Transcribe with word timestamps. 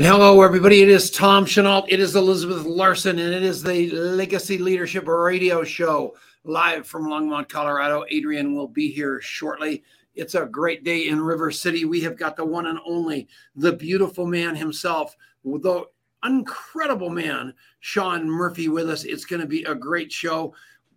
And 0.00 0.06
hello, 0.06 0.40
everybody. 0.40 0.80
It 0.80 0.88
is 0.88 1.10
Tom 1.10 1.44
Chenault. 1.44 1.84
It 1.88 2.00
is 2.00 2.16
Elizabeth 2.16 2.64
Larson, 2.64 3.18
and 3.18 3.34
it 3.34 3.42
is 3.42 3.62
the 3.62 3.90
Legacy 3.90 4.56
Leadership 4.56 5.06
Radio 5.06 5.62
Show 5.62 6.16
live 6.42 6.86
from 6.86 7.04
Longmont, 7.04 7.50
Colorado. 7.50 8.06
Adrian 8.08 8.54
will 8.54 8.66
be 8.66 8.90
here 8.90 9.20
shortly. 9.20 9.84
It's 10.14 10.34
a 10.34 10.46
great 10.46 10.84
day 10.84 11.08
in 11.08 11.20
River 11.20 11.50
City. 11.50 11.84
We 11.84 12.00
have 12.00 12.16
got 12.16 12.34
the 12.34 12.46
one 12.46 12.68
and 12.68 12.78
only, 12.86 13.28
the 13.54 13.74
beautiful 13.74 14.24
man 14.24 14.56
himself, 14.56 15.14
the 15.44 15.84
incredible 16.24 17.10
man, 17.10 17.52
Sean 17.80 18.26
Murphy, 18.26 18.70
with 18.70 18.88
us. 18.88 19.04
It's 19.04 19.26
going 19.26 19.42
to 19.42 19.46
be 19.46 19.64
a 19.64 19.74
great 19.74 20.10
show. 20.10 20.54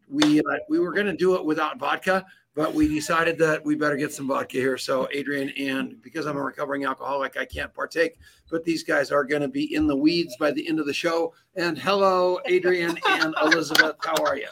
We 0.07 0.39
uh, 0.39 0.43
we 0.70 0.79
were 0.79 0.93
going 0.93 1.07
to 1.07 1.17
do 1.17 1.35
it 1.35 1.43
without 1.43 1.77
vodka, 1.77 2.25
but 2.55 2.73
we 2.73 2.88
decided 2.88 3.38
that 3.39 3.63
we 3.65 3.75
better 3.75 3.97
get 3.97 4.13
some 4.13 4.27
vodka 4.27 4.57
here. 4.57 4.77
So 4.77 5.07
Adrian 5.11 5.49
and 5.57 6.01
because 6.01 6.25
I'm 6.25 6.38
a 6.38 6.41
recovering 6.41 6.86
alcoholic, 6.86 7.37
I 7.37 7.45
can't 7.45 7.73
partake. 7.73 8.18
But 8.51 8.63
these 8.63 8.83
guys 8.83 9.11
are 9.11 9.23
going 9.23 9.41
to 9.41 9.47
be 9.47 9.73
in 9.73 9.87
the 9.87 9.95
weeds 9.95 10.36
by 10.37 10.51
the 10.51 10.68
end 10.68 10.79
of 10.79 10.86
the 10.86 10.93
show. 10.93 11.33
And 11.55 11.78
hello, 11.78 12.39
Adrian 12.45 12.97
and 13.09 13.33
Elizabeth. 13.42 13.95
How 14.04 14.23
are 14.23 14.37
you? 14.37 14.47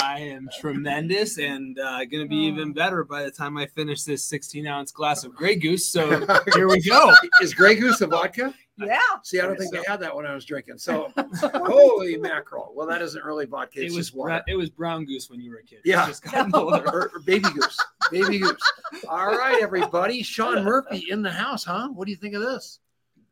I 0.00 0.18
am 0.18 0.48
tremendous 0.60 1.38
and 1.38 1.78
uh, 1.78 2.04
going 2.06 2.24
to 2.24 2.28
be 2.28 2.46
even 2.46 2.72
better 2.72 3.04
by 3.04 3.22
the 3.22 3.30
time 3.30 3.56
I 3.56 3.66
finish 3.66 4.02
this 4.02 4.24
16 4.24 4.66
ounce 4.66 4.90
glass 4.90 5.22
of 5.22 5.34
Grey 5.34 5.54
Goose. 5.54 5.88
So 5.88 6.26
here 6.54 6.68
we 6.68 6.80
go. 6.80 7.14
Is 7.40 7.54
Grey 7.54 7.76
Goose 7.76 8.00
a 8.00 8.08
vodka? 8.08 8.52
Yeah. 8.76 8.98
See, 9.22 9.40
I 9.40 9.46
don't 9.46 9.56
think 9.56 9.72
they 9.72 9.82
had 9.86 10.00
that 10.00 10.14
when 10.14 10.26
I 10.26 10.34
was 10.34 10.44
drinking. 10.44 10.78
So, 10.78 11.12
holy 11.16 12.16
mackerel! 12.16 12.72
Well, 12.74 12.86
that 12.88 13.02
isn't 13.02 13.24
really 13.24 13.46
vodka. 13.46 13.80
It 13.80 13.84
was 13.84 13.94
just 13.96 14.14
water. 14.14 14.30
bra- 14.30 14.52
it 14.52 14.56
was 14.56 14.68
brown 14.70 15.04
goose 15.04 15.30
when 15.30 15.40
you 15.40 15.50
were 15.50 15.58
a 15.58 15.62
kid. 15.62 15.76
It's 15.76 15.86
Yeah. 15.86 16.06
just 16.06 16.24
gotten 16.24 16.52
older. 16.54 16.84
or, 16.92 17.10
or 17.14 17.20
baby 17.24 17.48
goose. 17.54 17.78
Baby 18.10 18.40
goose. 18.40 18.72
All 19.08 19.26
right, 19.36 19.62
everybody. 19.62 20.22
Sean 20.22 20.64
Murphy 20.64 21.06
in 21.10 21.22
the 21.22 21.30
house, 21.30 21.64
huh? 21.64 21.88
What 21.90 22.06
do 22.06 22.10
you 22.10 22.16
think 22.16 22.34
of 22.34 22.42
this? 22.42 22.80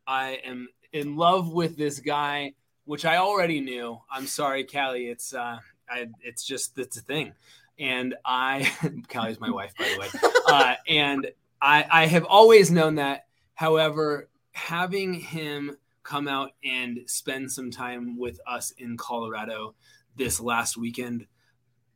I 0.07 0.39
am 0.45 0.69
in 0.93 1.15
love 1.17 1.51
with 1.51 1.75
this 1.77 1.99
guy, 1.99 2.53
which 2.85 3.03
I 3.05 3.17
already 3.17 3.59
knew. 3.59 3.99
I'm 4.11 4.27
sorry, 4.27 4.63
Callie. 4.63 5.07
It's 5.07 5.33
uh, 5.33 5.57
I, 5.89 6.07
it's 6.21 6.45
just 6.45 6.77
it's 6.77 6.97
a 6.97 7.01
thing, 7.01 7.33
and 7.77 8.15
I 8.23 8.71
Callie's 9.09 9.41
my 9.41 9.49
wife, 9.49 9.73
by 9.77 9.89
the 9.93 9.99
way, 9.99 10.07
uh, 10.47 10.75
and 10.87 11.31
I 11.61 11.85
I 11.91 12.05
have 12.07 12.23
always 12.23 12.71
known 12.71 12.95
that. 12.95 13.25
However, 13.55 14.29
having 14.53 15.13
him 15.13 15.75
come 16.03 16.27
out 16.27 16.51
and 16.63 16.99
spend 17.05 17.51
some 17.51 17.71
time 17.71 18.17
with 18.17 18.39
us 18.47 18.71
in 18.77 18.97
Colorado 18.97 19.75
this 20.15 20.39
last 20.39 20.77
weekend, 20.77 21.25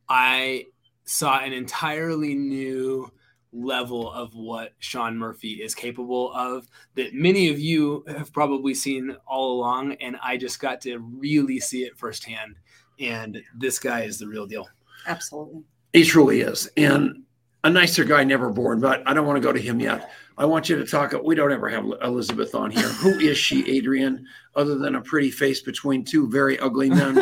I 0.08 0.66
saw 1.04 1.38
an 1.40 1.52
entirely 1.52 2.34
new 2.34 3.10
level 3.52 4.12
of 4.12 4.34
what 4.34 4.72
Sean 4.78 5.16
Murphy 5.16 5.62
is 5.62 5.74
capable 5.74 6.32
of 6.32 6.68
that 6.96 7.14
many 7.14 7.48
of 7.48 7.58
you 7.58 8.04
have 8.06 8.32
probably 8.32 8.74
seen 8.74 9.16
all 9.26 9.58
along. 9.58 9.94
And 9.94 10.16
I 10.22 10.36
just 10.36 10.60
got 10.60 10.80
to 10.82 10.98
really 10.98 11.60
see 11.60 11.84
it 11.84 11.96
firsthand. 11.96 12.56
And 13.00 13.42
this 13.56 13.78
guy 13.78 14.02
is 14.02 14.18
the 14.18 14.26
real 14.26 14.46
deal. 14.46 14.68
Absolutely. 15.06 15.62
He 15.92 16.04
truly 16.04 16.40
is. 16.40 16.68
And 16.76 17.22
a 17.64 17.70
nicer 17.70 18.04
guy 18.04 18.24
never 18.24 18.50
born, 18.50 18.80
but 18.80 19.02
I 19.06 19.14
don't 19.14 19.26
want 19.26 19.36
to 19.36 19.46
go 19.46 19.52
to 19.52 19.60
him 19.60 19.80
yet. 19.80 20.10
I 20.38 20.44
want 20.44 20.68
you 20.68 20.76
to 20.76 20.86
talk. 20.86 21.12
We 21.24 21.34
don't 21.34 21.50
ever 21.50 21.68
have 21.68 21.84
Elizabeth 22.02 22.54
on 22.54 22.70
here. 22.70 22.88
Who 22.88 23.18
is 23.18 23.36
she, 23.36 23.68
Adrian, 23.76 24.24
other 24.54 24.78
than 24.78 24.94
a 24.94 25.00
pretty 25.00 25.32
face 25.32 25.60
between 25.60 26.04
two 26.04 26.30
very 26.30 26.56
ugly 26.60 26.88
men? 26.90 27.16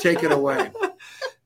Take 0.00 0.22
it 0.22 0.32
away. 0.32 0.70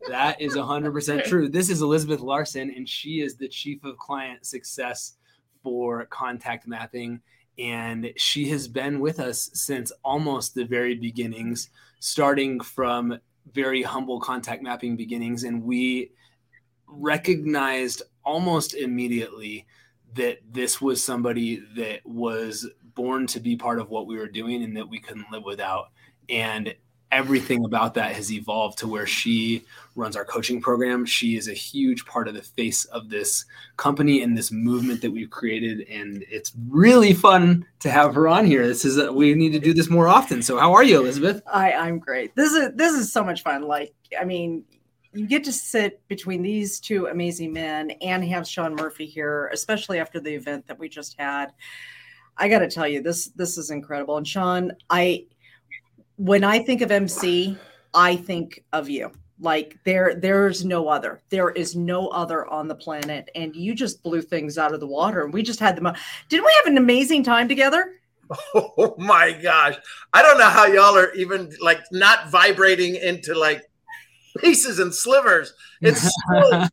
That 0.09 0.41
is 0.41 0.55
100% 0.55 1.25
true. 1.25 1.49
This 1.49 1.69
is 1.69 1.83
Elizabeth 1.83 2.21
Larson, 2.21 2.71
and 2.71 2.89
she 2.89 3.23
is 3.23 3.35
the 3.35 3.49
Chief 3.49 3.83
of 3.83 3.99
Client 3.99 4.47
Success 4.47 5.17
for 5.65 6.05
Contact 6.07 6.69
Mapping. 6.69 7.21
And 7.59 8.13
she 8.17 8.49
has 8.51 8.69
been 8.69 9.01
with 9.01 9.19
us 9.19 9.51
since 9.55 9.91
almost 10.05 10.55
the 10.55 10.65
very 10.65 10.95
beginnings, 10.95 11.71
starting 11.99 12.61
from 12.61 13.19
very 13.53 13.83
humble 13.83 14.21
contact 14.21 14.63
mapping 14.63 14.97
beginnings. 14.97 15.43
And 15.43 15.65
we 15.65 16.13
recognized 16.87 18.03
almost 18.25 18.75
immediately 18.75 19.67
that 20.17 20.39
this 20.51 20.81
was 20.81 21.03
somebody 21.03 21.63
that 21.77 22.05
was 22.05 22.69
born 22.95 23.27
to 23.29 23.41
be 23.41 23.57
part 23.57 23.79
of 23.79 23.91
what 23.91 24.07
we 24.07 24.17
were 24.17 24.29
doing 24.29 24.63
and 24.63 24.77
that 24.77 24.89
we 24.89 24.99
couldn't 24.99 25.31
live 25.31 25.45
without. 25.45 25.91
And 26.29 26.75
everything 27.13 27.65
about 27.65 27.95
that 27.95 28.15
has 28.15 28.33
evolved 28.33 28.79
to 28.79 28.89
where 28.89 29.07
she 29.07 29.65
runs 29.95 30.17
our 30.17 30.25
coaching 30.25 30.61
program. 30.61 31.07
She 31.07 31.37
is 31.37 31.49
a 31.49 31.55
huge 31.55 32.05
part 32.05 32.27
of 32.27 32.35
the 32.35 32.43
face 32.43 32.85
of 32.87 33.09
this 33.09 33.45
company 33.77 34.23
and 34.23 34.37
this 34.37 34.51
movement 34.51 35.01
that 35.03 35.11
we've 35.11 35.31
created. 35.31 35.87
And 35.89 36.25
it's 36.29 36.53
really 36.69 37.13
fun 37.13 37.65
to 37.81 37.91
have 37.91 38.15
her 38.15 38.27
on 38.29 38.45
here. 38.45 38.67
This 38.67 38.85
is, 38.85 38.99
a, 38.99 39.13
we 39.13 39.35
need 39.35 39.53
to 39.53 39.61
do 39.61 39.73
this 39.73 39.89
more 39.89 40.09
often. 40.09 40.43
So, 40.43 40.59
how 40.59 40.73
are 40.73 40.83
you, 40.83 41.01
Elizabeth? 41.01 41.43
I, 41.47 41.73
I'm 41.73 41.99
great. 41.99 42.35
This 42.35 42.53
is 42.53 42.75
this 42.75 42.93
is 42.93 43.13
so 43.13 43.23
much 43.23 43.43
fun. 43.43 43.63
Like, 43.63 43.95
I 44.21 44.25
mean, 44.25 44.65
you 45.17 45.27
get 45.27 45.45
to 45.45 45.53
sit 45.53 46.07
between 46.09 46.43
these 46.43 46.79
two 46.79 47.07
amazing 47.07 47.53
men 47.53 47.91
and 48.03 48.25
have 48.25 48.47
Sean 48.47 48.75
Murphy 48.75 49.07
here, 49.07 49.49
especially 49.53 49.99
after 49.99 50.21
the 50.21 50.35
event 50.35 50.67
that 50.67 50.79
we 50.79 50.89
just 50.89 51.17
had. 51.19 51.53
I 52.37 52.49
got 52.49 52.59
to 52.59 52.69
tell 52.69 52.87
you, 52.87 53.03
this 53.03 53.27
this 53.29 53.57
is 53.57 53.71
incredible. 53.71 54.17
And 54.19 54.29
Sean, 54.29 54.73
I 54.91 55.27
when 56.17 56.45
I 56.45 56.59
think 56.59 56.83
of 56.83 56.91
MC, 56.91 57.57
I 57.95 58.17
think 58.17 58.63
of 58.73 58.89
you. 58.89 59.11
Like 59.39 59.77
there, 59.85 60.15
there's 60.15 60.65
no 60.65 60.89
other. 60.89 61.21
There 61.29 61.51
is 61.51 61.77
no 61.77 62.09
other 62.09 62.47
on 62.47 62.69
the 62.69 62.75
planet, 62.75 63.31
and 63.35 63.55
you 63.55 63.75
just 63.75 64.03
blew 64.03 64.23
things 64.23 64.57
out 64.57 64.73
of 64.73 64.81
the 64.81 64.87
water. 64.87 65.25
And 65.25 65.33
we 65.33 65.43
just 65.43 65.61
had 65.61 65.77
the. 65.77 65.83
Mo- 65.83 65.95
Didn't 66.29 66.47
we 66.47 66.55
have 66.63 66.73
an 66.73 66.79
amazing 66.79 67.23
time 67.23 67.49
together? 67.49 67.93
Oh 68.57 68.97
my 68.99 69.39
gosh. 69.41 69.77
I 70.13 70.21
don't 70.21 70.37
know 70.37 70.51
how 70.51 70.67
y'all 70.67 70.97
are 70.97 71.13
even 71.15 71.53
like 71.61 71.81
not 71.93 72.29
vibrating 72.29 72.97
into 72.97 73.39
like 73.39 73.63
pieces 74.39 74.79
and 74.79 74.95
slivers. 74.95 75.55
It's 75.81 76.03
the, 76.29 76.71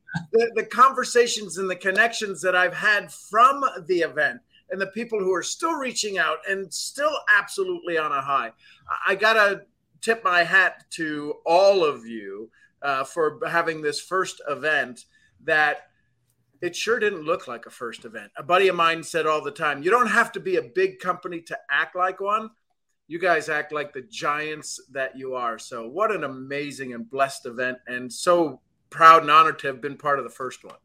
the 0.55 0.65
conversations 0.65 1.57
and 1.57 1.69
the 1.69 1.75
connections 1.75 2.41
that 2.41 2.55
I've 2.55 2.73
had 2.73 3.11
from 3.11 3.63
the 3.87 3.99
event 3.99 4.41
and 4.69 4.79
the 4.81 4.87
people 4.87 5.19
who 5.19 5.33
are 5.33 5.43
still 5.43 5.73
reaching 5.73 6.17
out 6.17 6.37
and 6.49 6.73
still 6.73 7.15
absolutely 7.37 7.97
on 7.97 8.11
a 8.11 8.21
high. 8.21 8.51
I, 9.07 9.13
I 9.13 9.15
got 9.15 9.33
to 9.33 9.61
tip 10.01 10.23
my 10.23 10.43
hat 10.43 10.85
to 10.91 11.35
all 11.45 11.85
of 11.85 12.05
you 12.05 12.49
uh, 12.81 13.03
for 13.03 13.39
having 13.47 13.81
this 13.81 14.01
first 14.01 14.41
event 14.47 15.05
that 15.45 15.87
it 16.61 16.75
sure 16.75 16.99
didn't 16.99 17.23
look 17.23 17.47
like 17.47 17.65
a 17.65 17.69
first 17.69 18.05
event. 18.05 18.31
A 18.37 18.43
buddy 18.43 18.67
of 18.69 18.75
mine 18.75 19.03
said 19.03 19.25
all 19.25 19.41
the 19.41 19.51
time, 19.51 19.83
you 19.83 19.91
don't 19.91 20.07
have 20.07 20.31
to 20.33 20.39
be 20.39 20.55
a 20.55 20.61
big 20.61 20.99
company 20.99 21.41
to 21.41 21.57
act 21.69 21.95
like 21.95 22.19
one. 22.19 22.49
You 23.13 23.19
guys 23.19 23.47
act 23.47 23.71
like 23.71 23.93
the 23.93 24.01
giants 24.01 24.81
that 24.89 25.15
you 25.15 25.35
are. 25.35 25.59
So, 25.59 25.87
what 25.87 26.09
an 26.09 26.23
amazing 26.23 26.95
and 26.95 27.07
blessed 27.07 27.45
event, 27.45 27.77
and 27.85 28.11
so 28.11 28.59
proud 28.89 29.21
and 29.21 29.29
honored 29.29 29.59
to 29.59 29.67
have 29.67 29.81
been 29.81 29.97
part 29.97 30.17
of 30.17 30.25
the 30.25 30.31
first 30.31 30.63
one. 30.63 30.77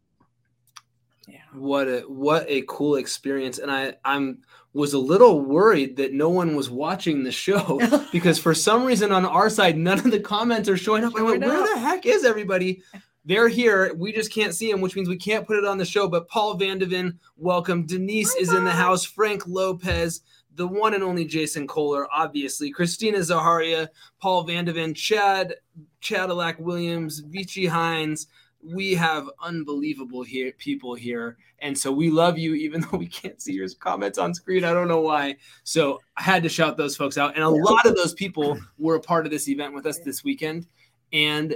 Yeah. 1.27 1.39
What 1.55 1.89
a 1.89 2.01
what 2.01 2.45
a 2.47 2.65
cool 2.69 2.97
experience. 2.97 3.59
And 3.59 3.71
I 3.71 3.95
I'm 4.05 4.43
was 4.75 4.93
a 4.93 4.99
little 4.99 5.41
worried 5.41 5.97
that 5.97 6.13
no 6.13 6.29
one 6.29 6.55
was 6.55 6.69
watching 6.69 7.23
the 7.23 7.33
show 7.33 7.81
because 8.13 8.39
for 8.39 8.53
some 8.53 8.85
reason 8.85 9.11
on 9.11 9.25
our 9.25 9.49
side 9.49 9.79
none 9.79 9.99
of 9.99 10.11
the 10.11 10.21
comments 10.21 10.69
are 10.69 10.77
showing 10.77 11.05
up. 11.05 11.15
I 11.17 11.23
went, 11.23 11.43
Showing 11.43 11.57
where 11.57 11.75
the 11.75 11.81
heck 11.81 12.05
is 12.05 12.27
everybody? 12.27 12.83
They're 13.25 13.49
here. 13.49 13.95
We 13.95 14.13
just 14.13 14.33
can't 14.33 14.55
see 14.55 14.71
them, 14.71 14.83
which 14.83 14.97
means 14.97 15.09
we 15.09 15.17
can't 15.17 15.47
put 15.47 15.57
it 15.57 15.65
on 15.65 15.79
the 15.79 15.85
show. 15.87 16.09
But 16.09 16.29
Paul 16.29 16.59
Vandeven, 16.59 17.17
welcome. 17.39 17.87
Denise 17.87 18.35
Hi, 18.35 18.41
is 18.41 18.53
in 18.53 18.65
the 18.65 18.71
house. 18.71 19.05
Frank 19.05 19.47
Lopez, 19.47 20.21
the 20.59 20.67
one 20.67 20.93
and 20.93 21.05
only 21.05 21.25
Jason 21.25 21.69
Kohler, 21.69 22.09
obviously. 22.13 22.71
Christina 22.73 23.19
Zaharia, 23.19 23.89
Paul 24.21 24.45
Vandeven, 24.45 24.95
Chad, 24.95 25.55
Chadillac 26.03 26.59
Williams, 26.59 27.21
Vici 27.21 27.65
Hines. 27.65 28.27
We 28.61 28.93
have 28.95 29.31
unbelievable 29.41 30.25
here 30.25 30.53
people 30.59 30.97
here. 30.97 31.37
And 31.61 31.79
so 31.79 31.93
we 31.93 32.11
love 32.11 32.39
you, 32.39 32.55
even 32.55 32.81
though 32.91 32.99
we 32.99 33.07
can't 33.07 33.41
see 33.41 33.53
your 33.53 33.69
comments 33.79 34.19
on 34.19 34.35
screen. 34.35 34.65
I 34.65 34.73
don't 34.73 34.89
know 34.89 35.01
why. 35.01 35.37
So 35.63 36.01
I 36.17 36.23
had 36.23 36.43
to 36.43 36.49
shout 36.49 36.77
those 36.77 36.97
folks 36.97 37.17
out. 37.17 37.37
And 37.37 37.45
a 37.45 37.49
lot 37.49 37.87
of 37.87 37.95
those 37.95 38.13
people 38.13 38.59
were 38.79 38.97
a 38.97 39.01
part 39.01 39.27
of 39.27 39.31
this 39.31 39.49
event 39.49 39.75
with 39.75 39.87
us 39.87 40.01
this 40.01 40.25
weekend. 40.25 40.67
And 41.13 41.55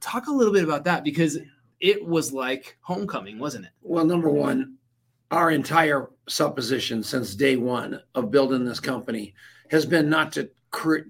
talk 0.00 0.26
a 0.26 0.32
little 0.32 0.52
bit 0.52 0.64
about 0.64 0.84
that 0.84 1.02
because 1.02 1.38
it 1.80 2.06
was 2.06 2.30
like 2.30 2.76
homecoming, 2.82 3.38
wasn't 3.38 3.64
it? 3.64 3.70
Well, 3.80 4.04
number 4.04 4.28
one, 4.28 4.76
our 5.34 5.50
entire 5.50 6.10
supposition 6.28 7.02
since 7.02 7.34
day 7.34 7.56
one 7.56 8.00
of 8.14 8.30
building 8.30 8.64
this 8.64 8.78
company 8.78 9.34
has 9.68 9.84
been 9.84 10.08
not 10.08 10.32
to 10.32 10.48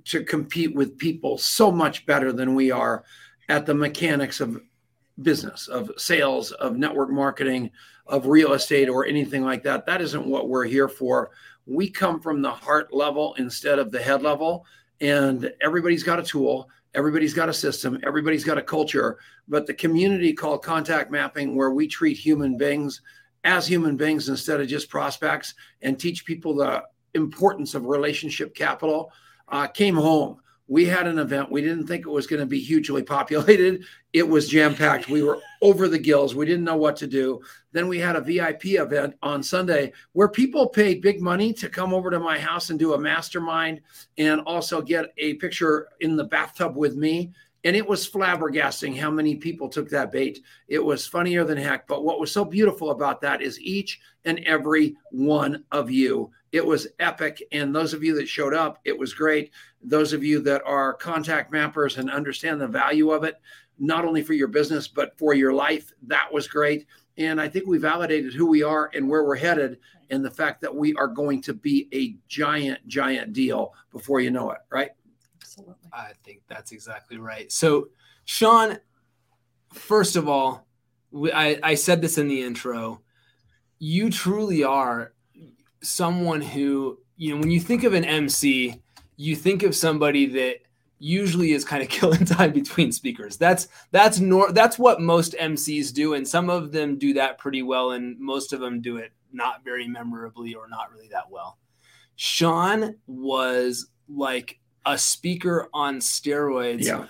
to 0.04 0.24
compete 0.24 0.74
with 0.74 0.98
people 0.98 1.38
so 1.38 1.72
much 1.72 2.04
better 2.04 2.32
than 2.32 2.54
we 2.54 2.70
are 2.70 3.02
at 3.48 3.64
the 3.64 3.74
mechanics 3.74 4.40
of 4.40 4.60
business, 5.22 5.68
of 5.68 5.90
sales, 5.96 6.52
of 6.52 6.76
network 6.76 7.10
marketing, 7.10 7.70
of 8.06 8.26
real 8.26 8.52
estate, 8.52 8.90
or 8.90 9.06
anything 9.06 9.42
like 9.42 9.62
that. 9.62 9.86
That 9.86 10.02
isn't 10.02 10.26
what 10.26 10.50
we're 10.50 10.66
here 10.66 10.88
for. 10.88 11.30
We 11.66 11.88
come 11.88 12.20
from 12.20 12.42
the 12.42 12.50
heart 12.50 12.92
level 12.92 13.34
instead 13.38 13.78
of 13.78 13.90
the 13.90 14.02
head 14.02 14.22
level, 14.22 14.66
and 15.00 15.50
everybody's 15.62 16.02
got 16.02 16.18
a 16.18 16.22
tool. 16.22 16.68
Everybody's 16.94 17.34
got 17.34 17.48
a 17.48 17.54
system, 17.54 17.98
everybody's 18.06 18.44
got 18.44 18.58
a 18.58 18.62
culture, 18.62 19.18
but 19.48 19.66
the 19.66 19.74
community 19.74 20.32
called 20.32 20.62
contact 20.62 21.10
mapping, 21.10 21.56
where 21.56 21.70
we 21.70 21.88
treat 21.88 22.16
human 22.16 22.56
beings 22.56 23.00
as 23.44 23.66
human 23.66 23.96
beings 23.96 24.28
instead 24.28 24.60
of 24.60 24.68
just 24.68 24.88
prospects 24.88 25.54
and 25.82 25.98
teach 25.98 26.24
people 26.24 26.54
the 26.54 26.82
importance 27.14 27.74
of 27.74 27.86
relationship 27.86 28.54
capital, 28.54 29.12
uh, 29.48 29.66
came 29.66 29.94
home. 29.94 30.38
We 30.66 30.86
had 30.86 31.06
an 31.06 31.18
event. 31.18 31.52
We 31.52 31.60
didn't 31.60 31.86
think 31.86 32.06
it 32.06 32.10
was 32.10 32.26
going 32.26 32.40
to 32.40 32.46
be 32.46 32.58
hugely 32.58 33.02
populated. 33.02 33.84
It 34.14 34.26
was 34.26 34.48
jam 34.48 34.74
packed. 34.74 35.08
We 35.08 35.22
were 35.22 35.40
over 35.60 35.88
the 35.88 35.98
gills. 35.98 36.34
We 36.34 36.46
didn't 36.46 36.64
know 36.64 36.76
what 36.76 36.96
to 36.96 37.06
do. 37.06 37.42
Then 37.72 37.86
we 37.86 37.98
had 37.98 38.16
a 38.16 38.20
VIP 38.20 38.66
event 38.66 39.14
on 39.22 39.42
Sunday 39.42 39.92
where 40.12 40.28
people 40.28 40.68
paid 40.68 41.02
big 41.02 41.20
money 41.20 41.52
to 41.54 41.68
come 41.68 41.92
over 41.92 42.10
to 42.10 42.18
my 42.18 42.38
house 42.38 42.70
and 42.70 42.78
do 42.78 42.94
a 42.94 42.98
mastermind 42.98 43.82
and 44.16 44.40
also 44.42 44.80
get 44.80 45.12
a 45.18 45.34
picture 45.34 45.88
in 46.00 46.16
the 46.16 46.24
bathtub 46.24 46.76
with 46.76 46.96
me. 46.96 47.32
And 47.64 47.74
it 47.74 47.86
was 47.86 48.08
flabbergasting 48.08 48.98
how 48.98 49.10
many 49.10 49.36
people 49.36 49.68
took 49.68 49.88
that 49.88 50.12
bait. 50.12 50.40
It 50.68 50.84
was 50.84 51.06
funnier 51.06 51.44
than 51.44 51.56
heck. 51.56 51.88
But 51.88 52.04
what 52.04 52.20
was 52.20 52.30
so 52.30 52.44
beautiful 52.44 52.90
about 52.90 53.22
that 53.22 53.40
is 53.40 53.60
each 53.60 54.00
and 54.26 54.40
every 54.40 54.96
one 55.10 55.64
of 55.72 55.90
you. 55.90 56.30
It 56.52 56.64
was 56.64 56.86
epic. 57.00 57.42
And 57.52 57.74
those 57.74 57.94
of 57.94 58.04
you 58.04 58.14
that 58.16 58.28
showed 58.28 58.52
up, 58.52 58.80
it 58.84 58.96
was 58.96 59.14
great. 59.14 59.50
Those 59.82 60.12
of 60.12 60.22
you 60.22 60.40
that 60.42 60.62
are 60.66 60.92
contact 60.92 61.52
mappers 61.52 61.96
and 61.96 62.10
understand 62.10 62.60
the 62.60 62.68
value 62.68 63.10
of 63.10 63.24
it, 63.24 63.40
not 63.78 64.04
only 64.04 64.22
for 64.22 64.34
your 64.34 64.48
business, 64.48 64.86
but 64.86 65.18
for 65.18 65.34
your 65.34 65.52
life, 65.52 65.92
that 66.02 66.32
was 66.32 66.46
great. 66.46 66.86
And 67.16 67.40
I 67.40 67.48
think 67.48 67.66
we 67.66 67.78
validated 67.78 68.34
who 68.34 68.46
we 68.46 68.62
are 68.62 68.90
and 68.92 69.08
where 69.08 69.24
we're 69.24 69.36
headed, 69.36 69.78
and 70.10 70.24
the 70.24 70.30
fact 70.30 70.60
that 70.60 70.74
we 70.74 70.94
are 70.94 71.08
going 71.08 71.40
to 71.42 71.54
be 71.54 71.88
a 71.94 72.16
giant, 72.28 72.86
giant 72.86 73.32
deal 73.32 73.72
before 73.90 74.20
you 74.20 74.30
know 74.30 74.50
it, 74.50 74.58
right? 74.70 74.90
Absolutely. 75.58 75.88
I 75.92 76.12
think 76.24 76.42
that's 76.48 76.72
exactly 76.72 77.18
right. 77.18 77.50
So, 77.52 77.88
Sean, 78.24 78.78
first 79.72 80.16
of 80.16 80.28
all, 80.28 80.66
I, 81.32 81.58
I 81.62 81.74
said 81.74 82.02
this 82.02 82.18
in 82.18 82.28
the 82.28 82.42
intro. 82.42 83.00
You 83.78 84.10
truly 84.10 84.64
are 84.64 85.12
someone 85.82 86.40
who, 86.40 86.98
you 87.16 87.34
know, 87.34 87.40
when 87.40 87.50
you 87.50 87.60
think 87.60 87.84
of 87.84 87.94
an 87.94 88.04
MC, 88.04 88.82
you 89.16 89.36
think 89.36 89.62
of 89.62 89.76
somebody 89.76 90.26
that 90.26 90.56
usually 90.98 91.52
is 91.52 91.64
kind 91.64 91.82
of 91.82 91.88
killing 91.90 92.24
time 92.24 92.52
between 92.52 92.90
speakers. 92.90 93.36
That's 93.36 93.68
that's 93.92 94.18
nor 94.18 94.50
that's 94.52 94.78
what 94.78 95.00
most 95.00 95.34
MCs 95.34 95.92
do, 95.92 96.14
and 96.14 96.26
some 96.26 96.50
of 96.50 96.72
them 96.72 96.98
do 96.98 97.14
that 97.14 97.38
pretty 97.38 97.62
well, 97.62 97.92
and 97.92 98.18
most 98.18 98.52
of 98.52 98.60
them 98.60 98.80
do 98.80 98.96
it 98.96 99.12
not 99.32 99.64
very 99.64 99.86
memorably 99.86 100.54
or 100.54 100.68
not 100.68 100.90
really 100.92 101.08
that 101.08 101.30
well. 101.30 101.58
Sean 102.16 102.96
was 103.06 103.88
like 104.08 104.58
a 104.86 104.98
speaker 104.98 105.68
on 105.72 105.98
steroids, 105.98 106.84
yeah. 106.84 107.06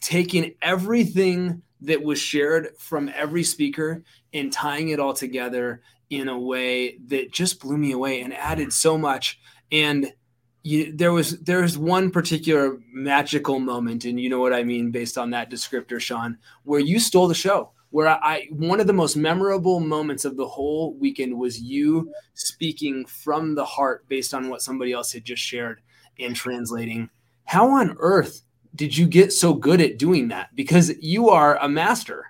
taking 0.00 0.54
everything 0.62 1.62
that 1.82 2.02
was 2.02 2.18
shared 2.18 2.76
from 2.78 3.10
every 3.14 3.42
speaker 3.42 4.02
and 4.32 4.52
tying 4.52 4.88
it 4.88 5.00
all 5.00 5.14
together 5.14 5.82
in 6.10 6.28
a 6.28 6.38
way 6.38 6.98
that 7.06 7.32
just 7.32 7.60
blew 7.60 7.76
me 7.76 7.92
away 7.92 8.20
and 8.20 8.34
added 8.34 8.72
so 8.72 8.96
much. 8.96 9.40
And 9.72 10.12
you, 10.62 10.92
there 10.92 11.12
was 11.12 11.38
there 11.40 11.62
was 11.62 11.78
one 11.78 12.10
particular 12.10 12.78
magical 12.92 13.60
moment, 13.60 14.04
and 14.04 14.18
you 14.18 14.28
know 14.28 14.40
what 14.40 14.52
I 14.52 14.64
mean 14.64 14.90
based 14.90 15.16
on 15.16 15.30
that 15.30 15.50
descriptor, 15.50 16.00
Sean, 16.00 16.38
where 16.64 16.80
you 16.80 16.98
stole 16.98 17.28
the 17.28 17.34
show. 17.34 17.72
Where 17.90 18.08
I 18.08 18.48
one 18.50 18.80
of 18.80 18.88
the 18.88 18.92
most 18.92 19.16
memorable 19.16 19.78
moments 19.78 20.24
of 20.24 20.36
the 20.36 20.46
whole 20.46 20.94
weekend 20.94 21.38
was 21.38 21.60
you 21.60 22.12
speaking 22.34 23.06
from 23.06 23.54
the 23.54 23.64
heart 23.64 24.08
based 24.08 24.34
on 24.34 24.48
what 24.48 24.60
somebody 24.60 24.92
else 24.92 25.12
had 25.12 25.24
just 25.24 25.42
shared 25.42 25.80
and 26.18 26.34
translating 26.34 27.10
how 27.46 27.70
on 27.70 27.96
earth 27.98 28.42
did 28.74 28.96
you 28.96 29.06
get 29.06 29.32
so 29.32 29.54
good 29.54 29.80
at 29.80 29.98
doing 29.98 30.28
that? 30.28 30.54
Because 30.54 30.92
you 31.00 31.30
are 31.30 31.56
a 31.58 31.68
master. 31.68 32.26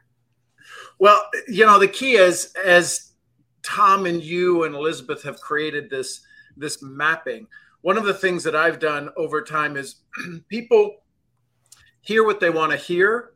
Well, 0.98 1.20
you 1.48 1.66
know, 1.66 1.78
the 1.78 1.88
key 1.88 2.16
is 2.16 2.54
as 2.64 3.12
Tom 3.62 4.06
and 4.06 4.22
you 4.22 4.64
and 4.64 4.74
Elizabeth 4.74 5.22
have 5.24 5.40
created 5.40 5.90
this 5.90 6.20
this 6.56 6.82
mapping. 6.82 7.46
One 7.82 7.98
of 7.98 8.04
the 8.04 8.14
things 8.14 8.42
that 8.44 8.56
I've 8.56 8.78
done 8.78 9.10
over 9.16 9.42
time 9.42 9.76
is 9.76 9.96
people 10.48 10.96
hear 12.00 12.24
what 12.24 12.40
they 12.40 12.50
want 12.50 12.72
to 12.72 12.78
hear 12.78 13.32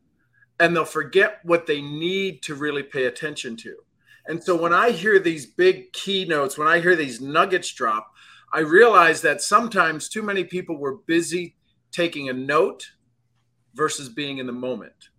and 0.59 0.75
they'll 0.75 0.85
forget 0.85 1.41
what 1.43 1.67
they 1.67 1.83
need 1.83 2.43
to 2.43 2.55
really 2.55 2.83
pay 2.83 3.06
attention 3.06 3.56
to. 3.56 3.76
And 4.26 4.43
so 4.43 4.55
when 4.55 4.73
I 4.73 4.91
hear 4.91 5.19
these 5.19 5.47
big 5.47 5.93
keynotes, 5.93 6.56
when 6.56 6.69
I 6.69 6.81
hear 6.81 6.94
these 6.94 7.21
nuggets 7.21 7.73
drop, 7.73 8.12
I 8.53 8.61
realize 8.61 9.23
that 9.23 9.43
sometimes 9.43 10.09
too 10.09 10.23
many 10.23 10.44
people 10.44 10.76
were 10.76 10.99
busy 11.06 11.56
taking 11.92 12.28
a 12.28 12.32
note 12.32 12.90
versus 13.75 14.08
being 14.08 14.38
in 14.38 14.46
the 14.46 14.52
moment. 14.52 15.10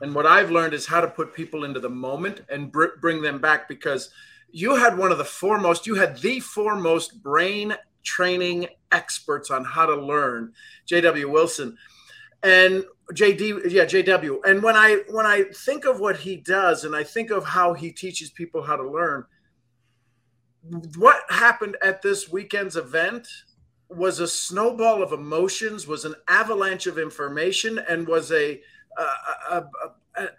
And 0.00 0.14
what 0.14 0.26
I've 0.26 0.50
learned 0.50 0.74
is 0.74 0.86
how 0.86 1.00
to 1.00 1.08
put 1.08 1.34
people 1.34 1.64
into 1.64 1.80
the 1.80 1.88
moment 1.88 2.42
and 2.50 2.70
br- 2.70 2.98
bring 3.00 3.22
them 3.22 3.40
back 3.40 3.68
because 3.68 4.10
you 4.50 4.76
had 4.76 4.98
one 4.98 5.10
of 5.10 5.18
the 5.18 5.24
foremost, 5.24 5.86
you 5.86 5.94
had 5.94 6.18
the 6.18 6.40
foremost 6.40 7.22
brain 7.22 7.74
training 8.02 8.68
experts 8.92 9.50
on 9.50 9.64
how 9.64 9.86
to 9.86 9.96
learn, 9.96 10.52
JW 10.88 11.30
Wilson. 11.30 11.76
And 12.42 12.84
JD, 13.12 13.70
yeah, 13.70 13.84
JW. 13.84 14.38
And 14.44 14.62
when 14.62 14.76
I 14.76 15.02
when 15.10 15.26
I 15.26 15.44
think 15.54 15.84
of 15.84 16.00
what 16.00 16.16
he 16.16 16.36
does 16.36 16.84
and 16.84 16.94
I 16.94 17.02
think 17.02 17.30
of 17.30 17.44
how 17.44 17.72
he 17.72 17.90
teaches 17.90 18.30
people 18.30 18.62
how 18.62 18.76
to 18.76 18.88
learn, 18.88 19.24
what 20.96 21.22
happened 21.28 21.76
at 21.82 22.02
this 22.02 22.30
weekend's 22.30 22.76
event 22.76 23.28
was 23.88 24.20
a 24.20 24.28
snowball 24.28 25.02
of 25.02 25.12
emotions, 25.12 25.86
was 25.86 26.04
an 26.04 26.14
avalanche 26.28 26.86
of 26.86 26.98
information, 26.98 27.78
and 27.78 28.06
was 28.06 28.32
a, 28.32 28.60
a, 28.98 29.02
a, 29.50 29.64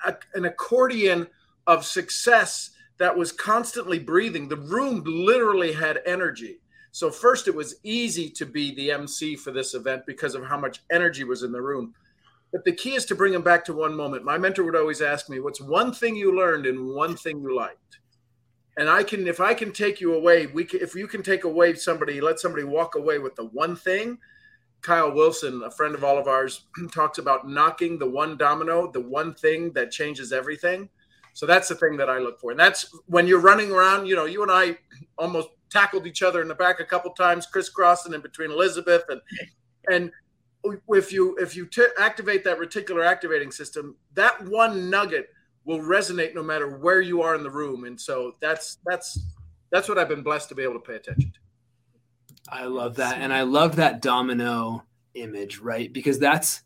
a, 0.05 0.17
an 0.33 0.45
accordion 0.45 1.27
of 1.65 1.85
success 1.85 2.71
that 2.97 3.17
was 3.17 3.31
constantly 3.31 3.99
breathing. 3.99 4.47
The 4.47 4.57
room 4.57 5.03
literally 5.05 5.73
had 5.73 6.01
energy. 6.05 6.59
So 6.91 7.11
first, 7.11 7.47
it 7.47 7.55
was 7.55 7.75
easy 7.83 8.29
to 8.31 8.45
be 8.45 8.73
the 8.73 8.91
MC 8.91 9.35
for 9.35 9.51
this 9.51 9.73
event 9.75 10.03
because 10.07 10.33
of 10.33 10.45
how 10.45 10.57
much 10.57 10.81
energy 10.91 11.23
was 11.23 11.43
in 11.43 11.51
the 11.51 11.61
room. 11.61 11.93
But 12.51 12.63
the 12.63 12.71
key 12.71 12.95
is 12.95 13.05
to 13.05 13.15
bring 13.15 13.33
them 13.33 13.43
back 13.43 13.65
to 13.65 13.73
one 13.73 13.95
moment. 13.95 14.23
My 14.23 14.37
mentor 14.37 14.63
would 14.63 14.75
always 14.75 15.01
ask 15.01 15.29
me, 15.29 15.39
"What's 15.39 15.61
one 15.61 15.93
thing 15.93 16.15
you 16.15 16.35
learned 16.35 16.65
and 16.65 16.87
one 16.87 17.15
thing 17.15 17.41
you 17.41 17.55
liked?" 17.55 17.96
And 18.77 18.89
I 18.89 19.03
can 19.03 19.27
if 19.27 19.39
I 19.39 19.53
can 19.53 19.71
take 19.71 19.99
you 19.99 20.13
away, 20.13 20.45
we 20.45 20.63
can, 20.63 20.79
if 20.81 20.95
you 20.95 21.07
can 21.07 21.23
take 21.23 21.43
away 21.43 21.73
somebody, 21.73 22.21
let 22.21 22.39
somebody 22.39 22.63
walk 22.63 22.95
away 22.95 23.17
with 23.19 23.35
the 23.35 23.45
one 23.45 23.75
thing. 23.75 24.19
Kyle 24.81 25.11
Wilson, 25.11 25.63
a 25.65 25.71
friend 25.71 25.95
of 25.95 26.03
all 26.03 26.19
of 26.19 26.27
ours, 26.27 26.65
talks 26.93 27.17
about 27.17 27.47
knocking 27.47 27.97
the 27.97 28.09
one 28.09 28.37
domino, 28.37 28.89
the 28.91 29.01
one 29.01 29.33
thing 29.33 29.73
that 29.73 29.91
changes 29.91 30.31
everything. 30.31 30.87
So 31.33 31.45
that's 31.45 31.67
the 31.67 31.75
thing 31.75 31.97
that 31.97 32.09
I 32.09 32.19
look 32.19 32.39
for, 32.39 32.51
and 32.51 32.59
that's 32.59 32.91
when 33.05 33.27
you're 33.27 33.41
running 33.41 33.71
around. 33.71 34.07
You 34.07 34.15
know, 34.15 34.25
you 34.25 34.41
and 34.43 34.51
I 34.51 34.77
almost 35.17 35.49
tackled 35.69 36.07
each 36.07 36.23
other 36.23 36.41
in 36.41 36.47
the 36.47 36.55
back 36.55 36.79
a 36.79 36.85
couple 36.85 37.11
times, 37.11 37.45
crisscrossing 37.45 38.13
in 38.13 38.21
between 38.21 38.51
Elizabeth 38.51 39.03
and 39.09 39.21
and 39.89 40.11
if 40.89 41.11
you 41.11 41.35
if 41.37 41.55
you 41.55 41.65
t- 41.65 41.87
activate 41.99 42.43
that 42.43 42.59
reticular 42.59 43.05
activating 43.05 43.51
system, 43.51 43.95
that 44.13 44.43
one 44.47 44.89
nugget 44.89 45.29
will 45.67 45.79
resonate 45.79 46.33
no 46.33 46.41
matter 46.41 46.77
where 46.77 47.01
you 47.01 47.21
are 47.21 47.35
in 47.35 47.43
the 47.43 47.49
room. 47.51 47.83
And 47.83 47.99
so 47.99 48.33
that's 48.39 48.79
that's 48.85 49.19
that's 49.69 49.87
what 49.87 49.99
I've 49.99 50.07
been 50.07 50.23
blessed 50.23 50.49
to 50.49 50.55
be 50.55 50.63
able 50.63 50.75
to 50.75 50.79
pay 50.79 50.95
attention 50.95 51.31
to. 51.31 51.39
I 52.49 52.63
love 52.63 52.95
that. 52.95 53.17
And 53.17 53.33
I 53.33 53.41
love 53.41 53.75
that 53.75 54.01
domino 54.01 54.83
image, 55.13 55.59
right? 55.59 55.91
Because 55.91 56.17
that's 56.17 56.63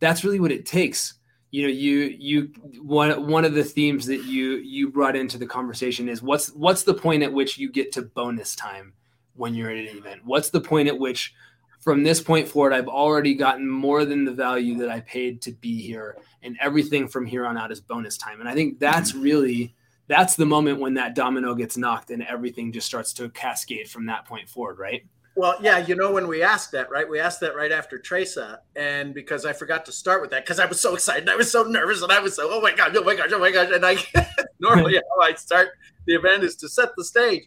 that's 0.00 0.24
really 0.24 0.40
what 0.40 0.50
it 0.50 0.66
takes. 0.66 1.14
You 1.52 1.62
know, 1.62 1.68
you 1.68 2.14
you 2.18 2.52
one 2.82 3.28
one 3.28 3.44
of 3.44 3.54
the 3.54 3.64
themes 3.64 4.06
that 4.06 4.24
you 4.24 4.56
you 4.56 4.90
brought 4.90 5.16
into 5.16 5.38
the 5.38 5.46
conversation 5.46 6.08
is 6.08 6.20
what's 6.20 6.48
what's 6.48 6.82
the 6.82 6.94
point 6.94 7.22
at 7.22 7.32
which 7.32 7.56
you 7.56 7.70
get 7.70 7.92
to 7.92 8.02
bonus 8.02 8.56
time 8.56 8.94
when 9.34 9.54
you're 9.54 9.70
at 9.70 9.76
an 9.76 9.96
event? 9.96 10.22
What's 10.24 10.50
the 10.50 10.60
point 10.60 10.88
at 10.88 10.98
which 10.98 11.32
from 11.80 12.02
this 12.02 12.20
point 12.20 12.46
forward, 12.46 12.72
I've 12.72 12.88
already 12.88 13.34
gotten 13.34 13.68
more 13.68 14.04
than 14.04 14.24
the 14.24 14.32
value 14.32 14.76
that 14.78 14.90
I 14.90 15.00
paid 15.00 15.42
to 15.42 15.52
be 15.52 15.80
here, 15.80 16.16
and 16.42 16.56
everything 16.60 17.08
from 17.08 17.26
here 17.26 17.46
on 17.46 17.56
out 17.56 17.72
is 17.72 17.80
bonus 17.80 18.16
time. 18.16 18.40
And 18.40 18.48
I 18.48 18.54
think 18.54 18.78
that's 18.78 19.12
mm-hmm. 19.12 19.22
really 19.22 19.74
that's 20.06 20.34
the 20.34 20.46
moment 20.46 20.80
when 20.80 20.94
that 20.94 21.14
domino 21.14 21.54
gets 21.54 21.76
knocked 21.76 22.10
and 22.10 22.24
everything 22.24 22.72
just 22.72 22.84
starts 22.84 23.12
to 23.12 23.28
cascade 23.30 23.88
from 23.88 24.06
that 24.06 24.26
point 24.26 24.48
forward, 24.48 24.76
right? 24.76 25.06
Well, 25.36 25.56
yeah, 25.62 25.78
you 25.78 25.94
know 25.94 26.10
when 26.10 26.26
we 26.26 26.42
asked 26.42 26.72
that, 26.72 26.90
right? 26.90 27.08
We 27.08 27.20
asked 27.20 27.38
that 27.40 27.54
right 27.54 27.70
after 27.70 27.98
Tresa, 27.98 28.58
and 28.74 29.14
because 29.14 29.46
I 29.46 29.52
forgot 29.52 29.86
to 29.86 29.92
start 29.92 30.20
with 30.20 30.30
that 30.30 30.44
because 30.44 30.58
I 30.58 30.66
was 30.66 30.80
so 30.80 30.94
excited, 30.94 31.28
I 31.28 31.36
was 31.36 31.50
so 31.50 31.62
nervous, 31.62 32.02
and 32.02 32.10
I 32.10 32.20
was 32.20 32.34
so 32.34 32.48
oh 32.50 32.60
my 32.60 32.74
god, 32.74 32.94
oh 32.96 33.04
my 33.04 33.14
gosh, 33.14 33.30
oh 33.32 33.38
my 33.38 33.52
gosh, 33.52 33.70
and 33.72 33.86
I 33.86 33.96
normally 34.60 34.94
how 35.16 35.22
I 35.22 35.34
start 35.34 35.68
the 36.06 36.14
event 36.14 36.42
is 36.42 36.56
to 36.56 36.68
set 36.68 36.90
the 36.96 37.04
stage 37.04 37.44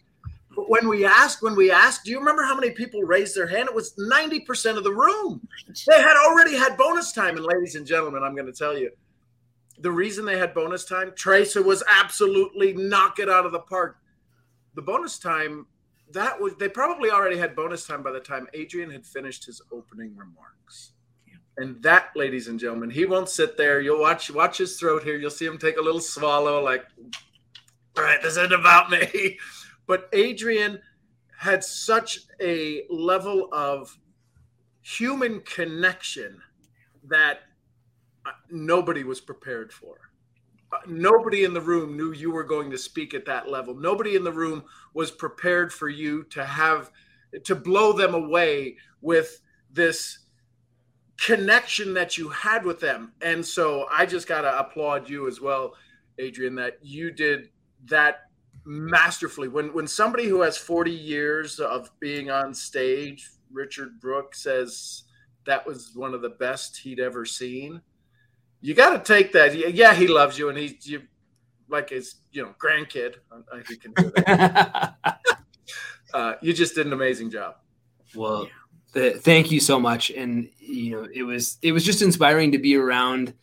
but 0.54 0.68
when 0.68 0.88
we 0.88 1.04
asked, 1.04 1.42
when 1.42 1.56
we 1.56 1.70
asked, 1.70 2.04
do 2.04 2.10
you 2.10 2.18
remember 2.18 2.42
how 2.42 2.54
many 2.54 2.70
people 2.70 3.02
raised 3.02 3.36
their 3.36 3.46
hand? 3.46 3.68
It 3.68 3.74
was 3.74 3.94
90% 3.94 4.76
of 4.76 4.84
the 4.84 4.92
room. 4.92 5.46
They 5.86 6.00
had 6.00 6.16
already 6.16 6.56
had 6.56 6.76
bonus 6.76 7.12
time. 7.12 7.36
And 7.36 7.44
ladies 7.44 7.74
and 7.74 7.86
gentlemen, 7.86 8.22
I'm 8.22 8.34
going 8.34 8.46
to 8.46 8.52
tell 8.52 8.76
you 8.76 8.90
the 9.78 9.90
reason 9.90 10.24
they 10.24 10.38
had 10.38 10.54
bonus 10.54 10.84
time, 10.84 11.12
Tracer 11.16 11.62
was 11.62 11.82
absolutely 11.88 12.74
knock 12.74 13.18
it 13.18 13.28
out 13.28 13.46
of 13.46 13.52
the 13.52 13.60
park. 13.60 13.98
The 14.74 14.82
bonus 14.82 15.18
time, 15.18 15.66
that 16.12 16.40
was 16.40 16.54
they 16.56 16.68
probably 16.68 17.10
already 17.10 17.36
had 17.36 17.56
bonus 17.56 17.86
time 17.86 18.02
by 18.02 18.12
the 18.12 18.20
time 18.20 18.46
Adrian 18.54 18.90
had 18.90 19.06
finished 19.06 19.46
his 19.46 19.60
opening 19.72 20.16
remarks. 20.16 20.92
And 21.56 21.80
that, 21.84 22.08
ladies 22.16 22.48
and 22.48 22.58
gentlemen, 22.58 22.90
he 22.90 23.04
won't 23.04 23.28
sit 23.28 23.56
there. 23.56 23.80
You'll 23.80 24.00
watch 24.00 24.30
watch 24.30 24.58
his 24.58 24.78
throat 24.78 25.04
here. 25.04 25.16
You'll 25.16 25.30
see 25.30 25.46
him 25.46 25.58
take 25.58 25.76
a 25.76 25.82
little 25.82 26.00
swallow, 26.00 26.62
like, 26.62 26.84
all 27.96 28.02
right, 28.02 28.20
this 28.22 28.32
isn't 28.32 28.52
about 28.52 28.90
me. 28.90 29.38
But 29.86 30.08
Adrian 30.12 30.80
had 31.38 31.62
such 31.62 32.20
a 32.40 32.84
level 32.88 33.48
of 33.52 33.96
human 34.80 35.40
connection 35.40 36.40
that 37.08 37.40
uh, 38.26 38.30
nobody 38.50 39.04
was 39.04 39.20
prepared 39.20 39.72
for. 39.72 39.96
Uh, 40.72 40.78
nobody 40.86 41.44
in 41.44 41.52
the 41.52 41.60
room 41.60 41.96
knew 41.96 42.12
you 42.12 42.30
were 42.30 42.44
going 42.44 42.70
to 42.70 42.78
speak 42.78 43.14
at 43.14 43.26
that 43.26 43.48
level. 43.48 43.74
Nobody 43.74 44.16
in 44.16 44.24
the 44.24 44.32
room 44.32 44.64
was 44.94 45.10
prepared 45.10 45.72
for 45.72 45.88
you 45.88 46.24
to 46.24 46.44
have 46.44 46.90
to 47.44 47.54
blow 47.54 47.92
them 47.92 48.14
away 48.14 48.76
with 49.00 49.40
this 49.70 50.20
connection 51.18 51.94
that 51.94 52.16
you 52.16 52.28
had 52.28 52.64
with 52.64 52.80
them. 52.80 53.12
And 53.22 53.44
so 53.44 53.86
I 53.90 54.06
just 54.06 54.26
got 54.26 54.42
to 54.42 54.58
applaud 54.58 55.08
you 55.08 55.28
as 55.28 55.40
well, 55.40 55.74
Adrian, 56.18 56.54
that 56.56 56.78
you 56.82 57.10
did 57.10 57.50
that 57.86 58.22
masterfully. 58.64 59.48
When 59.48 59.72
when 59.72 59.86
somebody 59.86 60.26
who 60.26 60.42
has 60.42 60.56
40 60.56 60.90
years 60.90 61.60
of 61.60 61.90
being 62.00 62.30
on 62.30 62.54
stage, 62.54 63.28
Richard 63.52 64.00
Brooks 64.00 64.42
says 64.42 65.04
that 65.46 65.66
was 65.66 65.92
one 65.94 66.14
of 66.14 66.22
the 66.22 66.30
best 66.30 66.78
he'd 66.78 67.00
ever 67.00 67.24
seen. 67.24 67.80
You 68.60 68.74
got 68.74 68.92
to 69.04 69.12
take 69.12 69.32
that. 69.32 69.74
Yeah, 69.74 69.94
he 69.94 70.06
loves 70.06 70.38
you, 70.38 70.48
and 70.48 70.56
he's 70.56 70.86
you 70.86 71.02
like 71.68 71.90
his 71.90 72.16
you 72.32 72.42
know 72.42 72.54
grandkid. 72.62 73.16
I, 73.30 73.62
he 73.68 73.76
can 73.76 73.92
do 73.92 74.10
that. 74.16 74.96
uh, 76.14 76.34
you 76.40 76.52
just 76.52 76.74
did 76.74 76.86
an 76.86 76.92
amazing 76.92 77.30
job. 77.30 77.56
Well, 78.14 78.48
th- 78.94 79.16
thank 79.16 79.50
you 79.50 79.60
so 79.60 79.78
much, 79.78 80.10
and 80.10 80.48
you 80.58 80.92
know 80.92 81.08
it 81.12 81.24
was 81.24 81.58
it 81.62 81.72
was 81.72 81.84
just 81.84 82.00
inspiring 82.00 82.52
to 82.52 82.58
be 82.58 82.76
around 82.76 83.34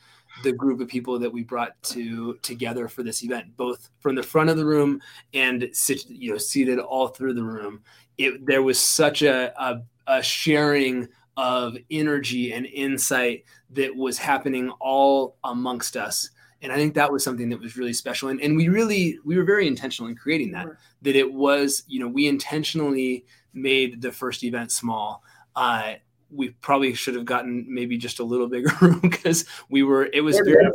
the 0.43 0.51
group 0.51 0.79
of 0.81 0.87
people 0.87 1.19
that 1.19 1.31
we 1.31 1.43
brought 1.43 1.81
to 1.83 2.35
together 2.41 2.87
for 2.87 3.03
this 3.03 3.23
event, 3.23 3.55
both 3.57 3.89
from 3.99 4.15
the 4.15 4.23
front 4.23 4.49
of 4.49 4.57
the 4.57 4.65
room 4.65 5.01
and 5.33 5.69
sit, 5.73 6.09
you 6.09 6.31
know 6.31 6.37
seated 6.37 6.79
all 6.79 7.07
through 7.07 7.33
the 7.33 7.43
room. 7.43 7.81
It, 8.17 8.45
there 8.45 8.63
was 8.63 8.79
such 8.79 9.21
a, 9.21 9.53
a, 9.61 9.81
a 10.07 10.23
sharing 10.23 11.07
of 11.37 11.77
energy 11.89 12.53
and 12.53 12.65
insight 12.65 13.45
that 13.71 13.95
was 13.95 14.17
happening 14.17 14.69
all 14.79 15.37
amongst 15.43 15.95
us. 15.95 16.29
And 16.63 16.71
i 16.71 16.75
think 16.75 16.93
that 16.93 17.11
was 17.11 17.23
something 17.23 17.49
that 17.49 17.59
was 17.59 17.77
really 17.77 17.93
special. 17.93 18.29
And, 18.29 18.39
and 18.41 18.55
we 18.55 18.69
really 18.69 19.17
we 19.25 19.35
were 19.35 19.43
very 19.43 19.67
intentional 19.67 20.09
in 20.09 20.15
creating 20.15 20.51
that 20.51 20.67
that 21.01 21.15
it 21.15 21.33
was 21.33 21.83
you 21.87 21.99
know 21.99 22.07
we 22.07 22.27
intentionally 22.27 23.25
made 23.53 24.01
the 24.01 24.11
first 24.11 24.43
event 24.43 24.71
small. 24.71 25.23
Uh, 25.55 25.93
we 26.33 26.49
probably 26.61 26.93
should 26.93 27.15
have 27.15 27.25
gotten 27.25 27.65
maybe 27.67 27.97
just 27.97 28.19
a 28.19 28.23
little 28.23 28.47
bigger 28.47 28.71
room 28.81 28.99
because 28.99 29.45
we 29.69 29.83
were 29.83 30.05
it 30.13 30.21
was 30.21 30.37
very 30.39 30.65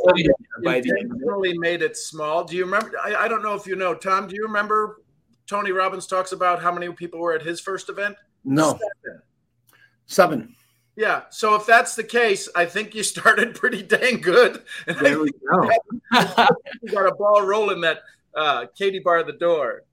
by 0.63 0.79
the 0.81 0.93
end 0.99 1.59
made 1.59 1.81
it 1.81 1.97
small 1.97 2.43
do 2.43 2.55
you 2.55 2.65
remember 2.65 2.91
I, 3.03 3.15
I 3.15 3.27
don't 3.27 3.41
know 3.41 3.55
if 3.55 3.65
you 3.65 3.75
know 3.75 3.95
tom 3.95 4.27
do 4.27 4.35
you 4.35 4.43
remember 4.43 5.01
tony 5.47 5.71
robbins 5.71 6.05
talks 6.07 6.31
about 6.31 6.61
how 6.61 6.71
many 6.71 6.91
people 6.91 7.19
were 7.19 7.33
at 7.33 7.41
his 7.41 7.59
first 7.59 7.89
event 7.89 8.15
no 8.43 8.79
seven, 9.03 9.21
seven. 10.05 10.55
Yeah. 10.97 11.21
So 11.29 11.53
if 11.55 11.65
that's 11.65 11.95
the 11.95 12.03
case, 12.03 12.49
I 12.55 12.65
think 12.65 12.93
you 12.93 13.03
started 13.15 13.55
pretty 13.55 13.83
dang 13.83 14.19
good. 14.19 14.63
There 14.85 15.19
we 15.19 15.31
go. 15.31 15.69
you 16.81 16.91
got 16.91 17.07
a 17.07 17.15
ball 17.17 17.43
rolling 17.43 17.79
that 17.81 17.99
uh, 18.35 18.65
Katie 18.75 18.99
bar 18.99 19.23
the 19.23 19.33
door. 19.33 19.83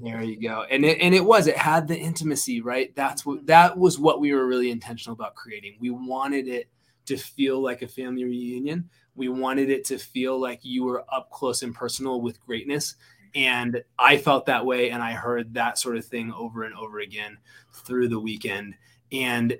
There 0.00 0.22
you 0.22 0.40
go. 0.40 0.64
And 0.70 0.84
it, 0.84 0.98
and 1.00 1.14
it 1.14 1.24
was, 1.24 1.46
it 1.46 1.56
had 1.56 1.88
the 1.88 1.98
intimacy, 1.98 2.60
right? 2.60 2.94
That's 2.94 3.24
what, 3.24 3.46
that 3.46 3.76
was 3.76 3.98
what 3.98 4.20
we 4.20 4.32
were 4.32 4.46
really 4.46 4.70
intentional 4.70 5.14
about 5.14 5.34
creating. 5.34 5.76
We 5.80 5.90
wanted 5.90 6.48
it 6.48 6.68
to 7.06 7.16
feel 7.16 7.60
like 7.60 7.82
a 7.82 7.88
family 7.88 8.24
reunion. 8.24 8.88
We 9.14 9.28
wanted 9.28 9.70
it 9.70 9.84
to 9.86 9.98
feel 9.98 10.40
like 10.40 10.60
you 10.62 10.84
were 10.84 11.04
up 11.12 11.30
close 11.30 11.62
and 11.62 11.74
personal 11.74 12.20
with 12.20 12.44
greatness. 12.44 12.96
And 13.34 13.82
I 13.98 14.16
felt 14.16 14.46
that 14.46 14.64
way. 14.64 14.90
And 14.90 15.02
I 15.02 15.12
heard 15.12 15.54
that 15.54 15.78
sort 15.78 15.96
of 15.96 16.04
thing 16.04 16.32
over 16.32 16.64
and 16.64 16.74
over 16.74 17.00
again 17.00 17.38
through 17.72 18.08
the 18.08 18.20
weekend. 18.20 18.74
And 19.12 19.58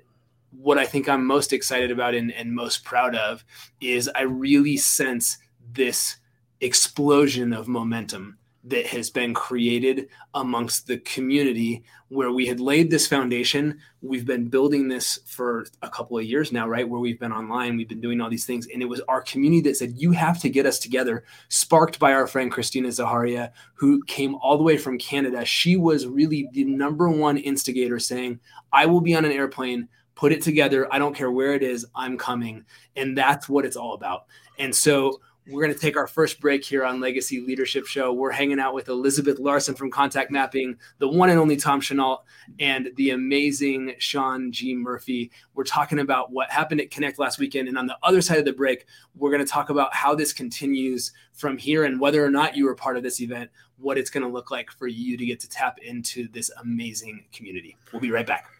what 0.51 0.77
I 0.77 0.85
think 0.85 1.09
I'm 1.09 1.25
most 1.25 1.53
excited 1.53 1.91
about 1.91 2.15
and, 2.15 2.31
and 2.31 2.53
most 2.53 2.83
proud 2.83 3.15
of 3.15 3.43
is 3.81 4.09
I 4.15 4.21
really 4.21 4.77
sense 4.77 5.37
this 5.73 6.17
explosion 6.61 7.53
of 7.53 7.67
momentum 7.67 8.37
that 8.67 8.87
has 8.87 9.09
been 9.09 9.33
created 9.33 10.09
amongst 10.33 10.87
the 10.87 10.97
community 10.99 11.83
where 12.09 12.31
we 12.31 12.47
had 12.47 12.59
laid 12.59 12.89
this 12.89 13.07
foundation. 13.07 13.79
We've 14.01 14.25
been 14.25 14.47
building 14.47 14.87
this 14.87 15.19
for 15.27 15.67
a 15.83 15.89
couple 15.89 16.17
of 16.17 16.25
years 16.25 16.51
now, 16.51 16.67
right? 16.67 16.87
Where 16.87 16.99
we've 16.99 17.19
been 17.19 17.31
online, 17.31 17.77
we've 17.77 17.87
been 17.87 18.01
doing 18.01 18.21
all 18.21 18.29
these 18.29 18.45
things. 18.45 18.67
And 18.73 18.81
it 18.81 18.85
was 18.85 19.01
our 19.07 19.21
community 19.21 19.61
that 19.69 19.77
said, 19.77 19.93
You 19.95 20.11
have 20.11 20.39
to 20.41 20.49
get 20.49 20.65
us 20.65 20.79
together, 20.79 21.25
sparked 21.49 21.99
by 21.99 22.13
our 22.13 22.25
friend 22.25 22.51
Christina 22.51 22.87
Zaharia, 22.87 23.51
who 23.75 24.03
came 24.05 24.35
all 24.35 24.57
the 24.57 24.63
way 24.63 24.77
from 24.77 24.97
Canada. 24.97 25.45
She 25.45 25.77
was 25.77 26.07
really 26.07 26.49
the 26.53 26.63
number 26.63 27.09
one 27.09 27.37
instigator 27.37 27.99
saying, 27.99 28.39
I 28.73 28.87
will 28.87 29.01
be 29.01 29.15
on 29.15 29.25
an 29.25 29.31
airplane 29.31 29.87
put 30.15 30.31
it 30.31 30.41
together. 30.41 30.91
I 30.91 30.97
don't 30.97 31.13
care 31.13 31.29
where 31.29 31.53
it 31.53 31.61
is, 31.61 31.85
I'm 31.93 32.17
coming. 32.17 32.65
And 32.95 33.17
that's 33.17 33.47
what 33.47 33.65
it's 33.65 33.75
all 33.75 33.93
about. 33.93 34.25
And 34.57 34.73
so 34.73 35.19
we're 35.47 35.61
going 35.61 35.73
to 35.73 35.79
take 35.79 35.95
our 35.95 36.07
first 36.07 36.39
break 36.39 36.63
here 36.63 36.83
on 36.83 36.99
Legacy 36.99 37.39
Leadership 37.39 37.85
Show. 37.85 38.11
We're 38.11 38.31
hanging 38.31 38.59
out 38.59 38.73
with 38.73 38.89
Elizabeth 38.89 39.37
Larson 39.37 39.75
from 39.75 39.91
Contact 39.91 40.31
Mapping, 40.31 40.77
the 40.97 41.07
one 41.07 41.29
and 41.29 41.39
only 41.39 41.55
Tom 41.55 41.79
Chenault, 41.79 42.23
and 42.59 42.89
the 42.95 43.11
amazing 43.11 43.93
Sean 43.99 44.51
G. 44.51 44.73
Murphy. 44.73 45.31
We're 45.53 45.63
talking 45.63 45.99
about 45.99 46.31
what 46.31 46.49
happened 46.49 46.81
at 46.81 46.89
Connect 46.89 47.19
last 47.19 47.37
weekend. 47.37 47.67
And 47.67 47.77
on 47.77 47.85
the 47.85 47.97
other 48.01 48.21
side 48.21 48.39
of 48.39 48.45
the 48.45 48.53
break, 48.53 48.87
we're 49.15 49.31
going 49.31 49.45
to 49.45 49.51
talk 49.51 49.69
about 49.69 49.93
how 49.93 50.15
this 50.15 50.33
continues 50.33 51.11
from 51.33 51.57
here 51.57 51.83
and 51.83 51.99
whether 51.99 52.25
or 52.25 52.31
not 52.31 52.55
you 52.55 52.65
were 52.65 52.75
part 52.75 52.97
of 52.97 53.03
this 53.03 53.21
event, 53.21 53.51
what 53.77 53.97
it's 53.97 54.09
going 54.09 54.23
to 54.23 54.29
look 54.29 54.49
like 54.49 54.71
for 54.71 54.87
you 54.87 55.15
to 55.15 55.25
get 55.25 55.39
to 55.41 55.49
tap 55.49 55.77
into 55.79 56.27
this 56.29 56.49
amazing 56.61 57.25
community. 57.31 57.77
We'll 57.91 58.01
be 58.01 58.11
right 58.11 58.25
back. 58.25 58.54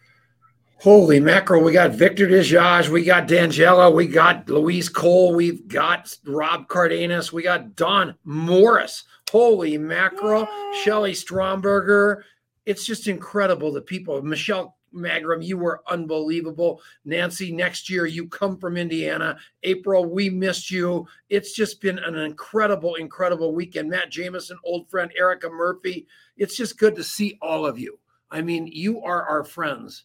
Holy 0.78 1.20
mackerel. 1.20 1.62
We 1.62 1.72
got 1.72 1.92
Victor 1.92 2.28
Dijage. 2.28 2.90
We 2.90 3.02
got 3.02 3.26
D'Angelo. 3.26 3.90
We 3.90 4.06
got 4.06 4.48
Louise 4.48 4.90
Cole. 4.90 5.34
We've 5.34 5.66
got 5.66 6.14
Rob 6.26 6.68
Cardenas. 6.68 7.32
We 7.32 7.42
got 7.42 7.74
Don 7.76 8.14
Morris. 8.24 9.04
Holy 9.30 9.78
mackerel. 9.78 10.42
Yay. 10.42 10.82
Shelly 10.82 11.12
Stromberger. 11.12 12.22
It's 12.66 12.84
just 12.84 13.08
incredible. 13.08 13.72
The 13.72 13.80
people. 13.80 14.20
Michelle 14.20 14.76
Magram, 14.92 15.40
you 15.40 15.56
were 15.56 15.82
unbelievable. 15.88 16.82
Nancy, 17.06 17.52
next 17.52 17.88
year 17.88 18.04
you 18.04 18.28
come 18.28 18.58
from 18.58 18.76
Indiana. 18.76 19.38
April, 19.62 20.04
we 20.04 20.28
missed 20.28 20.70
you. 20.70 21.06
It's 21.30 21.54
just 21.54 21.80
been 21.80 21.98
an 21.98 22.16
incredible, 22.16 22.96
incredible 22.96 23.54
weekend. 23.54 23.88
Matt 23.88 24.10
Jameson, 24.10 24.58
old 24.62 24.90
friend 24.90 25.10
Erica 25.18 25.48
Murphy. 25.48 26.06
It's 26.36 26.56
just 26.56 26.78
good 26.78 26.94
to 26.96 27.02
see 27.02 27.38
all 27.40 27.64
of 27.64 27.78
you. 27.78 27.98
I 28.30 28.42
mean, 28.42 28.66
you 28.66 29.00
are 29.02 29.22
our 29.22 29.42
friends 29.42 30.04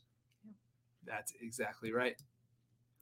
that's 1.05 1.33
exactly 1.41 1.91
right. 1.91 2.21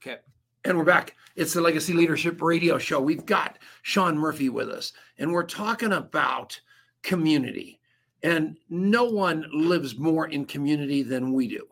Okay. 0.01 0.17
And 0.65 0.77
we're 0.77 0.83
back. 0.83 1.15
It's 1.35 1.53
the 1.53 1.61
Legacy 1.61 1.93
Leadership 1.93 2.41
Radio 2.41 2.77
Show. 2.77 2.99
We've 2.99 3.25
got 3.25 3.59
Sean 3.81 4.17
Murphy 4.17 4.49
with 4.49 4.69
us, 4.69 4.91
and 5.17 5.31
we're 5.31 5.43
talking 5.43 5.93
about 5.93 6.59
community. 7.01 7.79
And 8.23 8.57
no 8.69 9.05
one 9.05 9.45
lives 9.53 9.97
more 9.97 10.27
in 10.27 10.45
community 10.45 11.03
than 11.03 11.33
we 11.33 11.47
do. 11.47 11.65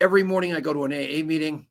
Every 0.00 0.24
morning 0.24 0.52
I 0.52 0.60
go 0.60 0.72
to 0.72 0.84
an 0.84 0.92
AA 0.92 1.24
meeting. 1.24 1.66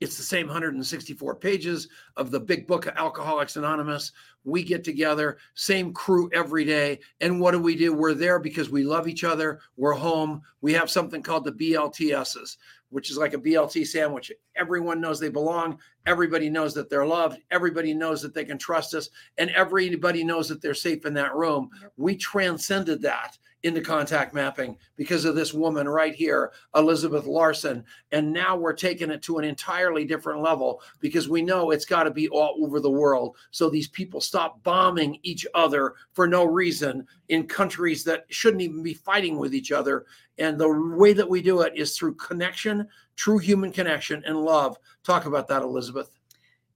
It's 0.00 0.16
the 0.16 0.22
same 0.22 0.46
164 0.46 1.34
pages 1.34 1.88
of 2.16 2.30
the 2.30 2.40
big 2.40 2.66
book 2.66 2.86
of 2.86 2.94
Alcoholics 2.96 3.56
Anonymous. 3.56 4.12
We 4.44 4.62
get 4.62 4.82
together, 4.82 5.38
same 5.54 5.92
crew 5.92 6.30
every 6.32 6.64
day. 6.64 7.00
And 7.20 7.40
what 7.40 7.50
do 7.50 7.58
we 7.58 7.76
do? 7.76 7.92
We're 7.92 8.14
there 8.14 8.38
because 8.38 8.70
we 8.70 8.82
love 8.82 9.08
each 9.08 9.24
other. 9.24 9.60
We're 9.76 9.92
home. 9.92 10.40
We 10.62 10.72
have 10.72 10.90
something 10.90 11.22
called 11.22 11.44
the 11.44 11.52
BLTSs 11.52 12.56
which 12.90 13.10
is 13.10 13.16
like 13.16 13.34
a 13.34 13.38
BLT 13.38 13.86
sandwich. 13.86 14.30
Everyone 14.56 15.00
knows 15.00 15.18
they 15.18 15.28
belong. 15.28 15.78
Everybody 16.06 16.48
knows 16.50 16.74
that 16.74 16.88
they're 16.88 17.06
loved. 17.06 17.40
Everybody 17.50 17.94
knows 17.94 18.22
that 18.22 18.34
they 18.34 18.44
can 18.44 18.58
trust 18.58 18.94
us. 18.94 19.10
And 19.38 19.50
everybody 19.50 20.24
knows 20.24 20.48
that 20.48 20.62
they're 20.62 20.74
safe 20.74 21.06
in 21.06 21.14
that 21.14 21.34
room. 21.34 21.70
We 21.96 22.16
transcended 22.16 23.02
that 23.02 23.38
into 23.62 23.80
contact 23.80 24.32
mapping 24.32 24.76
because 24.96 25.24
of 25.24 25.34
this 25.34 25.52
woman 25.52 25.88
right 25.88 26.14
here, 26.14 26.52
Elizabeth 26.74 27.26
Larson. 27.26 27.84
And 28.12 28.32
now 28.32 28.56
we're 28.56 28.72
taking 28.72 29.10
it 29.10 29.22
to 29.22 29.38
an 29.38 29.44
entirely 29.44 30.04
different 30.04 30.42
level 30.42 30.80
because 31.00 31.28
we 31.28 31.42
know 31.42 31.70
it's 31.70 31.84
got 31.84 32.04
to 32.04 32.10
be 32.10 32.28
all 32.28 32.56
over 32.62 32.80
the 32.80 32.90
world. 32.90 33.36
So 33.50 33.68
these 33.68 33.88
people 33.88 34.20
stop 34.20 34.62
bombing 34.62 35.18
each 35.22 35.46
other 35.54 35.94
for 36.12 36.26
no 36.26 36.44
reason 36.44 37.06
in 37.28 37.46
countries 37.46 38.02
that 38.04 38.24
shouldn't 38.30 38.62
even 38.62 38.82
be 38.82 38.94
fighting 38.94 39.38
with 39.38 39.54
each 39.54 39.72
other. 39.72 40.06
And 40.38 40.58
the 40.58 40.96
way 40.96 41.12
that 41.12 41.28
we 41.28 41.42
do 41.42 41.60
it 41.60 41.74
is 41.76 41.96
through 41.96 42.14
connection, 42.14 42.88
true 43.16 43.38
human 43.38 43.72
connection, 43.72 44.22
and 44.26 44.36
love. 44.36 44.78
Talk 45.04 45.26
about 45.26 45.48
that, 45.48 45.62
Elizabeth 45.62 46.10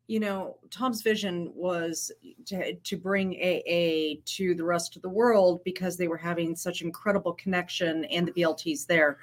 you 0.06 0.20
know, 0.20 0.58
Tom's 0.70 1.02
vision 1.02 1.50
was 1.54 2.12
to, 2.46 2.74
to 2.74 2.96
bring 2.96 3.34
AA 3.36 4.20
to 4.26 4.54
the 4.54 4.64
rest 4.64 4.96
of 4.96 5.02
the 5.02 5.08
world 5.08 5.64
because 5.64 5.96
they 5.96 6.08
were 6.08 6.16
having 6.16 6.54
such 6.54 6.82
incredible 6.82 7.32
connection 7.32 8.04
and 8.06 8.28
the 8.28 8.32
BLTs 8.32 8.86
there. 8.86 9.18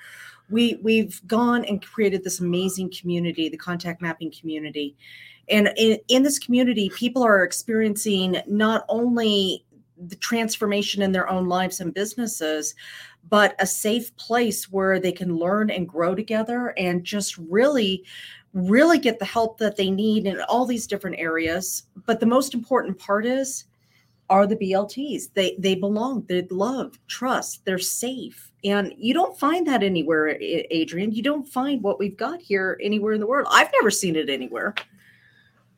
We 0.49 0.79
we've 0.81 1.21
gone 1.27 1.65
and 1.65 1.81
created 1.81 2.23
this 2.23 2.39
amazing 2.39 2.91
community, 2.99 3.47
the 3.47 3.57
contact 3.57 4.01
mapping 4.01 4.31
community. 4.31 4.95
And 5.49 5.71
in, 5.77 5.99
in 6.07 6.23
this 6.23 6.39
community, 6.39 6.89
people 6.89 7.23
are 7.23 7.43
experiencing 7.43 8.41
not 8.47 8.83
only 8.89 9.65
the 10.07 10.15
transformation 10.15 11.01
in 11.01 11.11
their 11.11 11.29
own 11.29 11.47
lives 11.47 11.79
and 11.79 11.93
businesses, 11.93 12.75
but 13.29 13.55
a 13.59 13.67
safe 13.67 14.15
place 14.17 14.71
where 14.71 14.99
they 14.99 15.11
can 15.11 15.37
learn 15.37 15.69
and 15.69 15.87
grow 15.87 16.15
together 16.15 16.73
and 16.77 17.03
just 17.03 17.37
really 17.37 18.03
really 18.53 18.99
get 18.99 19.19
the 19.19 19.25
help 19.25 19.57
that 19.59 19.77
they 19.77 19.89
need 19.89 20.25
in 20.25 20.41
all 20.49 20.65
these 20.65 20.87
different 20.87 21.17
areas. 21.17 21.83
But 22.05 22.19
the 22.19 22.25
most 22.25 22.53
important 22.53 22.99
part 22.99 23.25
is 23.25 23.65
are 24.29 24.47
the 24.47 24.55
blts 24.55 25.27
they 25.33 25.57
they 25.59 25.75
belong 25.75 26.23
they 26.29 26.41
love 26.49 26.97
trust 27.07 27.65
they're 27.65 27.77
safe. 27.77 28.51
And 28.63 28.93
you 28.97 29.13
don't 29.13 29.37
find 29.37 29.67
that 29.67 29.83
anywhere 29.83 30.37
adrian. 30.39 31.11
You 31.11 31.21
don't 31.21 31.47
find 31.47 31.83
what 31.83 31.99
we've 31.99 32.15
got 32.15 32.41
here 32.41 32.79
anywhere 32.81 33.13
in 33.13 33.19
the 33.19 33.27
world. 33.27 33.47
I've 33.51 33.71
never 33.73 33.91
seen 33.91 34.15
it 34.15 34.29
anywhere. 34.29 34.73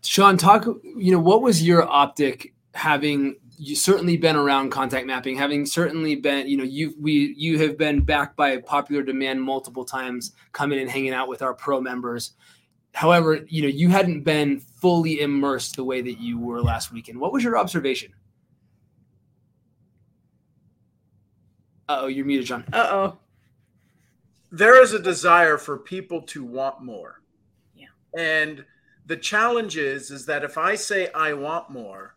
Sean 0.03 0.37
talk 0.37 0.65
you 0.83 1.11
know 1.11 1.19
what 1.19 1.41
was 1.41 1.63
your 1.63 1.89
optic 1.89 2.53
having 2.75 3.37
you 3.57 3.75
certainly 3.75 4.17
been 4.17 4.35
around 4.35 4.71
contact 4.71 5.05
mapping 5.05 5.35
having 5.37 5.65
certainly 5.65 6.15
been 6.15 6.47
you 6.47 6.57
know 6.57 6.63
you 6.63 6.93
we 6.99 7.33
you 7.37 7.59
have 7.59 7.77
been 7.77 8.01
backed 8.01 8.35
by 8.35 8.57
popular 8.57 9.03
demand 9.03 9.41
multiple 9.41 9.85
times 9.85 10.33
coming 10.51 10.79
and 10.79 10.89
hanging 10.89 11.13
out 11.13 11.27
with 11.27 11.41
our 11.41 11.53
pro 11.53 11.79
members. 11.81 12.33
However 12.93 13.45
you 13.47 13.61
know 13.61 13.67
you 13.67 13.89
hadn't 13.89 14.23
been 14.23 14.59
fully 14.59 15.21
immersed 15.21 15.75
the 15.75 15.83
way 15.83 16.01
that 16.01 16.19
you 16.19 16.39
were 16.39 16.61
last 16.61 16.91
weekend. 16.91 17.19
What 17.19 17.33
was 17.33 17.43
your 17.43 17.57
observation? 17.57 18.13
Oh 21.89 22.07
you're 22.07 22.25
muted 22.25 22.47
john. 22.47 22.65
Uh-oh. 22.71 23.17
There 24.51 24.81
is 24.81 24.93
a 24.93 24.99
desire 24.99 25.57
for 25.57 25.77
people 25.77 26.21
to 26.21 26.43
want 26.43 26.83
more. 26.83 27.21
Yeah. 27.75 27.87
And 28.15 28.63
the 29.05 29.17
challenge 29.17 29.77
is 29.77 30.11
is 30.11 30.25
that 30.25 30.43
if 30.43 30.57
i 30.57 30.75
say 30.75 31.09
i 31.13 31.33
want 31.33 31.69
more 31.69 32.12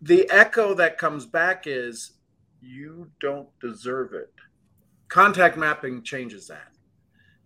the 0.00 0.28
echo 0.30 0.74
that 0.74 0.98
comes 0.98 1.26
back 1.26 1.64
is 1.66 2.12
you 2.60 3.10
don't 3.20 3.48
deserve 3.60 4.12
it. 4.12 4.32
Contact 5.08 5.56
mapping 5.56 6.02
changes 6.02 6.48
that. 6.48 6.72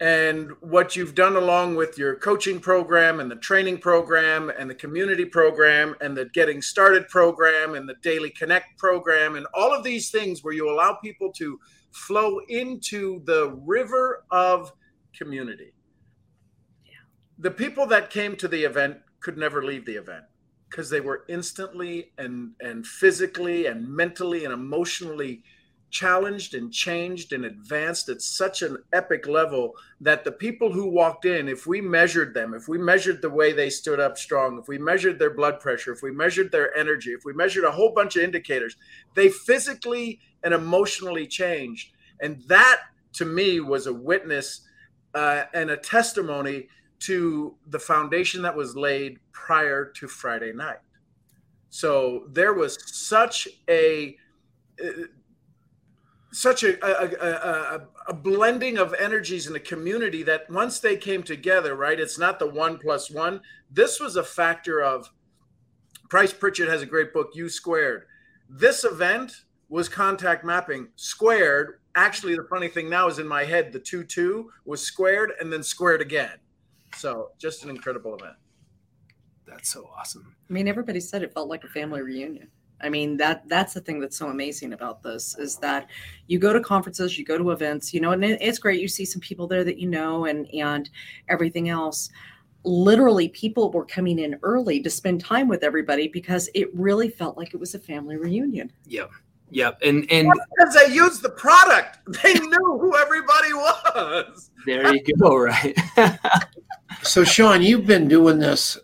And 0.00 0.52
what 0.60 0.96
you've 0.96 1.14
done 1.14 1.36
along 1.36 1.76
with 1.76 1.98
your 1.98 2.16
coaching 2.16 2.58
program 2.58 3.20
and 3.20 3.30
the 3.30 3.36
training 3.36 3.78
program 3.78 4.50
and 4.58 4.68
the 4.68 4.74
community 4.74 5.26
program 5.26 5.94
and 6.00 6.16
the 6.16 6.24
getting 6.32 6.62
started 6.62 7.06
program 7.08 7.74
and 7.74 7.86
the 7.86 7.96
daily 8.02 8.30
connect 8.30 8.78
program 8.78 9.36
and 9.36 9.46
all 9.52 9.74
of 9.74 9.84
these 9.84 10.10
things 10.10 10.42
where 10.42 10.54
you 10.54 10.70
allow 10.70 10.94
people 11.04 11.30
to 11.32 11.58
flow 11.92 12.40
into 12.48 13.22
the 13.24 13.50
river 13.66 14.24
of 14.30 14.72
community. 15.14 15.74
Yeah. 16.86 16.92
The 17.38 17.50
people 17.50 17.86
that 17.88 18.08
came 18.08 18.36
to 18.36 18.48
the 18.48 18.64
event 18.64 18.96
could 19.20 19.36
never 19.36 19.62
leave 19.62 19.84
the 19.84 19.96
event 19.96 20.24
because 20.70 20.90
they 20.90 21.00
were 21.00 21.24
instantly 21.28 22.12
and 22.18 22.52
and 22.60 22.86
physically 22.86 23.66
and 23.66 23.88
mentally 23.88 24.44
and 24.44 24.54
emotionally 24.54 25.42
challenged 25.90 26.54
and 26.54 26.72
changed 26.72 27.32
and 27.32 27.44
advanced 27.44 28.08
at 28.08 28.22
such 28.22 28.62
an 28.62 28.78
epic 28.92 29.26
level 29.26 29.72
that 30.00 30.22
the 30.22 30.30
people 30.30 30.72
who 30.72 30.88
walked 30.88 31.24
in 31.24 31.48
if 31.48 31.66
we 31.66 31.80
measured 31.80 32.32
them 32.32 32.54
if 32.54 32.68
we 32.68 32.78
measured 32.78 33.20
the 33.20 33.28
way 33.28 33.52
they 33.52 33.68
stood 33.68 33.98
up 33.98 34.16
strong 34.16 34.56
if 34.56 34.68
we 34.68 34.78
measured 34.78 35.18
their 35.18 35.34
blood 35.34 35.58
pressure 35.58 35.92
if 35.92 36.00
we 36.00 36.12
measured 36.12 36.52
their 36.52 36.72
energy 36.76 37.10
if 37.10 37.24
we 37.24 37.32
measured 37.32 37.64
a 37.64 37.72
whole 37.72 37.92
bunch 37.92 38.14
of 38.14 38.22
indicators 38.22 38.76
they 39.16 39.28
physically 39.28 40.20
and 40.42 40.54
emotionally 40.54 41.26
changed. 41.26 41.92
And 42.20 42.42
that 42.48 42.80
to 43.14 43.24
me 43.24 43.60
was 43.60 43.86
a 43.86 43.92
witness 43.92 44.62
uh, 45.14 45.44
and 45.52 45.70
a 45.70 45.76
testimony 45.76 46.68
to 47.00 47.56
the 47.68 47.78
foundation 47.78 48.42
that 48.42 48.56
was 48.56 48.76
laid 48.76 49.18
prior 49.32 49.84
to 49.84 50.06
Friday 50.06 50.52
night. 50.52 50.80
So 51.70 52.24
there 52.28 52.52
was 52.52 52.78
such 52.92 53.48
a 53.68 54.16
uh, 54.82 55.04
such 56.32 56.62
a 56.62 56.78
a, 56.84 57.26
a, 57.26 57.88
a, 58.08 58.14
blending 58.14 58.78
of 58.78 58.94
energies 58.94 59.46
in 59.46 59.52
the 59.52 59.60
community 59.60 60.22
that 60.22 60.48
once 60.48 60.78
they 60.78 60.96
came 60.96 61.22
together, 61.22 61.74
right? 61.74 61.98
It's 61.98 62.18
not 62.18 62.38
the 62.38 62.48
one 62.48 62.78
plus 62.78 63.10
one. 63.10 63.40
This 63.70 63.98
was 63.98 64.16
a 64.16 64.22
factor 64.22 64.80
of 64.80 65.10
Price 66.08 66.32
Pritchett 66.32 66.68
has 66.68 66.82
a 66.82 66.86
great 66.86 67.12
book, 67.12 67.30
U 67.34 67.48
Squared. 67.48 68.06
This 68.48 68.84
event 68.84 69.44
was 69.68 69.88
contact 69.88 70.44
mapping 70.44 70.88
squared. 70.96 71.78
Actually, 71.94 72.34
the 72.34 72.46
funny 72.50 72.68
thing 72.68 72.90
now 72.90 73.06
is 73.06 73.20
in 73.20 73.26
my 73.26 73.44
head, 73.44 73.72
the 73.72 73.78
2 73.78 74.04
2 74.04 74.50
was 74.64 74.82
squared 74.82 75.32
and 75.40 75.52
then 75.52 75.62
squared 75.62 76.00
again. 76.00 76.36
So 76.96 77.30
just 77.38 77.64
an 77.64 77.70
incredible 77.70 78.14
event. 78.16 78.36
That's 79.46 79.70
so 79.70 79.90
awesome. 79.96 80.34
I 80.48 80.52
mean, 80.52 80.68
everybody 80.68 81.00
said 81.00 81.22
it 81.22 81.34
felt 81.34 81.48
like 81.48 81.64
a 81.64 81.68
family 81.68 82.02
reunion. 82.02 82.48
I 82.82 82.88
mean, 82.88 83.16
that 83.18 83.48
that's 83.48 83.74
the 83.74 83.80
thing 83.80 84.00
that's 84.00 84.16
so 84.16 84.28
amazing 84.28 84.72
about 84.72 85.02
this 85.02 85.36
is 85.38 85.56
that 85.56 85.88
you 86.28 86.38
go 86.38 86.52
to 86.52 86.60
conferences, 86.60 87.18
you 87.18 87.24
go 87.24 87.36
to 87.36 87.50
events, 87.50 87.92
you 87.92 88.00
know, 88.00 88.12
and 88.12 88.24
it's 88.24 88.58
great. 88.58 88.80
You 88.80 88.88
see 88.88 89.04
some 89.04 89.20
people 89.20 89.46
there 89.46 89.64
that 89.64 89.78
you 89.78 89.88
know 89.88 90.24
and 90.26 90.48
and 90.54 90.88
everything 91.28 91.68
else. 91.68 92.10
Literally, 92.62 93.28
people 93.28 93.70
were 93.70 93.86
coming 93.86 94.18
in 94.18 94.38
early 94.42 94.82
to 94.82 94.90
spend 94.90 95.20
time 95.20 95.48
with 95.48 95.62
everybody 95.62 96.08
because 96.08 96.48
it 96.54 96.74
really 96.74 97.08
felt 97.08 97.36
like 97.36 97.54
it 97.54 97.60
was 97.60 97.74
a 97.74 97.78
family 97.78 98.16
reunion. 98.16 98.70
Yep. 98.86 99.10
Yep. 99.50 99.78
And 99.82 100.10
and 100.10 100.30
because 100.56 100.74
they 100.74 100.94
used 100.94 101.22
the 101.22 101.30
product, 101.30 101.98
they 102.22 102.34
knew 102.34 102.78
who 102.80 102.96
everybody 102.96 103.52
was. 103.52 104.50
There 104.66 104.94
you 104.94 105.02
go, 105.18 105.36
right? 105.36 105.76
so 107.02 107.24
Sean, 107.24 107.62
you've 107.62 107.86
been 107.86 108.08
doing 108.08 108.38
this 108.38 108.78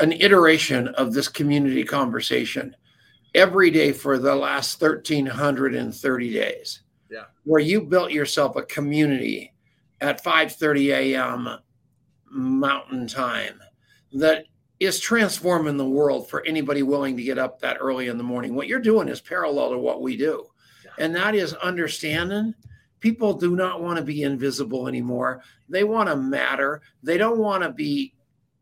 an 0.00 0.12
iteration 0.12 0.88
of 0.88 1.12
this 1.12 1.28
community 1.28 1.84
conversation 1.84 2.74
every 3.34 3.70
day 3.70 3.92
for 3.92 4.18
the 4.18 4.34
last 4.34 4.80
1330 4.80 6.32
days. 6.32 6.80
Yeah. 7.10 7.24
Where 7.44 7.60
you 7.60 7.82
built 7.82 8.10
yourself 8.10 8.56
a 8.56 8.62
community 8.62 9.52
at 10.00 10.22
5:30 10.22 10.92
a.m. 10.92 11.58
mountain 12.30 13.06
time 13.06 13.60
that 14.12 14.46
is 14.80 15.00
transforming 15.00 15.76
the 15.76 15.88
world 15.88 16.28
for 16.28 16.44
anybody 16.44 16.82
willing 16.82 17.16
to 17.16 17.22
get 17.22 17.38
up 17.38 17.60
that 17.60 17.78
early 17.80 18.08
in 18.08 18.18
the 18.18 18.24
morning. 18.24 18.54
What 18.54 18.66
you're 18.66 18.80
doing 18.80 19.08
is 19.08 19.20
parallel 19.20 19.70
to 19.70 19.78
what 19.78 20.02
we 20.02 20.16
do. 20.16 20.46
Yeah. 20.84 20.90
And 20.98 21.14
that 21.14 21.34
is 21.34 21.54
understanding 21.54 22.54
people 23.04 23.34
do 23.34 23.54
not 23.54 23.82
want 23.82 23.98
to 23.98 24.02
be 24.02 24.22
invisible 24.22 24.88
anymore. 24.88 25.42
They 25.68 25.84
want 25.84 26.08
to 26.08 26.16
matter. 26.16 26.80
They 27.02 27.18
don't 27.18 27.36
want 27.36 27.62
to 27.62 27.68
be 27.68 28.14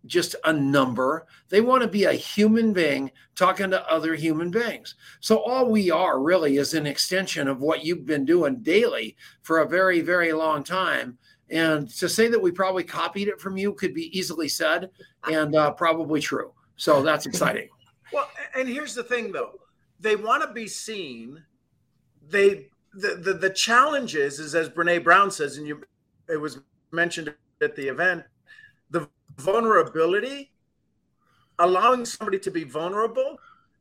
just 0.05 0.35
a 0.43 0.53
number. 0.53 1.29
They 1.49 1.61
want 1.61 1.83
to 1.85 1.89
be 1.89 2.07
a 2.07 2.13
human 2.13 2.73
being 2.73 3.13
talking 3.37 3.71
to 3.71 3.89
other 3.89 4.17
human 4.17 4.51
beings. 4.51 4.97
So 5.21 5.39
all 5.45 5.71
we 5.71 5.93
are 5.93 6.19
really 6.21 6.57
is 6.57 6.75
an 6.75 6.89
extension 6.89 7.47
of 7.47 7.61
what 7.61 7.85
you've 7.85 8.05
been 8.05 8.25
doing 8.25 8.65
daily 8.65 9.17
for 9.43 9.61
a 9.61 9.69
very, 9.69 10.01
very 10.01 10.33
long 10.33 10.65
time. 10.65 11.19
And 11.49 11.89
to 11.91 12.09
say 12.09 12.27
that 12.27 12.43
we 12.43 12.51
probably 12.51 12.83
copied 12.83 13.29
it 13.29 13.41
from 13.41 13.57
you 13.57 13.73
could 13.73 13.95
be 13.95 14.19
easily 14.19 14.49
said 14.49 14.91
and 15.23 15.55
uh, 15.55 15.71
probably 15.71 16.21
true. 16.21 16.53
So 16.75 17.01
that's 17.01 17.27
exciting. 17.27 17.69
Well, 18.13 18.29
and 18.55 18.69
here's 18.69 18.95
the 18.95 19.05
thing 19.05 19.33
though 19.33 19.53
they 19.99 20.17
want 20.17 20.43
to 20.43 20.53
be 20.53 20.69
seen. 20.69 21.43
They 22.29 22.69
the, 22.95 23.35
the 23.35 23.51
challenge 23.51 24.15
is, 24.15 24.39
is 24.39 24.55
as 24.55 24.69
Brene 24.69 25.03
Brown 25.03 25.31
says, 25.31 25.57
and 25.57 25.67
you 25.67 25.83
it 26.29 26.37
was 26.37 26.61
mentioned 26.93 27.35
at 27.63 27.77
the 27.77 27.89
event, 27.89 28.25
the 28.91 29.09
vulnerability, 29.39 30.53
allowing 31.59 32.05
somebody 32.05 32.39
to 32.39 32.51
be 32.51 32.65
vulnerable. 32.65 33.39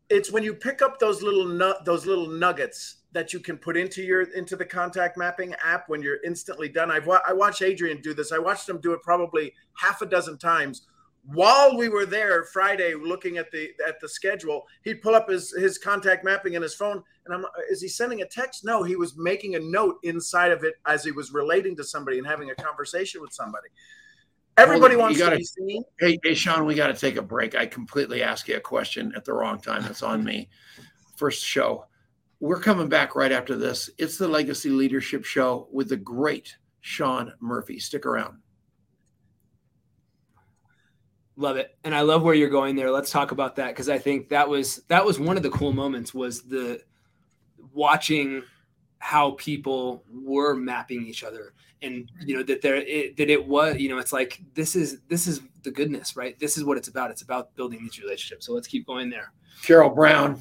It's 0.09 0.31
when 0.31 0.43
you 0.43 0.53
pick 0.53 0.81
up 0.81 0.99
those 0.99 1.21
little 1.21 1.45
nut 1.45 1.85
those 1.85 2.05
little 2.05 2.27
nuggets 2.27 2.97
that 3.13 3.33
you 3.33 3.39
can 3.39 3.57
put 3.57 3.77
into 3.77 4.01
your 4.01 4.23
into 4.33 4.55
the 4.55 4.65
contact 4.65 5.17
mapping 5.17 5.53
app 5.63 5.89
when 5.89 6.01
you're 6.01 6.21
instantly 6.23 6.69
done. 6.69 6.91
I've 6.91 7.07
I 7.07 7.33
watched 7.33 7.61
Adrian 7.61 8.01
do 8.01 8.13
this. 8.13 8.31
I 8.31 8.39
watched 8.39 8.67
him 8.67 8.79
do 8.79 8.93
it 8.93 9.01
probably 9.03 9.53
half 9.73 10.01
a 10.01 10.05
dozen 10.05 10.37
times 10.37 10.87
while 11.25 11.77
we 11.77 11.87
were 11.89 12.05
there 12.05 12.45
Friday 12.45 12.93
looking 12.95 13.37
at 13.37 13.51
the 13.51 13.71
at 13.87 13.99
the 13.99 14.09
schedule, 14.09 14.63
he'd 14.83 15.01
pull 15.01 15.15
up 15.15 15.29
his 15.29 15.51
his 15.51 15.77
contact 15.77 16.23
mapping 16.23 16.53
in 16.53 16.61
his 16.61 16.73
phone, 16.73 17.03
and 17.25 17.35
I'm 17.35 17.45
is 17.69 17.81
he 17.81 17.87
sending 17.87 18.21
a 18.21 18.25
text? 18.25 18.65
No, 18.65 18.83
he 18.83 18.95
was 18.95 19.17
making 19.17 19.55
a 19.55 19.59
note 19.59 19.97
inside 20.03 20.51
of 20.51 20.63
it 20.63 20.75
as 20.85 21.03
he 21.03 21.11
was 21.11 21.31
relating 21.31 21.75
to 21.77 21.83
somebody 21.83 22.17
and 22.17 22.25
having 22.25 22.49
a 22.49 22.55
conversation 22.55 23.21
with 23.21 23.31
somebody. 23.31 23.67
Everybody 24.57 24.95
well, 24.95 25.05
wants 25.05 25.19
gotta, 25.19 25.35
to 25.35 25.37
be 25.37 25.43
seen. 25.45 25.83
Hey, 25.99 26.19
hey, 26.23 26.33
Sean, 26.33 26.65
we 26.65 26.75
got 26.75 26.87
to 26.87 26.93
take 26.93 27.15
a 27.15 27.21
break. 27.21 27.55
I 27.55 27.65
completely 27.65 28.21
asked 28.21 28.47
you 28.47 28.57
a 28.57 28.59
question 28.59 29.13
at 29.15 29.23
the 29.23 29.33
wrong 29.33 29.61
time. 29.61 29.85
It's 29.85 30.03
on 30.03 30.23
me. 30.23 30.49
First 31.15 31.43
show. 31.43 31.85
We're 32.41 32.59
coming 32.59 32.89
back 32.89 33.15
right 33.15 33.31
after 33.31 33.55
this. 33.55 33.89
It's 33.97 34.17
the 34.17 34.27
Legacy 34.27 34.69
Leadership 34.69 35.23
Show 35.23 35.67
with 35.71 35.89
the 35.89 35.97
great 35.97 36.57
Sean 36.81 37.31
Murphy. 37.39 37.79
Stick 37.79 38.05
around. 38.05 38.39
Love 41.41 41.57
it. 41.57 41.75
And 41.83 41.95
I 41.95 42.01
love 42.01 42.23
where 42.23 42.35
you're 42.35 42.49
going 42.49 42.75
there. 42.75 42.91
Let's 42.91 43.09
talk 43.09 43.31
about 43.31 43.55
that 43.55 43.69
because 43.69 43.89
I 43.89 43.97
think 43.97 44.29
that 44.29 44.47
was 44.47 44.77
that 44.87 45.03
was 45.03 45.19
one 45.19 45.37
of 45.37 45.43
the 45.43 45.49
cool 45.49 45.73
moments 45.73 46.13
was 46.13 46.43
the 46.43 46.81
watching 47.73 48.43
how 48.99 49.31
people 49.31 50.03
were 50.11 50.55
mapping 50.55 51.05
each 51.05 51.23
other 51.23 51.53
and 51.81 52.11
you 52.23 52.35
know 52.35 52.43
that 52.43 52.61
there 52.61 52.75
it, 52.75 53.17
that 53.17 53.31
it 53.31 53.47
was 53.47 53.77
you 53.77 53.89
know 53.89 53.97
it's 53.97 54.13
like 54.13 54.39
this 54.53 54.75
is 54.75 54.99
this 55.07 55.25
is 55.25 55.41
the 55.63 55.71
goodness 55.71 56.15
right 56.15 56.37
this 56.37 56.55
is 56.55 56.63
what 56.63 56.77
it's 56.77 56.89
about 56.89 57.09
it's 57.09 57.23
about 57.23 57.55
building 57.55 57.79
these 57.81 57.99
relationships 57.99 58.45
so 58.45 58.53
let's 58.53 58.67
keep 58.67 58.85
going 58.85 59.09
there 59.09 59.33
carol 59.63 59.89
brown 59.89 60.39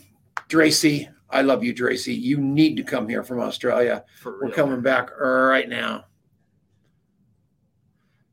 Dracy, 0.51 1.09
I 1.31 1.43
love 1.43 1.63
you, 1.63 1.73
Dracy. 1.73 2.21
You 2.21 2.37
need 2.39 2.77
to 2.77 2.83
come 2.83 3.09
here 3.09 3.23
from 3.23 3.39
Australia. 3.39 4.05
We're 4.25 4.51
coming 4.51 4.81
back 4.81 5.17
right 5.17 5.69
now. 5.69 6.07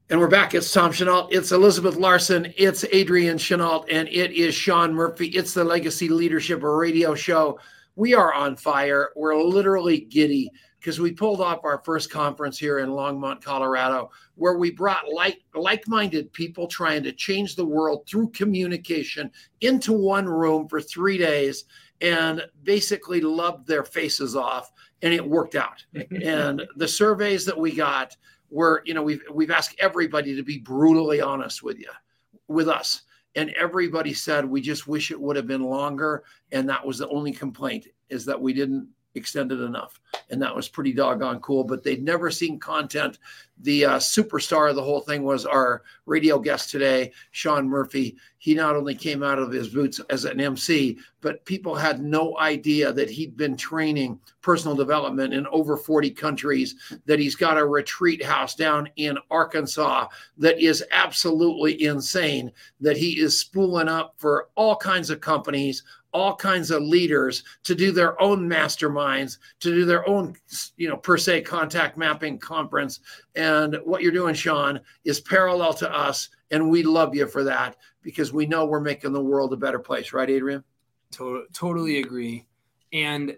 And 0.09 0.21
we're 0.21 0.29
back. 0.29 0.55
It's 0.55 0.71
Tom 0.71 0.93
Chenault. 0.93 1.27
It's 1.31 1.51
Elizabeth 1.51 1.97
Larson. 1.97 2.53
It's 2.55 2.85
Adrian 2.93 3.37
Chenault. 3.37 3.83
And 3.89 4.07
it 4.07 4.31
is 4.31 4.55
Sean 4.55 4.93
Murphy. 4.93 5.27
It's 5.27 5.53
the 5.53 5.65
Legacy 5.65 6.07
Leadership 6.07 6.61
Radio 6.63 7.13
Show. 7.13 7.59
We 7.97 8.13
are 8.13 8.33
on 8.33 8.55
fire. 8.55 9.09
We're 9.17 9.35
literally 9.35 9.99
giddy 9.99 10.49
because 10.79 11.01
we 11.01 11.11
pulled 11.11 11.41
off 11.41 11.65
our 11.65 11.81
first 11.83 12.09
conference 12.09 12.57
here 12.57 12.79
in 12.79 12.87
Longmont, 12.87 13.43
Colorado, 13.43 14.09
where 14.35 14.57
we 14.57 14.71
brought 14.71 15.11
like 15.11 15.41
like-minded 15.53 16.31
people 16.31 16.67
trying 16.67 17.03
to 17.03 17.11
change 17.11 17.57
the 17.57 17.65
world 17.65 18.07
through 18.07 18.29
communication 18.29 19.29
into 19.59 19.91
one 19.91 20.25
room 20.25 20.69
for 20.69 20.79
three 20.79 21.17
days 21.17 21.65
and 21.99 22.41
basically 22.63 23.19
loved 23.19 23.67
their 23.67 23.83
faces 23.83 24.37
off 24.37 24.71
and 25.01 25.13
it 25.13 25.27
worked 25.27 25.55
out 25.55 25.83
and 26.23 26.63
the 26.77 26.87
surveys 26.87 27.43
that 27.43 27.57
we 27.57 27.75
got 27.75 28.15
were 28.49 28.81
you 28.85 28.93
know 28.93 29.03
we've 29.03 29.23
we've 29.31 29.51
asked 29.51 29.75
everybody 29.79 30.35
to 30.35 30.43
be 30.43 30.57
brutally 30.57 31.21
honest 31.21 31.63
with 31.63 31.79
you 31.79 31.89
with 32.47 32.67
us 32.67 33.03
and 33.35 33.49
everybody 33.51 34.13
said 34.13 34.45
we 34.45 34.61
just 34.61 34.87
wish 34.87 35.11
it 35.11 35.19
would 35.19 35.35
have 35.35 35.47
been 35.47 35.63
longer 35.63 36.23
and 36.51 36.67
that 36.69 36.85
was 36.85 36.97
the 36.97 37.09
only 37.09 37.31
complaint 37.31 37.87
is 38.09 38.25
that 38.25 38.39
we 38.41 38.53
didn't 38.53 38.87
extend 39.15 39.51
it 39.51 39.59
enough 39.59 39.99
and 40.29 40.41
that 40.41 40.55
was 40.55 40.69
pretty 40.69 40.93
doggone 40.93 41.39
cool. 41.39 41.63
But 41.63 41.83
they'd 41.83 42.03
never 42.03 42.31
seen 42.31 42.59
content. 42.59 43.19
The 43.61 43.85
uh, 43.85 43.97
superstar 43.97 44.69
of 44.69 44.75
the 44.75 44.83
whole 44.83 45.01
thing 45.01 45.23
was 45.23 45.45
our 45.45 45.83
radio 46.05 46.37
guest 46.39 46.69
today, 46.69 47.11
Sean 47.31 47.67
Murphy. 47.67 48.15
He 48.37 48.53
not 48.53 48.75
only 48.75 48.93
came 48.93 49.23
out 49.23 49.39
of 49.39 49.51
his 49.51 49.69
boots 49.69 49.99
as 50.09 50.25
an 50.25 50.39
MC, 50.39 50.97
but 51.21 51.43
people 51.45 51.75
had 51.75 52.01
no 52.01 52.37
idea 52.37 52.93
that 52.93 53.09
he'd 53.09 53.35
been 53.35 53.57
training 53.57 54.19
personal 54.41 54.75
development 54.75 55.33
in 55.33 55.47
over 55.47 55.75
40 55.75 56.11
countries, 56.11 56.75
that 57.05 57.19
he's 57.19 57.35
got 57.35 57.57
a 57.57 57.65
retreat 57.65 58.23
house 58.23 58.53
down 58.53 58.87
in 58.95 59.17
Arkansas 59.31 60.07
that 60.37 60.59
is 60.59 60.85
absolutely 60.91 61.83
insane, 61.83 62.51
that 62.79 62.95
he 62.95 63.19
is 63.19 63.39
spooling 63.39 63.89
up 63.89 64.13
for 64.17 64.49
all 64.55 64.75
kinds 64.75 65.09
of 65.09 65.19
companies 65.19 65.83
all 66.13 66.35
kinds 66.35 66.71
of 66.71 66.81
leaders 66.81 67.43
to 67.63 67.75
do 67.75 67.91
their 67.91 68.19
own 68.19 68.49
masterminds, 68.49 69.37
to 69.59 69.71
do 69.71 69.85
their 69.85 70.07
own, 70.09 70.35
you 70.77 70.89
know, 70.89 70.97
per 70.97 71.15
se 71.15 71.41
contact 71.41 71.95
mapping 71.95 72.39
conference. 72.39 73.01
And 73.35 73.46
what 73.83 74.01
you're 74.01 74.11
doing, 74.11 74.35
Sean, 74.35 74.79
is 75.05 75.19
parallel 75.21 75.73
to 75.75 75.93
us. 75.93 76.29
And 76.51 76.69
we 76.69 76.83
love 76.83 77.13
you 77.13 77.27
for 77.27 77.43
that 77.43 77.75
because 78.01 78.31
we 78.31 78.45
know 78.45 78.65
we're 78.65 78.79
making 78.79 79.13
the 79.13 79.23
world 79.23 79.53
a 79.53 79.57
better 79.57 79.79
place. 79.79 80.13
Right, 80.13 80.29
Adrian? 80.29 80.63
totally 81.53 81.99
agree. 81.99 82.45
And 82.91 83.37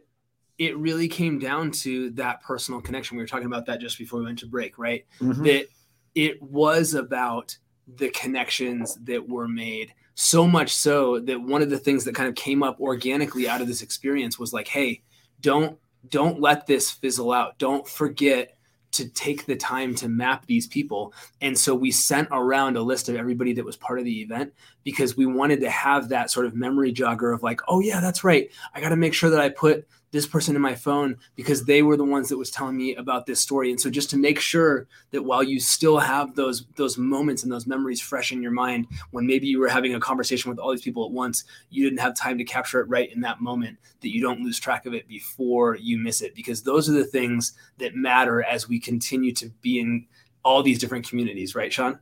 it 0.58 0.78
really 0.78 1.08
came 1.08 1.40
down 1.40 1.72
to 1.72 2.10
that 2.12 2.42
personal 2.42 2.82
connection. 2.82 3.16
We 3.16 3.24
were 3.24 3.28
talking 3.28 3.48
about 3.48 3.66
that 3.68 3.80
just 3.80 3.98
before 3.98 4.20
we 4.20 4.26
went 4.26 4.40
to 4.40 4.48
break, 4.48 4.78
right? 4.78 5.06
Mm-hmm. 5.22 5.44
That 5.44 5.68
it 6.16 6.42
was 6.42 6.94
about 6.94 7.58
the 7.98 8.10
connections 8.10 8.96
that 9.04 9.28
were 9.28 9.48
made 9.48 9.94
so 10.16 10.46
much 10.46 10.74
so 10.74 11.20
that 11.20 11.42
one 11.42 11.62
of 11.62 11.70
the 11.70 11.78
things 11.78 12.04
that 12.04 12.14
kind 12.14 12.28
of 12.28 12.36
came 12.36 12.62
up 12.62 12.80
organically 12.82 13.48
out 13.48 13.62
of 13.62 13.68
this 13.68 13.82
experience 13.82 14.38
was 14.38 14.52
like 14.52 14.68
hey 14.68 15.02
don't 15.40 15.78
don't 16.10 16.42
let 16.42 16.68
this 16.68 16.92
fizzle 16.92 17.32
out 17.32 17.58
don't 17.58 17.88
forget 17.88 18.58
to 18.92 19.08
take 19.10 19.46
the 19.46 19.56
time 19.56 19.94
to 19.96 20.10
map 20.10 20.46
these 20.46 20.68
people. 20.68 21.14
And 21.42 21.58
so 21.58 21.76
we 21.76 21.92
sent 21.92 22.28
around 22.32 22.78
a 22.78 22.82
list 22.82 23.10
of 23.10 23.16
everybody 23.16 23.54
that 23.54 23.66
was 23.66 23.78
part 23.78 24.00
of 24.00 24.06
the 24.06 24.22
event 24.22 24.54
because 24.84 25.16
we 25.16 25.26
wanted 25.26 25.62
to 25.62 25.70
have 25.70 26.10
that 26.10 26.32
sort 26.32 26.46
of 26.46 26.56
memory 26.56 26.94
jogger 26.94 27.34
of 27.34 27.44
like 27.44 27.62
oh 27.68 27.80
yeah 27.80 28.00
that's 28.00 28.24
right. 28.24 28.50
I 28.74 28.82
got 28.82 28.90
to 28.90 28.96
make 28.96 29.14
sure 29.14 29.30
that 29.30 29.40
i 29.40 29.50
put 29.50 29.88
this 30.12 30.26
person 30.26 30.56
in 30.56 30.62
my 30.62 30.74
phone 30.74 31.18
because 31.36 31.66
they 31.66 31.84
were 31.84 31.96
the 31.96 32.04
ones 32.04 32.30
that 32.30 32.38
was 32.38 32.50
telling 32.50 32.76
me 32.76 32.96
about 32.96 33.26
this 33.26 33.40
story. 33.40 33.70
And 33.70 33.80
so 33.80 33.90
just 33.90 34.10
to 34.12 34.18
make 34.18 34.40
sure 34.40 34.88
that 35.12 35.24
while 35.24 35.44
you 35.44 35.60
still 35.60 36.00
have 36.00 36.36
those 36.36 36.66
those 36.76 36.98
moments 36.98 37.44
and 37.44 37.52
those 37.52 37.68
memories 37.68 38.02
fresh 38.02 38.32
in 38.32 38.42
your 38.42 38.52
mind 38.52 38.88
when 39.12 39.28
maybe 39.28 39.48
you 39.48 39.60
were 39.60 39.68
having 39.68 39.94
a 39.94 40.00
conversation 40.00 40.50
with 40.50 40.60
all 40.60 40.72
these 40.72 40.82
people 40.82 41.06
at 41.06 41.12
once 41.12 41.44
you 41.70 41.84
didn't 41.84 42.00
have 42.00 42.16
time 42.16 42.38
to 42.38 42.44
capture 42.44 42.80
it 42.80 42.90
right 42.90 43.14
in 43.14 43.22
that 43.22 43.42
moment 43.42 43.78
that 44.02 44.10
you 44.10 44.22
don't 44.22 44.42
lose 44.42 44.60
track 44.60 44.86
of 44.86 44.94
it 44.94 45.08
before 45.08 45.76
you 45.76 45.98
miss 45.98 46.22
it. 46.22 46.34
Because 46.34 46.64
those 46.64 46.90
are 46.90 46.94
the 46.94 47.06
things 47.06 47.54
that 47.78 47.96
matter 47.96 48.44
as 48.44 48.68
we 48.68 48.80
continue 48.80 49.34
to 49.34 49.50
be 49.62 49.80
in 49.80 50.08
all 50.44 50.64
these 50.64 50.80
different 50.80 51.08
communities 51.08 51.54
right 51.54 51.72
sean? 51.72 52.00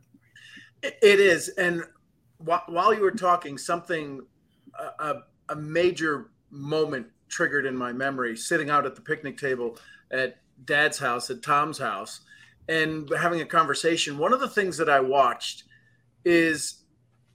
It 0.82 0.98
is. 1.02 1.48
And 1.50 1.84
while 2.38 2.94
you 2.94 3.02
were 3.02 3.10
talking 3.10 3.58
something 3.58 4.22
a, 4.98 5.16
a 5.48 5.56
major 5.56 6.30
moment 6.50 7.08
triggered 7.28 7.66
in 7.66 7.76
my 7.76 7.92
memory 7.92 8.36
sitting 8.36 8.70
out 8.70 8.86
at 8.86 8.94
the 8.94 9.00
picnic 9.00 9.38
table 9.38 9.78
at 10.10 10.38
dad's 10.64 10.98
house, 10.98 11.30
at 11.30 11.42
Tom's 11.42 11.78
house, 11.78 12.20
and 12.68 13.10
having 13.16 13.40
a 13.40 13.46
conversation. 13.46 14.18
One 14.18 14.32
of 14.32 14.40
the 14.40 14.48
things 14.48 14.76
that 14.76 14.88
I 14.88 15.00
watched 15.00 15.64
is 16.24 16.82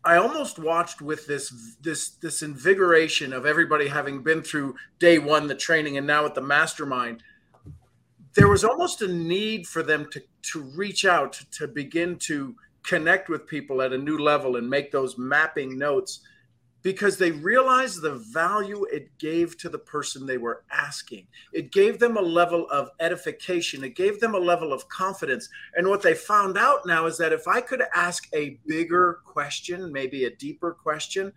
I 0.06 0.18
almost 0.18 0.60
watched 0.60 1.02
with 1.02 1.26
this 1.28 1.76
this 1.82 2.10
this 2.10 2.42
invigoration 2.42 3.32
of 3.32 3.46
everybody 3.46 3.88
having 3.88 4.22
been 4.22 4.42
through 4.42 4.76
day 5.00 5.18
one, 5.18 5.48
the 5.48 5.56
training, 5.56 5.98
and 5.98 6.06
now 6.06 6.26
at 6.26 6.36
the 6.36 6.42
mastermind. 6.42 7.24
There 8.36 8.50
was 8.50 8.64
almost 8.64 9.02
a 9.02 9.08
need 9.08 9.66
for 9.68 9.82
them 9.82 10.10
to 10.12 10.22
to 10.52 10.62
reach 10.76 11.06
out 11.06 11.34
to 11.52 11.68
begin 11.68 12.18
to 12.18 12.56
connect 12.84 13.30
with 13.30 13.48
people 13.48 13.82
at 13.82 13.94
a 13.94 13.98
new 13.98 14.18
level 14.18 14.58
and 14.58 14.70
make 14.70 14.92
those 14.92 15.18
mapping 15.18 15.78
notes 15.78 16.20
because 16.84 17.18
they 17.18 17.32
realized 17.32 18.02
the 18.02 18.16
value 18.32 18.86
it 18.92 19.18
gave 19.18 19.58
to 19.58 19.70
the 19.70 19.80
person 19.80 20.26
they 20.26 20.38
were 20.38 20.64
asking. 20.70 21.26
It 21.54 21.72
gave 21.72 21.98
them 21.98 22.18
a 22.18 22.22
level 22.22 22.70
of 22.70 22.90
edification, 23.00 23.84
it 23.86 23.96
gave 23.96 24.20
them 24.20 24.36
a 24.36 24.40
level 24.40 24.74
of 24.74 24.88
confidence. 24.90 25.50
And 25.76 25.88
what 25.88 26.02
they 26.02 26.14
found 26.14 26.58
out 26.58 26.86
now 26.86 27.06
is 27.06 27.18
that 27.18 27.32
if 27.32 27.48
I 27.48 27.62
could 27.62 27.82
ask 27.96 28.28
a 28.34 28.60
bigger 28.68 29.22
question, 29.26 29.92
maybe 29.92 30.26
a 30.26 30.36
deeper 30.36 30.74
question, 30.74 31.32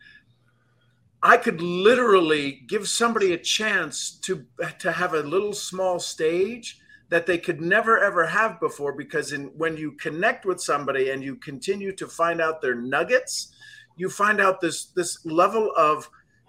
I 1.23 1.37
could 1.37 1.63
literally 1.63 2.65
give 2.67 2.89
somebody 2.89 3.33
a 3.33 3.39
chance 3.39 4.11
to 4.23 4.45
to 4.81 4.93
have 4.93 5.15
a 5.15 5.23
little 5.23 5.53
small 5.53 5.99
stage 5.99 6.79
that 7.09 7.27
they 7.27 7.39
could 7.39 7.61
never 7.61 7.99
ever 7.99 8.27
have 8.27 8.61
before 8.61 8.93
because 8.93 9.33
in 9.33 9.47
when 9.57 9.77
you 9.77 9.93
connect 9.93 10.45
with 10.45 10.61
somebody 10.61 11.11
and 11.11 11.23
you 11.23 11.37
continue 11.37 11.93
to 11.93 12.07
find 12.07 12.41
out 12.41 12.61
their 12.61 12.75
nuggets 12.75 13.53
you 13.97 14.11
find 14.11 14.41
out 14.41 14.61
this 14.61 14.87
this 14.87 15.25
level 15.25 15.73
of 15.77 16.09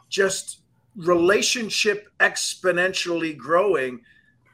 just 0.10 0.62
relationship 0.95 2.10
exponentially 2.19 3.38
growing 3.38 4.01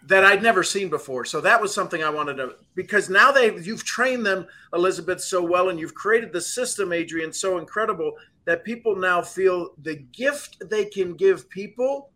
that 0.05 0.25
I'd 0.25 0.43
never 0.43 0.63
seen 0.63 0.89
before. 0.89 1.23
So 1.23 1.39
that 1.41 1.61
was 1.61 1.73
something 1.73 2.03
I 2.03 2.09
wanted 2.09 2.35
to 2.35 2.55
because 2.75 3.09
now 3.09 3.31
they 3.31 3.55
you've 3.59 3.85
trained 3.85 4.25
them 4.25 4.45
Elizabeth 4.73 5.21
so 5.21 5.41
well 5.41 5.69
and 5.69 5.79
you've 5.79 5.95
created 5.95 6.33
the 6.33 6.41
system 6.41 6.91
Adrian 6.91 7.31
so 7.31 7.57
incredible 7.57 8.13
that 8.45 8.65
people 8.65 8.95
now 8.95 9.21
feel 9.21 9.69
the 9.81 9.95
gift 10.11 10.61
they 10.69 10.85
can 10.85 11.15
give 11.15 11.49
people 11.49 12.09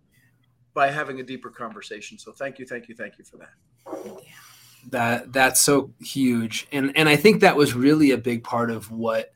by 0.74 0.92
having 0.92 1.22
a 1.22 1.24
deeper 1.24 1.50
conversation. 1.50 2.20
So 2.20 2.34
thank 2.34 2.60
you 2.60 2.66
thank 2.66 2.90
you 2.90 2.96
thank 2.96 3.18
you 3.18 3.24
for 3.24 3.38
that. 3.38 4.22
That 4.90 5.32
that's 5.32 5.62
so 5.62 5.94
huge. 6.02 6.68
And 6.74 6.96
and 6.98 7.08
I 7.08 7.16
think 7.16 7.40
that 7.42 7.56
was 7.56 7.74
really 7.74 8.12
a 8.12 8.18
big 8.18 8.44
part 8.44 8.70
of 8.70 8.92
what 8.92 9.32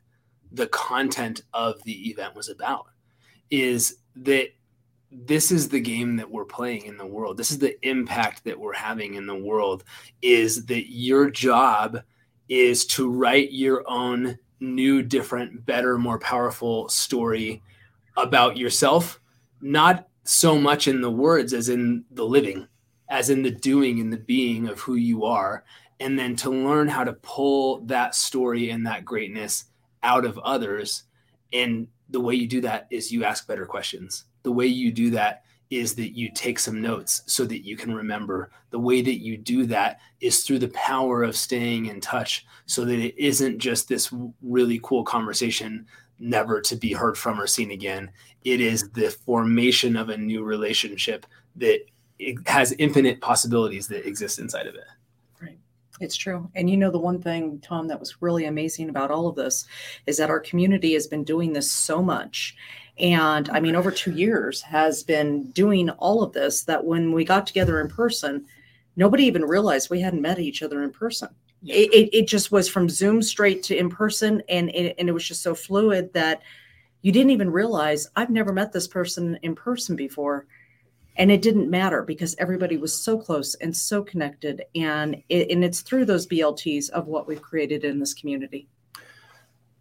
the 0.52 0.66
content 0.68 1.42
of 1.52 1.82
the 1.84 2.10
event 2.10 2.34
was 2.34 2.48
about 2.48 2.86
is 3.50 3.98
that 4.16 4.48
this 5.10 5.52
is 5.52 5.68
the 5.68 5.80
game 5.80 6.16
that 6.16 6.30
we're 6.30 6.44
playing 6.44 6.86
in 6.86 6.96
the 6.96 7.06
world. 7.06 7.36
This 7.36 7.50
is 7.50 7.58
the 7.58 7.76
impact 7.86 8.44
that 8.44 8.58
we're 8.58 8.72
having 8.72 9.14
in 9.14 9.26
the 9.26 9.36
world 9.36 9.84
is 10.22 10.64
that 10.66 10.90
your 10.90 11.30
job 11.30 12.02
is 12.48 12.86
to 12.86 13.10
write 13.10 13.52
your 13.52 13.84
own 13.86 14.38
new 14.60 15.02
different 15.02 15.66
better 15.66 15.98
more 15.98 16.18
powerful 16.18 16.88
story 16.88 17.60
about 18.16 18.56
yourself 18.56 19.20
not 19.60 20.08
so 20.24 20.56
much 20.56 20.86
in 20.86 21.00
the 21.00 21.10
words 21.10 21.52
as 21.52 21.68
in 21.68 22.04
the 22.12 22.24
living 22.24 22.66
as 23.08 23.28
in 23.28 23.42
the 23.42 23.50
doing 23.50 24.00
and 24.00 24.12
the 24.12 24.18
being 24.18 24.68
of 24.68 24.78
who 24.78 24.94
you 24.94 25.24
are 25.24 25.64
and 25.98 26.16
then 26.16 26.36
to 26.36 26.50
learn 26.50 26.86
how 26.86 27.02
to 27.02 27.12
pull 27.14 27.80
that 27.86 28.14
story 28.14 28.70
and 28.70 28.86
that 28.86 29.04
greatness 29.04 29.64
out 30.02 30.24
of 30.24 30.38
others. 30.38 31.04
And 31.52 31.88
the 32.08 32.20
way 32.20 32.34
you 32.34 32.46
do 32.46 32.60
that 32.62 32.86
is 32.90 33.12
you 33.12 33.24
ask 33.24 33.46
better 33.46 33.66
questions. 33.66 34.24
The 34.42 34.52
way 34.52 34.66
you 34.66 34.92
do 34.92 35.10
that 35.10 35.44
is 35.70 35.94
that 35.94 36.16
you 36.16 36.30
take 36.34 36.58
some 36.58 36.82
notes 36.82 37.22
so 37.26 37.46
that 37.46 37.64
you 37.64 37.76
can 37.76 37.94
remember. 37.94 38.50
The 38.70 38.78
way 38.78 39.00
that 39.00 39.22
you 39.22 39.38
do 39.38 39.64
that 39.66 40.00
is 40.20 40.44
through 40.44 40.58
the 40.58 40.68
power 40.68 41.22
of 41.22 41.34
staying 41.34 41.86
in 41.86 42.00
touch 42.00 42.46
so 42.66 42.84
that 42.84 42.98
it 42.98 43.14
isn't 43.16 43.58
just 43.58 43.88
this 43.88 44.12
really 44.42 44.80
cool 44.82 45.02
conversation 45.02 45.86
never 46.18 46.60
to 46.60 46.76
be 46.76 46.92
heard 46.92 47.16
from 47.16 47.40
or 47.40 47.46
seen 47.46 47.70
again. 47.70 48.10
It 48.44 48.60
is 48.60 48.90
the 48.90 49.10
formation 49.10 49.96
of 49.96 50.10
a 50.10 50.16
new 50.16 50.44
relationship 50.44 51.26
that 51.56 51.80
has 52.46 52.72
infinite 52.72 53.20
possibilities 53.20 53.88
that 53.88 54.06
exist 54.06 54.38
inside 54.38 54.66
of 54.66 54.74
it. 54.74 54.84
It's 56.00 56.16
true. 56.16 56.50
And 56.54 56.68
you 56.68 56.76
know, 56.76 56.90
the 56.90 56.98
one 56.98 57.20
thing, 57.20 57.60
Tom, 57.60 57.88
that 57.88 58.00
was 58.00 58.20
really 58.20 58.46
amazing 58.46 58.88
about 58.88 59.10
all 59.10 59.28
of 59.28 59.36
this 59.36 59.66
is 60.06 60.16
that 60.16 60.30
our 60.30 60.40
community 60.40 60.94
has 60.94 61.06
been 61.06 61.24
doing 61.24 61.52
this 61.52 61.70
so 61.70 62.02
much. 62.02 62.56
And 62.98 63.48
I 63.50 63.60
mean, 63.60 63.76
over 63.76 63.90
two 63.90 64.12
years 64.12 64.60
has 64.62 65.02
been 65.02 65.50
doing 65.50 65.90
all 65.90 66.22
of 66.22 66.32
this 66.32 66.64
that 66.64 66.84
when 66.84 67.12
we 67.12 67.24
got 67.24 67.46
together 67.46 67.80
in 67.80 67.88
person, 67.88 68.44
nobody 68.96 69.24
even 69.24 69.44
realized 69.44 69.90
we 69.90 70.00
hadn't 70.00 70.22
met 70.22 70.38
each 70.38 70.62
other 70.62 70.82
in 70.82 70.90
person. 70.90 71.28
Yeah. 71.62 71.76
It, 71.76 71.92
it, 71.92 72.16
it 72.18 72.28
just 72.28 72.50
was 72.50 72.68
from 72.68 72.88
Zoom 72.88 73.22
straight 73.22 73.62
to 73.64 73.76
in 73.76 73.88
person. 73.88 74.42
And 74.48 74.70
it, 74.70 74.96
and 74.98 75.08
it 75.08 75.12
was 75.12 75.26
just 75.26 75.42
so 75.42 75.54
fluid 75.54 76.12
that 76.14 76.42
you 77.02 77.12
didn't 77.12 77.30
even 77.30 77.50
realize 77.50 78.08
I've 78.16 78.30
never 78.30 78.52
met 78.52 78.72
this 78.72 78.88
person 78.88 79.38
in 79.42 79.54
person 79.54 79.96
before 79.96 80.46
and 81.16 81.30
it 81.30 81.42
didn't 81.42 81.70
matter 81.70 82.02
because 82.02 82.34
everybody 82.38 82.76
was 82.76 82.94
so 82.94 83.18
close 83.18 83.54
and 83.56 83.76
so 83.76 84.02
connected 84.02 84.62
and 84.74 85.22
it, 85.28 85.50
and 85.50 85.64
it's 85.64 85.80
through 85.80 86.04
those 86.04 86.26
blts 86.26 86.88
of 86.90 87.06
what 87.06 87.26
we've 87.26 87.42
created 87.42 87.84
in 87.84 87.98
this 87.98 88.14
community 88.14 88.66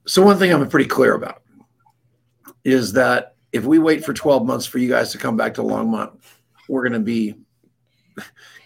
So 0.05 0.23
one 0.23 0.37
thing 0.37 0.51
I'm 0.51 0.67
pretty 0.69 0.89
clear 0.89 1.15
about 1.15 1.41
is 2.63 2.93
that 2.93 3.35
if 3.51 3.65
we 3.65 3.79
wait 3.79 4.05
for 4.05 4.13
12 4.13 4.45
months 4.45 4.65
for 4.65 4.77
you 4.77 4.89
guys 4.89 5.11
to 5.11 5.17
come 5.17 5.35
back 5.35 5.53
to 5.55 5.61
Longmont, 5.61 6.17
we're 6.69 6.87
going 6.87 6.93
to 6.93 6.99
be 6.99 7.35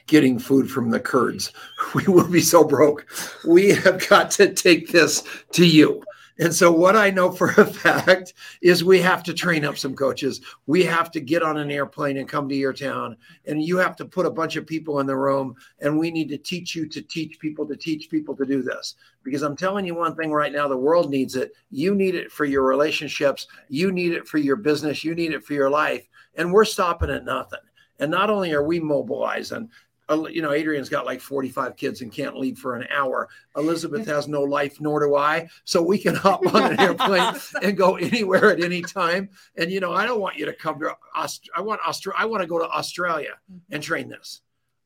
getting 0.07 0.37
food 0.37 0.69
from 0.69 0.89
the 0.89 0.99
Kurds. 0.99 1.51
We 1.95 2.03
will 2.07 2.29
be 2.29 2.41
so 2.41 2.63
broke. 2.63 3.07
We 3.47 3.69
have 3.69 4.07
got 4.09 4.29
to 4.31 4.53
take 4.53 4.91
this 4.91 5.23
to 5.53 5.65
you. 5.65 6.03
And 6.37 6.53
so, 6.53 6.69
what 6.69 6.97
I 6.97 7.09
know 7.11 7.31
for 7.31 7.49
a 7.51 7.65
fact 7.65 8.33
is 8.61 8.83
we 8.83 8.99
have 9.01 9.23
to 9.23 9.33
train 9.33 9.63
up 9.63 9.77
some 9.77 9.95
coaches. 9.95 10.41
We 10.65 10.83
have 10.83 11.09
to 11.11 11.21
get 11.21 11.43
on 11.43 11.57
an 11.57 11.71
airplane 11.71 12.17
and 12.17 12.27
come 12.27 12.49
to 12.49 12.55
your 12.55 12.73
town. 12.73 13.15
And 13.45 13.63
you 13.63 13.77
have 13.77 13.95
to 13.97 14.05
put 14.05 14.25
a 14.25 14.31
bunch 14.31 14.57
of 14.57 14.67
people 14.67 14.99
in 14.99 15.07
the 15.07 15.15
room. 15.15 15.55
And 15.79 15.97
we 15.97 16.11
need 16.11 16.27
to 16.29 16.37
teach 16.37 16.75
you 16.75 16.87
to 16.89 17.01
teach 17.01 17.39
people 17.39 17.65
to 17.67 17.75
teach 17.75 18.09
people 18.09 18.35
to 18.35 18.45
do 18.45 18.61
this. 18.61 18.95
Because 19.23 19.43
I'm 19.43 19.55
telling 19.55 19.85
you 19.85 19.95
one 19.95 20.15
thing 20.15 20.31
right 20.31 20.51
now 20.51 20.67
the 20.67 20.75
world 20.75 21.09
needs 21.09 21.35
it. 21.35 21.53
You 21.71 21.95
need 21.95 22.15
it 22.15 22.31
for 22.31 22.45
your 22.45 22.63
relationships. 22.63 23.47
You 23.69 23.91
need 23.91 24.11
it 24.11 24.27
for 24.27 24.37
your 24.37 24.57
business. 24.57 25.03
You 25.03 25.15
need 25.15 25.31
it 25.31 25.45
for 25.45 25.53
your 25.53 25.69
life. 25.69 26.05
And 26.35 26.51
we're 26.51 26.65
stopping 26.65 27.09
at 27.09 27.23
nothing. 27.23 27.59
And 27.99 28.11
not 28.11 28.29
only 28.29 28.51
are 28.51 28.63
we 28.63 28.79
mobilizing, 28.79 29.69
you 30.09 30.41
know, 30.41 30.51
Adrian's 30.51 30.89
got 30.89 31.05
like 31.05 31.19
45 31.19 31.75
kids 31.75 32.01
and 32.01 32.11
can't 32.11 32.37
leave 32.37 32.59
for 32.59 32.75
an 32.75 32.87
hour. 32.91 33.27
Elizabeth 33.55 34.05
has 34.07 34.27
no 34.27 34.43
life, 34.43 34.79
nor 34.79 34.99
do 34.99 35.15
I. 35.15 35.49
So 35.63 35.81
we 35.81 35.97
can 35.97 36.15
hop 36.15 36.45
on 36.53 36.73
an 36.73 36.79
airplane 36.79 37.33
and 37.61 37.77
go 37.77 37.95
anywhere 37.95 38.51
at 38.51 38.63
any 38.63 38.81
time. 38.81 39.29
And, 39.57 39.71
you 39.71 39.79
know, 39.79 39.93
I 39.93 40.05
don't 40.05 40.19
want 40.19 40.37
you 40.37 40.45
to 40.45 40.53
come 40.53 40.79
to 40.79 40.95
Aust- 41.15 41.49
I 41.55 41.61
want 41.61 41.81
Australia. 41.87 42.19
I 42.21 42.25
want 42.25 42.41
to 42.41 42.47
go 42.47 42.59
to 42.59 42.69
Australia 42.69 43.37
mm-hmm. 43.51 43.73
and 43.73 43.81
train 43.81 44.09
this. 44.09 44.41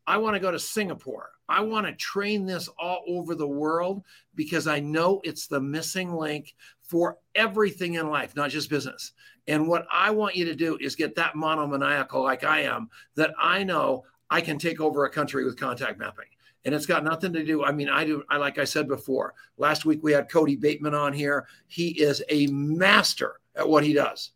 I 0.08 0.18
want 0.18 0.36
to 0.36 0.40
go 0.40 0.52
to 0.52 0.60
Singapore. 0.60 1.32
I 1.48 1.62
want 1.62 1.86
to 1.86 1.94
train 1.94 2.46
this 2.46 2.70
all 2.80 3.04
over 3.08 3.36
the 3.36 3.48
world 3.48 4.04
because 4.36 4.68
I 4.68 4.80
know 4.80 5.20
it's 5.24 5.48
the 5.48 5.60
missing 5.60 6.14
link 6.14 6.56
for 6.82 7.18
everything 7.36 7.96
in 7.96 8.10
life, 8.10 8.36
not 8.36 8.50
just 8.50 8.70
business. 8.70 9.12
And 9.48 9.68
what 9.68 9.86
I 9.92 10.12
want 10.12 10.36
you 10.36 10.46
to 10.46 10.56
do 10.56 10.78
is 10.80 10.96
get 10.96 11.16
that 11.16 11.36
monomaniacal 11.36 12.24
like 12.24 12.44
I 12.44 12.62
am, 12.62 12.90
that 13.16 13.34
I 13.40 13.64
know 13.64 14.06
I 14.30 14.42
can 14.42 14.58
take 14.58 14.80
over 14.80 15.06
a 15.06 15.10
country 15.10 15.46
with 15.46 15.60
contact 15.60 16.00
mapping. 16.00 16.26
And 16.66 16.76
it's 16.76 16.86
got 16.86 17.04
nothing 17.04 17.34
to 17.34 17.44
do. 17.44 17.64
I 17.64 17.72
mean, 17.72 17.90
I 17.90 18.04
do, 18.04 18.24
I 18.30 18.38
like 18.38 18.58
I 18.58 18.66
said 18.66 18.88
before, 18.88 19.34
last 19.58 19.86
week 19.86 20.04
we 20.04 20.12
had 20.12 20.30
Cody 20.30 20.56
Bateman 20.56 20.94
on 20.94 21.14
here. 21.14 21.48
He 21.68 21.90
is 22.02 22.22
a 22.30 22.48
master 22.48 23.40
at 23.56 23.68
what 23.68 23.84
he 23.84 23.94
does. 23.94 24.32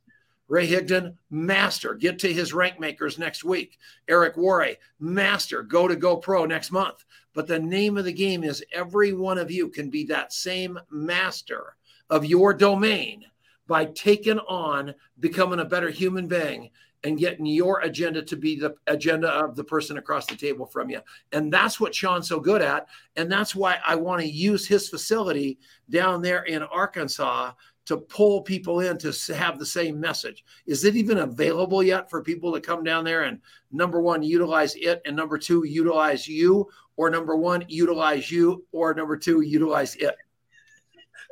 Ray 0.47 0.67
Higdon, 0.67 1.15
master. 1.29 1.95
Get 1.95 2.19
to 2.19 2.31
his 2.31 2.53
rank 2.53 2.79
makers 2.79 3.17
next 3.17 3.43
week. 3.43 3.77
Eric 4.07 4.35
Worre, 4.35 4.77
master. 4.99 5.63
Go 5.63 5.87
to 5.87 5.95
GoPro 5.95 6.47
next 6.47 6.71
month. 6.71 7.03
But 7.33 7.47
the 7.47 7.59
name 7.59 7.97
of 7.97 8.05
the 8.05 8.13
game 8.13 8.43
is 8.43 8.63
every 8.71 9.13
one 9.13 9.37
of 9.37 9.49
you 9.49 9.69
can 9.69 9.89
be 9.89 10.05
that 10.05 10.33
same 10.33 10.79
master 10.91 11.75
of 12.09 12.25
your 12.25 12.53
domain 12.53 13.25
by 13.67 13.85
taking 13.85 14.39
on 14.39 14.93
becoming 15.19 15.59
a 15.59 15.65
better 15.65 15.89
human 15.89 16.27
being 16.27 16.69
and 17.03 17.17
getting 17.17 17.45
your 17.45 17.81
agenda 17.81 18.21
to 18.21 18.35
be 18.35 18.55
the 18.57 18.75
agenda 18.87 19.29
of 19.29 19.55
the 19.55 19.63
person 19.63 19.97
across 19.97 20.25
the 20.25 20.35
table 20.35 20.65
from 20.65 20.89
you. 20.89 21.01
And 21.31 21.51
that's 21.51 21.79
what 21.79 21.93
Sean's 21.93 22.29
so 22.29 22.39
good 22.39 22.61
at. 22.61 22.87
And 23.15 23.31
that's 23.31 23.55
why 23.55 23.77
I 23.85 23.95
want 23.95 24.21
to 24.21 24.27
use 24.27 24.67
his 24.67 24.89
facility 24.89 25.59
down 25.89 26.21
there 26.21 26.43
in 26.43 26.63
Arkansas 26.63 27.51
to 27.85 27.97
pull 27.97 28.41
people 28.41 28.79
in 28.79 28.97
to 28.97 29.13
have 29.35 29.59
the 29.59 29.65
same 29.65 29.99
message. 29.99 30.45
Is 30.65 30.85
it 30.85 30.95
even 30.95 31.17
available 31.19 31.83
yet 31.83 32.09
for 32.09 32.23
people 32.23 32.53
to 32.53 32.61
come 32.61 32.83
down 32.83 33.03
there 33.03 33.23
and 33.23 33.41
number 33.71 33.99
one, 34.01 34.23
utilize 34.23 34.75
it, 34.75 35.01
and 35.05 35.15
number 35.15 35.37
two, 35.37 35.65
utilize 35.65 36.27
you, 36.27 36.69
or 36.95 37.09
number 37.09 37.35
one, 37.35 37.65
utilize 37.67 38.31
you, 38.31 38.63
or 38.71 38.93
number 38.93 39.17
two, 39.17 39.41
utilize 39.41 39.95
it? 39.97 40.15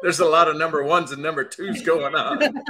There's 0.01 0.19
a 0.19 0.25
lot 0.25 0.49
of 0.49 0.57
number 0.57 0.83
ones 0.83 1.11
and 1.11 1.21
number 1.21 1.45
twos 1.45 1.81
going 1.83 2.15
on. 2.15 2.61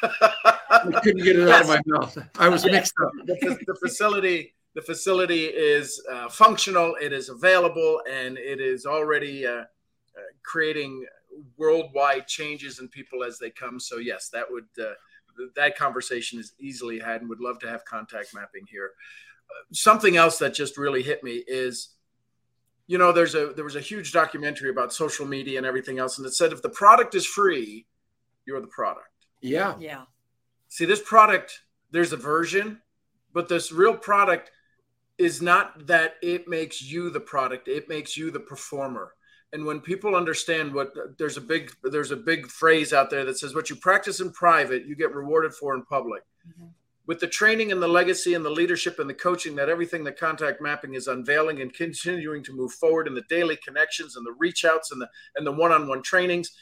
I 0.96 1.00
couldn't 1.00 1.22
get 1.24 1.36
it 1.38 1.48
out 1.48 1.62
of 1.62 1.68
my 1.68 1.80
mouth. 1.86 2.16
I 2.38 2.48
was 2.48 2.64
mixed 2.64 2.94
up. 3.02 3.12
the, 3.26 3.58
the 3.66 3.74
facility 3.74 4.54
the 4.74 4.82
facility 4.82 5.46
is 5.46 6.00
uh, 6.12 6.28
functional 6.28 6.96
it 7.00 7.12
is 7.12 7.28
available 7.28 8.00
and 8.10 8.38
it 8.38 8.60
is 8.60 8.86
already 8.86 9.44
uh, 9.44 9.50
uh, 9.52 9.64
creating 10.44 11.04
worldwide 11.56 12.26
changes 12.28 12.78
in 12.78 12.88
people 12.88 13.24
as 13.24 13.38
they 13.38 13.50
come 13.50 13.80
so 13.80 13.96
yes 13.98 14.28
that 14.28 14.44
would 14.48 14.66
uh, 14.80 14.92
that 15.56 15.76
conversation 15.76 16.38
is 16.38 16.52
easily 16.60 16.98
had 17.00 17.20
and 17.20 17.28
would 17.28 17.40
love 17.40 17.58
to 17.58 17.68
have 17.68 17.84
contact 17.84 18.28
mapping 18.34 18.64
here 18.70 18.90
Uh, 19.50 19.64
something 19.72 20.16
else 20.16 20.38
that 20.38 20.54
just 20.54 20.76
really 20.78 21.02
hit 21.02 21.24
me 21.24 21.42
is 21.48 21.96
you 22.86 22.96
know 22.98 23.10
there's 23.12 23.34
a 23.34 23.52
there 23.56 23.64
was 23.64 23.74
a 23.76 23.80
huge 23.80 24.12
documentary 24.12 24.70
about 24.70 24.92
social 24.92 25.26
media 25.26 25.58
and 25.58 25.66
everything 25.66 25.98
else 25.98 26.18
and 26.18 26.26
it 26.26 26.34
said 26.34 26.52
if 26.52 26.62
the 26.62 26.68
product 26.82 27.14
is 27.16 27.26
free 27.26 27.86
you're 28.46 28.60
the 28.60 28.66
product 28.80 29.26
Yeah. 29.40 29.74
yeah 29.80 30.04
see 30.70 30.86
this 30.86 31.02
product 31.02 31.60
there's 31.90 32.12
a 32.14 32.16
version 32.16 32.80
but 33.34 33.48
this 33.48 33.70
real 33.70 33.94
product 33.94 34.50
is 35.18 35.42
not 35.42 35.86
that 35.86 36.14
it 36.22 36.48
makes 36.48 36.80
you 36.80 37.10
the 37.10 37.20
product 37.20 37.68
it 37.68 37.88
makes 37.88 38.16
you 38.16 38.30
the 38.30 38.40
performer 38.40 39.12
and 39.52 39.66
when 39.66 39.80
people 39.80 40.14
understand 40.14 40.72
what 40.72 40.94
there's 41.18 41.36
a 41.36 41.40
big 41.40 41.72
there's 41.82 42.12
a 42.12 42.16
big 42.16 42.46
phrase 42.46 42.92
out 42.92 43.10
there 43.10 43.24
that 43.24 43.36
says 43.38 43.54
what 43.54 43.68
you 43.68 43.76
practice 43.76 44.20
in 44.20 44.30
private 44.32 44.86
you 44.86 44.94
get 44.96 45.14
rewarded 45.14 45.52
for 45.52 45.74
in 45.74 45.82
public 45.84 46.22
Mhm. 46.48 46.70
with 47.06 47.18
the 47.18 47.26
training 47.26 47.72
and 47.72 47.82
the 47.82 47.88
legacy 47.88 48.34
and 48.34 48.44
the 48.44 48.50
leadership 48.50 48.98
and 49.00 49.10
the 49.10 49.14
coaching 49.14 49.56
that 49.56 49.68
everything 49.68 50.04
the 50.04 50.12
contact 50.12 50.60
mapping 50.60 50.94
is 50.94 51.08
unveiling 51.08 51.60
and 51.60 51.74
continuing 51.74 52.42
to 52.44 52.52
move 52.52 52.72
forward 52.72 53.08
in 53.08 53.14
the 53.14 53.22
daily 53.28 53.56
connections 53.56 54.16
and 54.16 54.24
the 54.24 54.32
reach 54.38 54.64
outs 54.64 54.92
and 54.92 55.02
the 55.02 55.08
and 55.34 55.44
the 55.44 55.52
one-on-one 55.52 56.02
trainings 56.02 56.52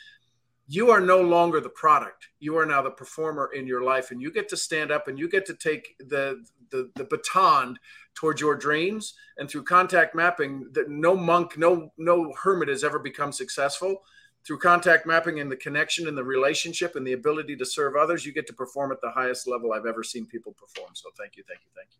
you 0.70 0.90
are 0.90 1.00
no 1.00 1.20
longer 1.20 1.61
the 1.61 1.68
product 1.68 2.28
you 2.38 2.57
are 2.57 2.66
now 2.66 2.83
the 2.83 2.90
performer 2.90 3.50
in 3.54 3.66
your 3.66 3.83
life 3.83 4.11
and 4.11 4.20
you 4.20 4.31
get 4.31 4.48
to 4.48 4.57
stand 4.57 4.90
up 4.90 5.09
and 5.09 5.18
you 5.18 5.28
get 5.28 5.46
to 5.46 5.54
take 5.54 5.96
the 5.98 6.44
the, 6.70 6.90
the 6.96 7.04
baton 7.04 7.78
towards 8.14 8.40
your 8.40 8.54
dreams 8.54 9.14
and 9.38 9.48
through 9.48 9.64
contact 9.64 10.14
mapping 10.14 10.68
that 10.72 10.90
no 10.90 11.16
monk 11.16 11.57
no 11.57 11.90
no 11.96 12.33
hermit 12.42 12.68
has 12.68 12.85
ever 12.85 12.98
become 12.98 13.33
successful 13.33 14.02
through 14.46 14.59
contact 14.59 15.07
mapping 15.07 15.40
and 15.40 15.50
the 15.50 15.57
connection 15.57 16.07
and 16.07 16.16
the 16.16 16.24
relationship 16.24 16.94
and 16.96 17.07
the 17.07 17.14
ability 17.14 17.57
to 17.57 17.64
serve 17.64 17.96
others 17.96 18.26
you 18.26 18.33
get 18.33 18.46
to 18.46 18.52
perform 18.52 18.92
at 18.92 19.00
the 19.00 19.11
highest 19.11 19.48
level 19.48 19.72
i've 19.72 19.87
ever 19.87 20.04
seen 20.04 20.26
people 20.26 20.52
perform 20.52 20.90
so 20.92 21.09
thank 21.18 21.37
you 21.37 21.42
thank 21.48 21.61
you 21.64 21.70
thank 21.74 21.88
you 21.92 21.98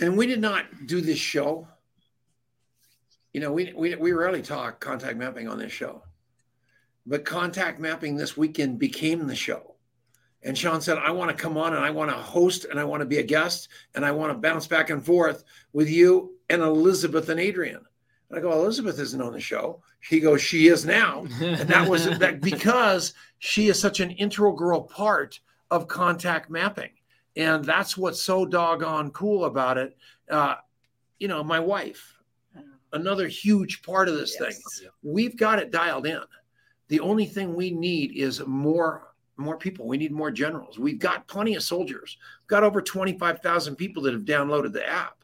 And 0.00 0.16
we 0.16 0.26
did 0.26 0.40
not 0.40 0.86
do 0.86 1.00
this 1.00 1.18
show. 1.18 1.66
You 3.32 3.40
know, 3.40 3.52
we, 3.52 3.72
we, 3.74 3.94
we 3.94 4.12
rarely 4.12 4.42
talk 4.42 4.80
contact 4.80 5.16
mapping 5.16 5.48
on 5.48 5.58
this 5.58 5.72
show. 5.72 6.02
But 7.06 7.24
contact 7.24 7.78
mapping 7.78 8.16
this 8.16 8.36
weekend 8.36 8.78
became 8.78 9.26
the 9.26 9.34
show. 9.34 9.76
And 10.42 10.56
Sean 10.56 10.80
said, 10.80 10.98
I 10.98 11.10
want 11.10 11.30
to 11.30 11.42
come 11.42 11.56
on 11.56 11.74
and 11.74 11.84
I 11.84 11.90
want 11.90 12.10
to 12.10 12.16
host 12.16 12.66
and 12.66 12.78
I 12.78 12.84
want 12.84 13.00
to 13.00 13.06
be 13.06 13.18
a 13.18 13.22
guest 13.22 13.68
and 13.94 14.04
I 14.04 14.12
want 14.12 14.32
to 14.32 14.38
bounce 14.38 14.66
back 14.66 14.90
and 14.90 15.04
forth 15.04 15.44
with 15.72 15.88
you 15.90 16.34
and 16.48 16.62
Elizabeth 16.62 17.28
and 17.28 17.40
Adrian. 17.40 17.84
And 18.28 18.38
I 18.38 18.42
go, 18.42 18.52
Elizabeth 18.52 18.98
isn't 18.98 19.20
on 19.20 19.32
the 19.32 19.40
show. 19.40 19.82
He 20.00 20.20
goes, 20.20 20.42
She 20.42 20.68
is 20.68 20.84
now. 20.84 21.26
And 21.40 21.68
that 21.68 21.88
was 21.88 22.06
that 22.18 22.40
because 22.42 23.14
she 23.38 23.68
is 23.68 23.78
such 23.78 24.00
an 24.00 24.10
integral 24.12 24.82
part 24.82 25.40
of 25.70 25.88
contact 25.88 26.50
mapping. 26.50 26.90
And 27.36 27.64
that's 27.64 27.96
what's 27.96 28.22
so 28.22 28.46
doggone 28.46 29.10
cool 29.10 29.44
about 29.44 29.78
it. 29.78 29.96
Uh, 30.30 30.56
you 31.18 31.28
know, 31.28 31.42
my 31.44 31.60
wife, 31.60 32.16
another 32.92 33.28
huge 33.28 33.82
part 33.82 34.08
of 34.08 34.16
this 34.16 34.36
thing. 34.36 34.52
We've 35.02 35.36
got 35.36 35.58
it 35.58 35.70
dialed 35.70 36.06
in. 36.06 36.20
The 36.88 37.00
only 37.00 37.26
thing 37.26 37.54
we 37.54 37.70
need 37.70 38.16
is 38.16 38.44
more 38.46 39.12
more 39.38 39.58
people. 39.58 39.86
We 39.86 39.98
need 39.98 40.12
more 40.12 40.30
generals. 40.30 40.78
We've 40.78 40.98
got 40.98 41.26
plenty 41.28 41.54
of 41.56 41.62
soldiers. 41.62 42.16
We've 42.42 42.48
got 42.48 42.64
over 42.64 42.80
25,000 42.80 43.76
people 43.76 44.02
that 44.04 44.14
have 44.14 44.24
downloaded 44.24 44.72
the 44.72 44.88
app. 44.88 45.18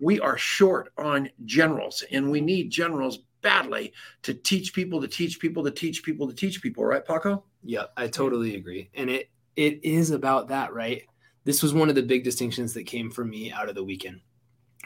We 0.00 0.20
are 0.20 0.38
short 0.38 0.90
on 0.96 1.28
generals 1.44 2.02
and 2.10 2.30
we 2.30 2.40
need 2.40 2.70
generals 2.70 3.18
badly 3.42 3.92
to 4.22 4.34
teach 4.34 4.72
people 4.72 5.00
to 5.00 5.08
teach 5.08 5.38
people 5.38 5.62
to 5.64 5.70
teach 5.70 6.02
people 6.02 6.28
to 6.28 6.34
teach 6.34 6.62
people, 6.62 6.84
right, 6.84 7.04
Paco? 7.04 7.44
Yeah, 7.62 7.84
I 7.96 8.08
totally 8.08 8.56
agree. 8.56 8.90
And 8.94 9.10
it 9.10 9.30
it 9.56 9.84
is 9.84 10.12
about 10.12 10.48
that, 10.48 10.72
right? 10.72 11.02
This 11.44 11.62
was 11.62 11.74
one 11.74 11.88
of 11.88 11.94
the 11.94 12.02
big 12.02 12.24
distinctions 12.24 12.74
that 12.74 12.84
came 12.84 13.10
for 13.10 13.24
me 13.24 13.52
out 13.52 13.68
of 13.68 13.74
the 13.74 13.84
weekend 13.84 14.20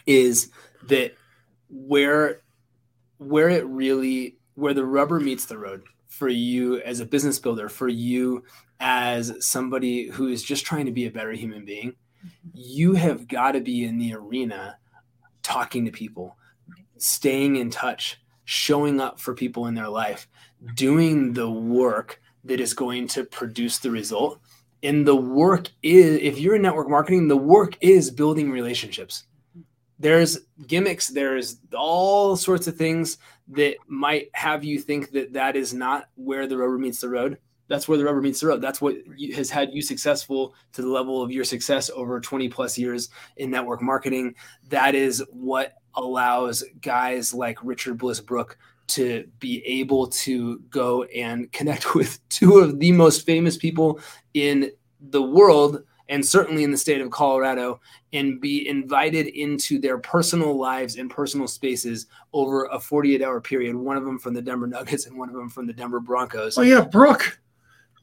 is 0.07 0.51
that 0.89 1.15
where 1.69 2.43
where 3.19 3.49
it 3.49 3.67
really 3.67 4.39
where 4.55 4.75
the 4.75 4.85
rubber 4.85 5.21
meets 5.21 5.47
the 5.47 5.59
road 5.59 5.83
for 6.13 6.29
you 6.29 6.79
as 6.83 7.01
a 7.01 7.07
business 7.07 7.39
builder, 7.39 7.71
for 7.71 7.89
you 7.89 8.45
as 8.79 9.33
somebody 9.41 10.09
who 10.09 10.29
is 10.29 10.43
just 10.43 10.67
trying 10.67 10.85
to 10.85 10.93
be 10.93 11.07
a 11.07 11.11
better 11.11 11.33
human 11.33 11.65
being, 11.65 11.93
mm-hmm. 11.93 12.51
you 12.53 12.93
have 12.93 13.27
got 13.27 13.53
to 13.53 13.61
be 13.61 13.87
in 13.87 13.99
the 13.99 14.15
arena 14.15 14.77
talking 15.43 15.87
to 15.87 15.91
people, 15.91 16.37
staying 16.99 17.57
in 17.57 17.71
touch, 17.71 18.21
showing 18.45 19.01
up 19.01 19.19
for 19.19 19.35
people 19.35 19.67
in 19.67 19.75
their 19.75 19.89
life, 19.89 20.29
doing 20.75 21.33
the 21.33 21.51
work 21.51 22.21
that 22.45 22.61
is 22.61 22.75
going 22.75 23.09
to 23.09 23.25
produce 23.25 23.79
the 23.79 23.91
result. 23.91 24.39
And 24.83 25.07
the 25.07 25.17
work 25.17 25.71
is, 25.83 26.19
if 26.21 26.39
you're 26.39 26.57
in 26.57 26.63
network 26.63 26.91
marketing, 26.91 27.29
the 27.29 27.39
work 27.39 27.79
is 27.81 28.11
building 28.11 28.51
relationships. 28.51 29.25
Mm-hmm. 29.57 29.63
There's 29.99 30.41
gimmicks, 30.67 31.09
there's 31.09 31.57
all 31.75 32.37
sorts 32.37 32.67
of 32.67 32.77
things 32.77 33.17
that 33.49 33.77
might 33.87 34.29
have 34.35 34.65
you 34.65 34.79
think 34.79 35.11
that 35.13 35.33
that 35.33 35.57
is 35.57 35.75
not 35.75 36.09
where 36.15 36.47
the 36.47 36.57
rubber 36.57 36.79
meets 36.79 37.01
the 37.01 37.09
road. 37.09 37.39
That's 37.69 37.89
where 37.89 37.97
the 37.97 38.05
rubber 38.05 38.21
meets 38.21 38.41
the 38.41 38.49
road. 38.49 38.61
That's 38.61 38.81
what 38.81 38.97
has 39.35 39.51
had 39.51 39.73
you 39.73 39.83
successful 39.83 40.55
to 40.75 40.83
the 40.83 40.89
level 40.89 41.23
of 41.23 41.31
your 41.31 41.45
success 41.45 41.91
over 41.91 42.21
20 42.21 42.49
plus 42.49 42.77
years 42.77 43.09
in 43.37 43.51
network 43.51 43.81
marketing. 43.81 44.35
That 44.69 44.95
is 44.95 45.25
what 45.31 45.75
allows 45.95 46.65
guys 46.81 47.33
like 47.33 47.59
Richard 47.63 47.99
Bliss 47.99 48.21
Brooke 48.21 48.59
to 48.89 49.27
be 49.39 49.65
able 49.65 50.09
to 50.09 50.59
go 50.71 51.05
and 51.05 51.51
connect 51.53 51.95
with 51.95 52.27
two 52.29 52.59
of 52.59 52.79
the 52.79 52.93
most 52.93 53.25
famous 53.25 53.57
people 53.57 54.01
in 54.35 54.71
the 55.01 55.23
world 55.23 55.83
and 56.09 56.25
certainly 56.25 56.65
in 56.65 56.71
the 56.71 56.77
state 56.77 57.01
of 57.01 57.11
Colorado 57.11 57.81
and 58.13 58.41
be 58.41 58.69
invited 58.69 59.27
into 59.29 59.79
their 59.79 59.99
personal 59.99 60.59
lives 60.59 60.97
and 60.97 61.11
personal 61.11 61.47
spaces 61.47 62.07
over 62.33 62.67
a 62.67 62.79
48 62.79 63.23
hour 63.23 63.41
period. 63.41 63.75
One 63.75 63.97
of 63.97 64.05
them 64.05 64.19
from 64.19 64.35
the 64.35 64.43
Denver 64.43 64.67
Nuggets 64.67 65.07
and 65.07 65.19
one 65.19 65.29
of 65.29 65.35
them 65.35 65.49
from 65.49 65.67
the 65.67 65.73
Denver 65.73 66.01
Broncos. 66.01 66.59
Oh, 66.59 66.63
yeah, 66.63 66.83
Brooke. 66.83 67.41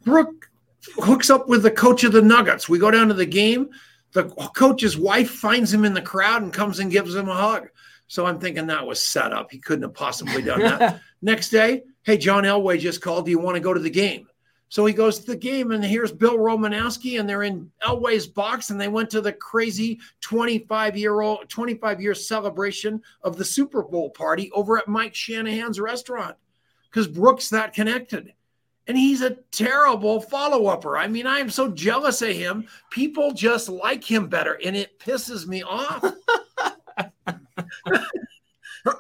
Brooke 0.04 0.50
hooks 0.96 1.30
up 1.30 1.48
with 1.48 1.64
the 1.64 1.72
coach 1.72 2.04
of 2.04 2.12
the 2.12 2.22
Nuggets. 2.22 2.70
We 2.70 2.80
go 2.80 2.92
down 2.92 3.08
to 3.10 3.14
the 3.14 3.26
game. 3.26 3.70
The 4.14 4.26
coach's 4.56 4.98
wife 4.98 5.30
finds 5.30 5.72
him 5.72 5.86
in 5.86 5.94
the 5.94 6.02
crowd 6.02 6.42
and 6.42 6.52
comes 6.52 6.80
and 6.80 6.92
gives 6.92 7.14
him 7.14 7.30
a 7.30 7.36
hug. 7.36 7.68
So 8.08 8.26
I'm 8.26 8.40
thinking 8.40 8.68
that 8.68 8.88
was 8.88 9.00
set 9.00 9.32
up. 9.32 9.52
He 9.52 9.60
couldn't 9.60 9.84
have 9.84 9.94
possibly 9.94 10.42
done 10.42 10.62
that. 10.62 11.00
Next 11.22 11.50
day, 11.50 11.84
hey, 12.04 12.18
John 12.18 12.44
Elway 12.44 12.80
just 12.80 13.02
called. 13.02 13.26
Do 13.26 13.32
you 13.32 13.38
want 13.38 13.56
to 13.56 13.62
go 13.62 13.74
to 13.74 13.80
the 13.80 13.90
game? 13.90 14.28
So 14.70 14.86
he 14.86 14.94
goes 14.94 15.20
to 15.20 15.26
the 15.26 15.36
game, 15.36 15.72
and 15.72 15.84
here's 15.84 16.12
Bill 16.12 16.38
Romanowski, 16.38 17.20
and 17.20 17.28
they're 17.28 17.44
in 17.44 17.72
Elway's 17.84 18.28
box, 18.28 18.70
and 18.70 18.80
they 18.80 18.88
went 18.88 19.10
to 19.10 19.22
the 19.22 19.34
crazy 19.34 20.00
25 20.22 20.96
year 20.96 21.22
old, 21.22 21.50
25 21.50 22.00
year 22.00 22.14
celebration 22.14 23.02
of 23.24 23.36
the 23.36 23.46
Super 23.46 23.82
Bowl 23.82 24.12
party 24.12 24.52
over 24.52 24.78
at 24.78 24.88
Mike 24.88 25.16
Shanahan's 25.16 25.80
restaurant 25.80 26.36
because 26.90 27.08
Brooke's 27.08 27.50
that 27.50 27.74
connected. 27.74 28.34
And 28.88 28.98
he's 28.98 29.22
a 29.22 29.38
terrible 29.52 30.20
follow 30.22 30.68
upper. 30.68 30.98
I 30.98 31.08
mean, 31.08 31.28
I 31.28 31.40
am 31.40 31.50
so 31.50 31.70
jealous 31.70 32.22
of 32.24 32.30
him. 32.30 32.68
People 32.90 33.34
just 33.34 33.70
like 33.70 34.04
him 34.04 34.28
better, 34.28 34.60
and 34.64 34.76
it 34.76 35.00
pisses 35.00 35.46
me 35.48 35.64
off. 35.64 36.04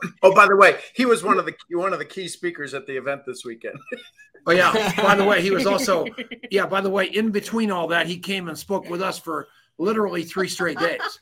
oh, 0.23 0.34
by 0.34 0.47
the 0.47 0.56
way, 0.56 0.80
he 0.93 1.06
was 1.06 1.23
one 1.23 1.39
of 1.39 1.45
the 1.45 1.56
one 1.71 1.93
of 1.93 1.99
the 1.99 2.06
key 2.06 2.28
speakers 2.28 2.73
at 2.73 2.88
the 2.88 2.97
event 2.97 3.21
this 3.25 3.43
weekend. 3.45 3.80
oh 4.47 4.52
yeah. 4.52 4.93
By 5.02 5.15
the 5.15 5.25
way, 5.25 5.41
he 5.41 5.52
was 5.52 5.65
also 5.65 6.06
yeah. 6.52 6.65
By 6.65 6.82
the 6.82 6.89
way, 6.89 7.06
in 7.06 7.32
between 7.32 7.71
all 7.71 7.88
that, 7.88 8.08
he 8.08 8.19
came 8.19 8.47
and 8.47 8.58
spoke 8.58 8.89
with 8.89 9.02
us 9.02 9.19
for 9.19 9.47
literally 9.78 10.23
three 10.23 10.47
straight 10.47 10.80
days. 10.80 11.19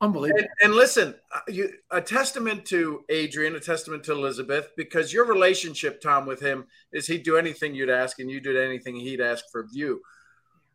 Unbelievable. 0.00 0.40
And, 0.40 0.48
and 0.62 0.74
listen, 0.74 1.14
uh, 1.34 1.40
you, 1.48 1.70
a 1.90 2.02
testament 2.02 2.66
to 2.66 3.02
Adrian, 3.08 3.56
a 3.56 3.60
testament 3.60 4.04
to 4.04 4.12
Elizabeth, 4.12 4.68
because 4.76 5.10
your 5.10 5.24
relationship, 5.24 6.02
Tom, 6.02 6.26
with 6.26 6.38
him 6.38 6.66
is 6.92 7.06
he'd 7.06 7.22
do 7.22 7.38
anything 7.38 7.74
you'd 7.74 7.88
ask, 7.88 8.18
and 8.18 8.30
you 8.30 8.38
did 8.38 8.58
anything 8.58 8.96
he'd 8.96 9.22
ask 9.22 9.46
for 9.50 9.66
you. 9.72 10.02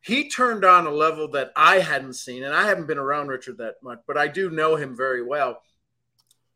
He 0.01 0.27
turned 0.27 0.65
on 0.65 0.87
a 0.87 0.91
level 0.91 1.27
that 1.31 1.51
I 1.55 1.79
hadn't 1.79 2.13
seen, 2.13 2.43
and 2.43 2.55
I 2.55 2.65
haven't 2.65 2.87
been 2.87 2.97
around 2.97 3.27
Richard 3.27 3.59
that 3.59 3.75
much, 3.83 3.99
but 4.07 4.17
I 4.17 4.27
do 4.27 4.49
know 4.49 4.75
him 4.75 4.97
very 4.97 5.21
well 5.21 5.61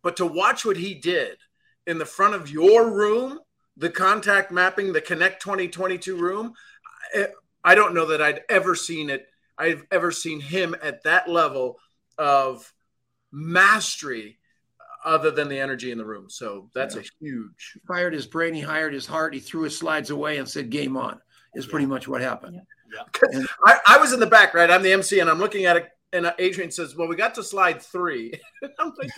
but 0.05 0.17
to 0.17 0.25
watch 0.27 0.63
what 0.63 0.77
he 0.77 0.93
did 0.93 1.35
in 1.87 1.97
the 1.97 2.05
front 2.05 2.35
of 2.35 2.47
your 2.47 2.91
room, 2.91 3.39
the 3.75 3.89
contact 3.89 4.51
mapping, 4.51 4.93
the 4.93 5.01
Connect 5.01 5.41
2022 5.41 6.15
room, 6.15 6.53
I, 7.15 7.29
I 7.63 7.73
don't 7.73 7.95
know 7.95 8.05
that 8.05 8.21
I'd 8.21 8.41
ever 8.47 8.75
seen 8.75 9.09
it. 9.09 9.25
I've 9.57 9.83
ever 9.89 10.11
seen 10.11 10.39
him 10.39 10.75
at 10.83 11.01
that 11.05 11.27
level 11.27 11.79
of 12.19 12.71
mastery 13.31 14.37
other 15.03 15.31
than 15.31 15.49
the 15.49 15.59
energy 15.59 15.89
in 15.89 15.97
the 15.97 16.05
room. 16.05 16.29
So 16.29 16.69
that's 16.75 16.93
yeah. 16.93 17.01
a 17.01 17.05
huge. 17.19 17.71
He 17.73 17.79
fired 17.87 18.13
his 18.13 18.27
brain, 18.27 18.53
he 18.53 18.61
hired 18.61 18.93
his 18.93 19.07
heart, 19.07 19.33
he 19.33 19.39
threw 19.39 19.63
his 19.63 19.75
slides 19.75 20.11
away 20.11 20.37
and 20.37 20.47
said, 20.47 20.69
Game 20.69 20.97
on, 20.97 21.19
is 21.55 21.65
pretty 21.65 21.87
much 21.87 22.07
what 22.07 22.21
happened. 22.21 22.61
Yeah. 22.93 23.29
yeah. 23.31 23.45
I, 23.65 23.79
I, 23.87 23.97
was 23.97 24.13
in 24.13 24.19
the 24.19 24.27
back, 24.27 24.53
right? 24.53 24.69
I'm 24.69 24.83
the 24.83 24.93
MC 24.93 25.19
and 25.19 25.31
I'm 25.31 25.39
looking 25.39 25.65
at 25.65 25.77
it 25.77 25.89
and 26.13 26.25
uh, 26.25 26.33
Adrian 26.39 26.71
says, 26.71 26.95
"Well, 26.95 27.07
we 27.07 27.15
got 27.15 27.35
to 27.35 27.43
slide 27.43 27.81
three. 27.81 28.33
I'm 28.79 28.93
like, 28.97 29.11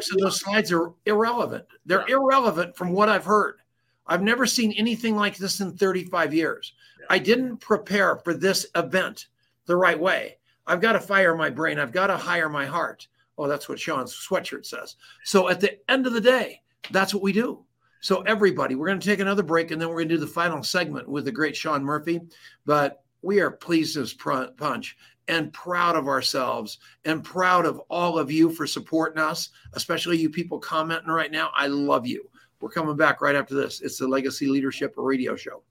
so 0.00 0.16
those 0.18 0.40
slides 0.40 0.72
are 0.72 0.92
irrelevant. 1.06 1.64
They're 1.86 2.08
yeah. 2.08 2.16
irrelevant 2.16 2.76
from 2.76 2.92
what 2.92 3.08
I've 3.08 3.24
heard. 3.24 3.58
I've 4.06 4.22
never 4.22 4.46
seen 4.46 4.72
anything 4.72 5.16
like 5.16 5.36
this 5.36 5.60
in 5.60 5.76
35 5.76 6.34
years. 6.34 6.74
Yeah. 7.00 7.06
I 7.10 7.18
didn't 7.18 7.58
prepare 7.58 8.16
for 8.16 8.34
this 8.34 8.66
event 8.74 9.28
the 9.66 9.76
right 9.76 9.98
way. 9.98 10.36
I've 10.66 10.80
got 10.80 10.92
to 10.92 11.00
fire 11.00 11.34
my 11.34 11.50
brain. 11.50 11.78
I've 11.78 11.92
got 11.92 12.08
to 12.08 12.16
hire 12.16 12.48
my 12.48 12.66
heart. 12.66 13.08
Oh, 13.36 13.48
that's 13.48 13.68
what 13.68 13.80
Sean's 13.80 14.14
sweatshirt 14.14 14.66
says. 14.66 14.96
So 15.24 15.48
at 15.48 15.60
the 15.60 15.78
end 15.90 16.06
of 16.06 16.12
the 16.12 16.20
day, 16.20 16.62
that's 16.90 17.14
what 17.14 17.22
we 17.22 17.32
do. 17.32 17.64
So 18.00 18.20
everybody, 18.22 18.74
we're 18.74 18.86
going 18.86 19.00
to 19.00 19.08
take 19.08 19.20
another 19.20 19.42
break, 19.42 19.70
and 19.70 19.80
then 19.80 19.88
we're 19.88 19.96
going 19.96 20.10
to 20.10 20.14
do 20.16 20.20
the 20.20 20.26
final 20.26 20.62
segment 20.62 21.08
with 21.08 21.24
the 21.24 21.32
great 21.32 21.56
Sean 21.56 21.82
Murphy. 21.82 22.20
But 22.66 23.02
we 23.22 23.40
are 23.40 23.50
pleased 23.50 23.96
as 23.96 24.12
punch 24.12 24.96
and 25.28 25.52
proud 25.52 25.96
of 25.96 26.08
ourselves 26.08 26.78
and 27.04 27.24
proud 27.24 27.66
of 27.66 27.80
all 27.88 28.18
of 28.18 28.30
you 28.30 28.50
for 28.50 28.66
supporting 28.66 29.22
us, 29.22 29.50
especially 29.72 30.18
you 30.18 30.28
people 30.30 30.58
commenting 30.58 31.10
right 31.10 31.32
now. 31.32 31.50
I 31.54 31.66
love 31.66 32.06
you. 32.06 32.28
We're 32.60 32.70
coming 32.70 32.96
back 32.96 33.20
right 33.20 33.34
after 33.34 33.54
this. 33.54 33.80
It's 33.80 33.98
the 33.98 34.08
Legacy 34.08 34.46
Leadership 34.46 34.94
Radio 34.96 35.36
Show. 35.36 35.62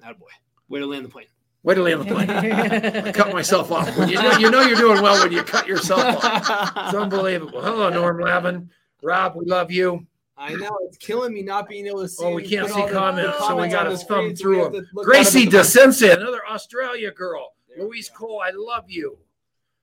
That 0.00 0.18
boy. 0.18 0.26
Way 0.68 0.80
to 0.80 0.86
land 0.86 1.04
the 1.04 1.08
plane. 1.08 1.26
Way 1.62 1.74
to 1.74 1.82
land 1.82 2.00
the 2.02 2.04
plane. 2.04 2.30
I 3.06 3.12
cut 3.12 3.32
myself 3.32 3.72
off. 3.72 3.96
When 3.98 4.08
you, 4.08 4.22
know, 4.22 4.38
you 4.38 4.50
know 4.50 4.60
you're 4.60 4.78
doing 4.78 5.02
well 5.02 5.22
when 5.22 5.32
you 5.32 5.42
cut 5.42 5.66
yourself 5.66 6.24
off. 6.24 6.72
It's 6.76 6.94
unbelievable. 6.94 7.60
Hello, 7.60 7.88
Norm 7.90 8.20
Lavin. 8.20 8.70
Rob, 9.02 9.34
we 9.36 9.46
love 9.46 9.70
you. 9.70 10.06
I 10.36 10.54
know 10.54 10.78
it's 10.82 10.96
killing 10.98 11.34
me 11.34 11.42
not 11.42 11.68
being 11.68 11.86
able 11.86 12.02
to 12.02 12.08
see. 12.08 12.24
Oh, 12.24 12.34
we 12.34 12.46
can't 12.46 12.68
see 12.68 12.86
comments, 12.86 13.38
so 13.38 13.60
we 13.60 13.66
got 13.66 13.84
to 13.84 13.96
thumb 13.96 14.36
through 14.36 14.70
them. 14.70 14.88
Gracie 14.94 15.46
DeCensa, 15.46 16.16
another 16.16 16.42
Australia 16.48 17.10
girl. 17.10 17.54
Louise 17.78 18.10
Cole, 18.10 18.42
I 18.44 18.50
love 18.54 18.84
you. 18.88 19.18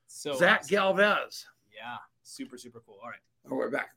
So 0.08 0.36
Zach 0.36 0.62
awesome. 0.62 0.76
Galvez. 0.76 1.46
Yeah, 1.76 1.98
super, 2.24 2.58
super 2.58 2.82
cool. 2.86 3.00
All 3.02 3.10
right. 3.10 3.20
Oh, 3.50 3.56
we're 3.56 3.70
back. 3.70 3.90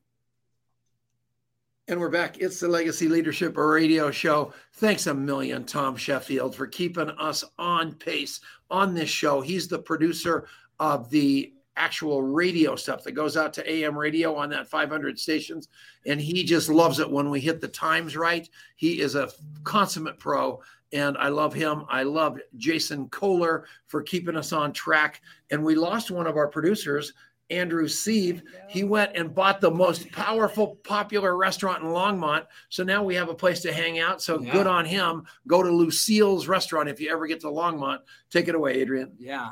And 1.88 1.98
we're 1.98 2.10
back. 2.10 2.38
It's 2.38 2.60
the 2.60 2.68
Legacy 2.68 3.08
Leadership 3.08 3.56
Radio 3.56 4.10
Show. 4.10 4.52
Thanks 4.74 5.06
a 5.06 5.14
million, 5.14 5.64
Tom 5.64 5.96
Sheffield, 5.96 6.54
for 6.54 6.66
keeping 6.66 7.08
us 7.10 7.44
on 7.58 7.94
pace 7.94 8.40
on 8.70 8.94
this 8.94 9.08
show. 9.08 9.40
He's 9.40 9.68
the 9.68 9.78
producer 9.78 10.46
of 10.78 11.08
the 11.08 11.54
actual 11.76 12.20
radio 12.20 12.76
stuff 12.76 13.04
that 13.04 13.12
goes 13.12 13.38
out 13.38 13.54
to 13.54 13.72
AM 13.72 13.96
radio 13.96 14.34
on 14.34 14.50
that 14.50 14.68
500 14.68 15.18
stations. 15.18 15.68
And 16.04 16.20
he 16.20 16.44
just 16.44 16.68
loves 16.68 16.98
it 16.98 17.10
when 17.10 17.30
we 17.30 17.40
hit 17.40 17.60
the 17.60 17.68
times 17.68 18.16
right. 18.16 18.46
He 18.76 19.00
is 19.00 19.14
a 19.14 19.30
consummate 19.64 20.18
pro 20.18 20.60
and 20.92 21.16
I 21.18 21.28
love 21.28 21.52
him. 21.52 21.84
I 21.88 22.02
love 22.02 22.38
Jason 22.56 23.08
Kohler 23.08 23.66
for 23.86 24.02
keeping 24.02 24.36
us 24.36 24.52
on 24.52 24.72
track. 24.72 25.20
And 25.50 25.62
we 25.62 25.74
lost 25.74 26.10
one 26.10 26.26
of 26.26 26.36
our 26.36 26.48
producers, 26.48 27.12
Andrew 27.50 27.88
Sieve. 27.88 28.42
He 28.68 28.84
went 28.84 29.12
and 29.14 29.34
bought 29.34 29.60
the 29.60 29.70
most 29.70 30.10
powerful, 30.12 30.76
popular 30.84 31.36
restaurant 31.36 31.82
in 31.82 31.88
Longmont. 31.88 32.46
So 32.68 32.84
now 32.84 33.02
we 33.02 33.14
have 33.16 33.28
a 33.28 33.34
place 33.34 33.60
to 33.62 33.72
hang 33.72 33.98
out. 33.98 34.22
So 34.22 34.40
yeah. 34.40 34.52
good 34.52 34.66
on 34.66 34.84
him. 34.84 35.24
Go 35.46 35.62
to 35.62 35.70
Lucille's 35.70 36.48
restaurant 36.48 36.88
if 36.88 37.00
you 37.00 37.10
ever 37.12 37.26
get 37.26 37.40
to 37.40 37.48
Longmont. 37.48 37.98
Take 38.30 38.48
it 38.48 38.54
away, 38.54 38.74
Adrian. 38.74 39.12
Yeah. 39.18 39.50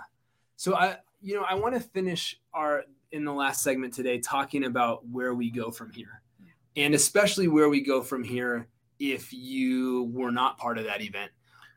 So 0.57 0.75
I, 0.75 0.97
you 1.21 1.35
know, 1.35 1.45
I 1.49 1.55
want 1.55 1.75
to 1.75 1.81
finish 1.81 2.39
our 2.55 2.85
in 3.13 3.25
the 3.25 3.33
last 3.33 3.63
segment 3.63 3.95
today 3.95 4.19
talking 4.19 4.65
about 4.65 5.07
where 5.07 5.35
we 5.35 5.51
go 5.51 5.71
from 5.71 5.93
here, 5.93 6.23
and 6.77 6.93
especially 6.93 7.47
where 7.47 7.69
we 7.69 7.81
go 7.81 8.03
from 8.03 8.25
here 8.25 8.69
if 8.99 9.33
you 9.33 10.11
were 10.13 10.31
not 10.31 10.59
part 10.59 10.79
of 10.79 10.85
that 10.85 11.03
event. 11.03 11.31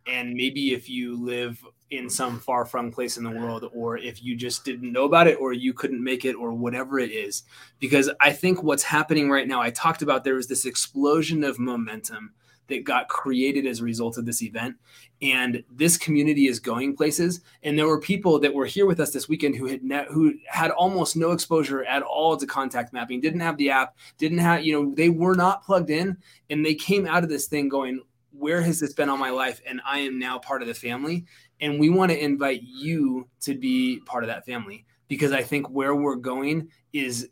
And 0.07 0.33
maybe 0.33 0.73
if 0.73 0.89
you 0.89 1.23
live 1.23 1.63
in 1.91 2.09
some 2.09 2.39
far 2.39 2.65
from 2.65 2.91
place 2.91 3.17
in 3.17 3.23
the 3.23 3.29
world 3.29 3.69
or 3.73 3.97
if 3.97 4.23
you 4.23 4.35
just 4.35 4.63
didn't 4.63 4.91
know 4.91 5.05
about 5.05 5.27
it 5.27 5.37
or 5.39 5.53
you 5.53 5.73
couldn't 5.73 6.03
make 6.03 6.23
it 6.23 6.33
or 6.33 6.51
whatever 6.53 6.99
it 6.99 7.11
is. 7.11 7.43
Because 7.79 8.09
i 8.21 8.31
think 8.31 8.63
what's 8.63 8.83
happening 8.83 9.29
right 9.29 9.47
now 9.47 9.61
i 9.61 9.69
talked 9.69 10.01
about 10.01 10.23
there 10.23 10.35
was 10.35 10.47
this 10.47 10.65
explosion 10.65 11.43
of 11.43 11.59
momentum 11.59 12.31
that 12.69 12.83
got 12.83 13.09
created 13.09 13.65
as 13.65 13.79
a 13.79 13.83
result 13.83 14.17
of 14.17 14.25
this 14.25 14.41
event. 14.41 14.75
And 15.21 15.63
this 15.71 15.97
community 15.97 16.47
is 16.47 16.59
going 16.59 16.95
places. 16.95 17.41
And 17.63 17.77
there 17.77 17.87
were 17.87 17.99
people 17.99 18.39
that 18.39 18.53
were 18.53 18.65
here 18.65 18.85
with 18.85 18.99
us 18.99 19.11
this 19.11 19.27
weekend 19.27 19.55
who 19.55 19.65
had 19.65 19.83
ne- 19.83 20.05
who 20.09 20.33
had 20.47 20.71
almost 20.71 21.15
no 21.15 21.31
exposure 21.31 21.83
at 21.83 22.01
all 22.01 22.37
to 22.37 22.47
contact 22.47 22.93
mapping, 22.93 23.19
didn't 23.19 23.41
have 23.41 23.57
the 23.57 23.69
app, 23.69 23.97
didn't 24.17 24.37
have, 24.37 24.63
you 24.63 24.73
know, 24.73 24.93
they 24.95 25.09
were 25.09 25.35
not 25.35 25.63
plugged 25.63 25.89
in. 25.89 26.17
And 26.49 26.65
they 26.65 26.75
came 26.75 27.05
out 27.05 27.23
of 27.23 27.29
this 27.29 27.47
thing 27.47 27.67
going, 27.67 28.01
where 28.31 28.61
has 28.61 28.79
this 28.79 28.93
been 28.93 29.09
all 29.09 29.17
my 29.17 29.31
life? 29.31 29.61
And 29.67 29.81
I 29.85 29.99
am 29.99 30.17
now 30.17 30.39
part 30.39 30.61
of 30.61 30.67
the 30.67 30.73
family. 30.73 31.25
And 31.61 31.79
we 31.79 31.89
want 31.89 32.11
to 32.11 32.23
invite 32.23 32.61
you 32.63 33.27
to 33.41 33.53
be 33.55 33.99
part 34.05 34.23
of 34.23 34.29
that 34.29 34.45
family 34.45 34.85
because 35.09 35.31
I 35.31 35.43
think 35.43 35.69
where 35.69 35.95
we're 35.95 36.15
going 36.15 36.69
is 36.93 37.29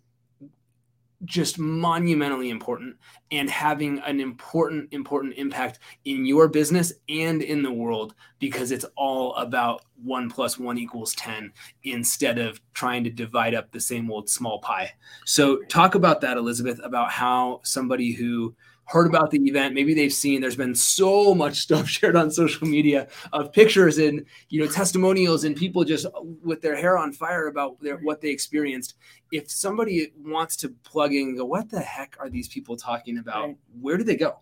just 1.26 1.58
monumentally 1.58 2.50
important 2.50 2.96
and 3.32 3.50
having 3.50 4.00
an 4.00 4.20
important 4.20 4.88
important 4.94 5.34
impact 5.38 5.80
in 6.06 6.26
your 6.26 6.48
business 6.48 6.94
and 7.10 7.42
in 7.42 7.64
the 7.64 7.72
world 7.72 8.14
because 8.40 8.72
it's 8.72 8.86
all 8.96 9.34
about 9.36 9.84
one 10.04 10.30
plus 10.30 10.60
one 10.60 10.78
equals 10.78 11.16
10 11.16 11.52
instead 11.84 12.38
of 12.38 12.62
trying 12.74 13.04
to 13.04 13.10
divide 13.10 13.56
up 13.56 13.72
the 13.72 13.80
same 13.80 14.12
old 14.12 14.30
small 14.30 14.60
pie. 14.60 14.92
So 15.26 15.58
talk 15.64 15.96
about 15.96 16.22
that 16.22 16.38
elizabeth 16.38 16.80
about 16.84 17.10
how 17.10 17.62
somebody 17.64 18.14
who 18.14 18.56
heard 18.88 19.08
about 19.08 19.32
the 19.32 19.38
event. 19.46 19.76
Maybe 19.76 19.94
they've 19.94 20.14
seen 20.14 20.42
there's 20.42 20.56
been 20.56 20.76
so 20.76 21.36
much 21.36 21.60
stuff 21.68 21.88
shared 21.88 22.16
on 22.16 22.32
social 22.32 22.68
media 22.68 23.08
of 23.34 23.54
pictures 23.54 23.98
and 23.98 24.26
you 24.50 24.64
know 24.64 24.72
testimonials 24.72 25.44
and 25.44 25.56
people 25.56 25.84
just 25.84 26.08
with 26.44 26.62
their 26.62 26.76
hair 26.76 26.98
on 26.98 27.14
fire 27.14 27.48
about 27.48 27.80
their, 27.82 27.98
what 27.98 28.22
they 28.22 28.30
experienced. 28.30 28.96
If 29.32 29.52
somebody 29.52 30.12
wants 30.18 30.56
to 30.58 30.70
plug 30.84 31.14
in 31.14 31.36
go 31.38 31.46
what 31.46 31.70
the 31.70 31.82
heck 31.82 32.16
are 32.20 32.30
these 32.30 32.48
people 32.48 32.76
talking 32.76 33.20
about? 33.20 33.44
Right. 33.44 33.58
where 33.80 33.98
do 33.98 34.04
they 34.04 34.16
go 34.16 34.40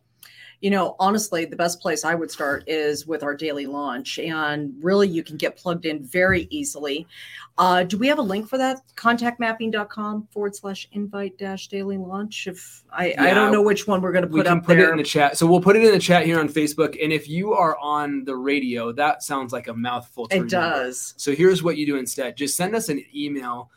you 0.62 0.70
know, 0.70 0.96
honestly, 1.00 1.46
the 1.46 1.56
best 1.56 1.80
place 1.80 2.04
I 2.04 2.16
would 2.16 2.32
start 2.32 2.64
is 2.68 3.06
with 3.06 3.24
our 3.24 3.36
daily 3.36 3.66
launch. 3.66 4.20
And 4.20 4.74
really, 4.82 5.08
you 5.08 5.24
can 5.24 5.38
get 5.38 5.56
plugged 5.56 5.86
in 5.86 6.04
very 6.04 6.48
easily. 6.50 7.08
Uh, 7.58 7.84
do 7.84 7.98
we 7.98 8.08
have 8.08 8.20
a 8.20 8.24
link 8.24 8.50
for 8.50 8.58
that? 8.58 8.82
Contactmapping.com 8.96 10.28
forward 10.32 10.56
slash 10.56 10.88
invite 10.92 11.38
dash 11.38 11.68
daily 11.68 11.98
launch. 11.98 12.48
If 12.48 12.84
I, 12.92 13.12
yeah, 13.12 13.24
I 13.24 13.34
don't 13.34 13.52
know 13.52 13.62
which 13.62 13.88
one 13.88 14.02
we're 14.02 14.12
going 14.12 14.24
to 14.24 14.28
put 14.28 14.38
we 14.38 14.44
can 14.44 14.58
up 14.58 14.66
put 14.66 14.78
there. 14.78 14.90
it 14.90 14.92
in 14.92 14.98
the 14.98 15.04
chat. 15.04 15.38
So 15.38 15.48
we'll 15.48 15.62
put 15.62 15.76
it 15.76 15.84
in 15.84 15.92
the 15.92 16.00
chat 16.00 16.26
here 16.26 16.40
on 16.40 16.50
Facebook. 16.50 17.02
And 17.02 17.14
if 17.14 17.30
you 17.30 17.54
are 17.54 17.78
on 17.78 18.26
the 18.26 18.36
radio, 18.36 18.92
that 18.94 19.24
sounds 19.24 19.54
like 19.54 19.68
a 19.68 19.74
mouthful. 19.74 20.28
To 20.28 20.36
it 20.36 20.40
remember. 20.40 20.50
does. 20.50 21.14
So 21.18 21.34
here's 21.34 21.64
what 21.64 21.78
you 21.78 21.86
do 21.86 21.96
instead 21.96 22.36
just 22.36 22.58
send 22.58 22.76
us 22.76 22.90
an 22.90 23.04
email 23.16 23.72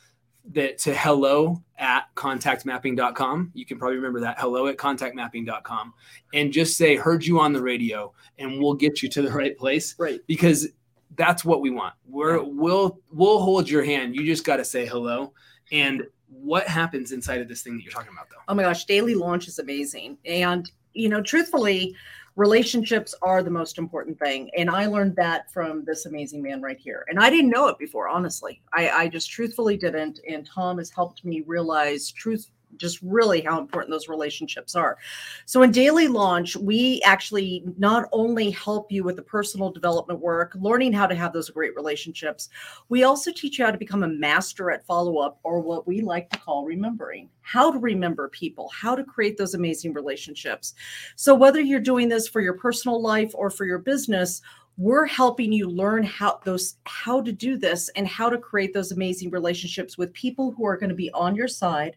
that 0.52 0.78
to 0.78 0.94
hello 0.94 1.62
at 1.78 2.12
contactmapping.com. 2.14 3.52
You 3.54 3.66
can 3.66 3.78
probably 3.78 3.96
remember 3.96 4.20
that 4.20 4.38
hello 4.38 4.66
at 4.66 4.76
contactmapping.com 4.76 5.94
and 6.34 6.52
just 6.52 6.76
say, 6.76 6.96
heard 6.96 7.24
you 7.24 7.38
on 7.40 7.52
the 7.52 7.62
radio 7.62 8.12
and 8.38 8.60
we'll 8.60 8.74
get 8.74 9.02
you 9.02 9.08
to 9.10 9.22
the 9.22 9.30
right 9.32 9.56
place. 9.56 9.94
Right. 9.98 10.20
Because 10.26 10.68
that's 11.16 11.44
what 11.44 11.60
we 11.60 11.70
want. 11.70 11.94
We're 12.06 12.42
we'll 12.42 13.00
we'll 13.12 13.40
hold 13.40 13.68
your 13.68 13.84
hand. 13.84 14.14
You 14.14 14.24
just 14.24 14.44
got 14.44 14.56
to 14.56 14.64
say 14.64 14.86
hello. 14.86 15.32
And 15.72 16.04
what 16.30 16.66
happens 16.66 17.12
inside 17.12 17.40
of 17.40 17.48
this 17.48 17.62
thing 17.62 17.76
that 17.76 17.82
you're 17.82 17.92
talking 17.92 18.12
about 18.12 18.30
though? 18.30 18.36
Oh 18.48 18.54
my 18.54 18.62
gosh, 18.62 18.84
daily 18.84 19.14
launch 19.14 19.48
is 19.48 19.58
amazing. 19.58 20.18
And 20.24 20.70
you 20.94 21.08
know, 21.08 21.22
truthfully, 21.22 21.94
relationships 22.38 23.16
are 23.20 23.42
the 23.42 23.50
most 23.50 23.78
important 23.78 24.16
thing. 24.18 24.48
And 24.56 24.70
i 24.70 24.86
learned 24.86 25.16
that 25.16 25.52
from 25.52 25.84
this 25.84 26.06
amazing 26.06 26.40
man 26.40 26.62
right 26.62 26.78
here. 26.78 27.04
And 27.08 27.18
i 27.18 27.28
didn't 27.28 27.50
know 27.50 27.66
it 27.66 27.78
before 27.78 28.08
honestly. 28.08 28.62
I, 28.72 28.90
I 28.90 29.08
just 29.08 29.28
truthfully 29.30 29.76
didn't. 29.76 30.20
And 30.28 30.46
tom 30.46 30.78
has 30.78 30.90
helped 30.90 31.24
me 31.24 31.42
realize 31.46 32.12
truth 32.12 32.48
just 32.76 33.00
really 33.02 33.40
how 33.40 33.58
important 33.60 33.90
those 33.90 34.08
relationships 34.08 34.74
are. 34.74 34.98
So 35.46 35.62
in 35.62 35.70
daily 35.70 36.08
launch, 36.08 36.56
we 36.56 37.00
actually 37.04 37.64
not 37.78 38.08
only 38.12 38.50
help 38.50 38.92
you 38.92 39.04
with 39.04 39.16
the 39.16 39.22
personal 39.22 39.70
development 39.70 40.20
work, 40.20 40.56
learning 40.60 40.92
how 40.92 41.06
to 41.06 41.14
have 41.14 41.32
those 41.32 41.50
great 41.50 41.74
relationships, 41.74 42.48
we 42.88 43.02
also 43.04 43.32
teach 43.32 43.58
you 43.58 43.64
how 43.64 43.70
to 43.70 43.78
become 43.78 44.02
a 44.02 44.08
master 44.08 44.70
at 44.70 44.86
follow 44.86 45.18
up 45.18 45.38
or 45.42 45.60
what 45.60 45.86
we 45.86 46.00
like 46.00 46.30
to 46.30 46.38
call 46.38 46.64
remembering. 46.64 47.28
How 47.40 47.72
to 47.72 47.78
remember 47.78 48.28
people, 48.28 48.70
how 48.74 48.94
to 48.94 49.04
create 49.04 49.38
those 49.38 49.54
amazing 49.54 49.94
relationships. 49.94 50.74
So 51.16 51.34
whether 51.34 51.60
you're 51.60 51.80
doing 51.80 52.08
this 52.08 52.28
for 52.28 52.40
your 52.40 52.54
personal 52.54 53.00
life 53.00 53.32
or 53.34 53.50
for 53.50 53.64
your 53.64 53.78
business, 53.78 54.42
we're 54.78 55.06
helping 55.06 55.52
you 55.52 55.68
learn 55.68 56.04
how 56.04 56.40
those 56.44 56.76
how 56.84 57.20
to 57.20 57.32
do 57.32 57.58
this 57.58 57.88
and 57.96 58.06
how 58.06 58.30
to 58.30 58.38
create 58.38 58.72
those 58.72 58.92
amazing 58.92 59.28
relationships 59.30 59.98
with 59.98 60.12
people 60.12 60.52
who 60.52 60.64
are 60.64 60.76
going 60.76 60.88
to 60.88 60.94
be 60.94 61.10
on 61.12 61.34
your 61.34 61.48
side 61.48 61.96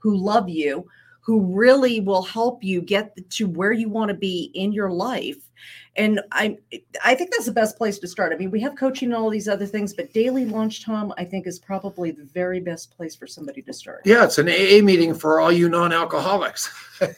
who 0.00 0.16
love 0.16 0.48
you, 0.48 0.86
who 1.20 1.40
really 1.54 2.00
will 2.00 2.22
help 2.22 2.64
you 2.64 2.80
get 2.82 3.16
to 3.30 3.46
where 3.46 3.72
you 3.72 3.88
want 3.88 4.08
to 4.08 4.14
be 4.14 4.50
in 4.54 4.72
your 4.72 4.90
life 4.90 5.49
and 5.96 6.20
i 6.32 6.56
i 7.04 7.14
think 7.14 7.30
that's 7.30 7.46
the 7.46 7.52
best 7.52 7.76
place 7.76 7.98
to 7.98 8.06
start. 8.06 8.32
I 8.32 8.36
mean 8.36 8.50
we 8.50 8.60
have 8.60 8.76
coaching 8.76 9.08
and 9.08 9.16
all 9.16 9.30
these 9.30 9.48
other 9.48 9.66
things 9.66 9.92
but 9.92 10.12
daily 10.12 10.44
launch 10.44 10.84
tom 10.84 11.12
i 11.18 11.24
think 11.24 11.46
is 11.46 11.58
probably 11.58 12.10
the 12.10 12.24
very 12.24 12.60
best 12.60 12.96
place 12.96 13.14
for 13.14 13.26
somebody 13.26 13.62
to 13.62 13.72
start. 13.72 14.02
Yeah 14.04 14.24
it's 14.24 14.38
an 14.38 14.48
aa 14.48 14.82
meeting 14.84 15.14
for 15.14 15.40
all 15.40 15.52
you 15.52 15.68
non-alcoholics. 15.68 16.70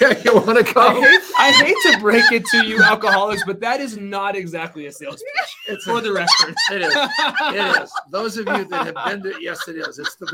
Yeah, 0.00 0.16
you 0.22 0.34
want 0.34 0.58
to 0.58 0.64
come 0.64 0.98
I 0.98 1.00
hate, 1.00 1.20
I 1.38 1.50
hate, 1.50 1.76
to 1.92 1.98
break 1.98 2.30
it 2.30 2.44
to 2.46 2.66
you 2.66 2.82
alcoholics 2.82 3.42
but 3.44 3.58
that 3.60 3.80
is 3.80 3.96
not 3.96 4.36
exactly 4.36 4.86
a 4.86 4.92
sales 4.92 5.22
pitch. 5.34 5.74
It's 5.74 5.84
for 5.84 5.98
a, 5.98 6.00
the 6.00 6.12
record. 6.12 6.54
It 6.70 6.82
is. 6.82 6.94
It 6.94 7.82
is. 7.82 7.92
Those 8.10 8.36
of 8.36 8.46
you 8.46 8.64
that 8.66 8.86
have 8.86 9.22
been 9.22 9.22
to 9.22 9.42
yes 9.42 9.66
it 9.66 9.76
is. 9.76 9.98
It's 9.98 10.14
the 10.16 10.26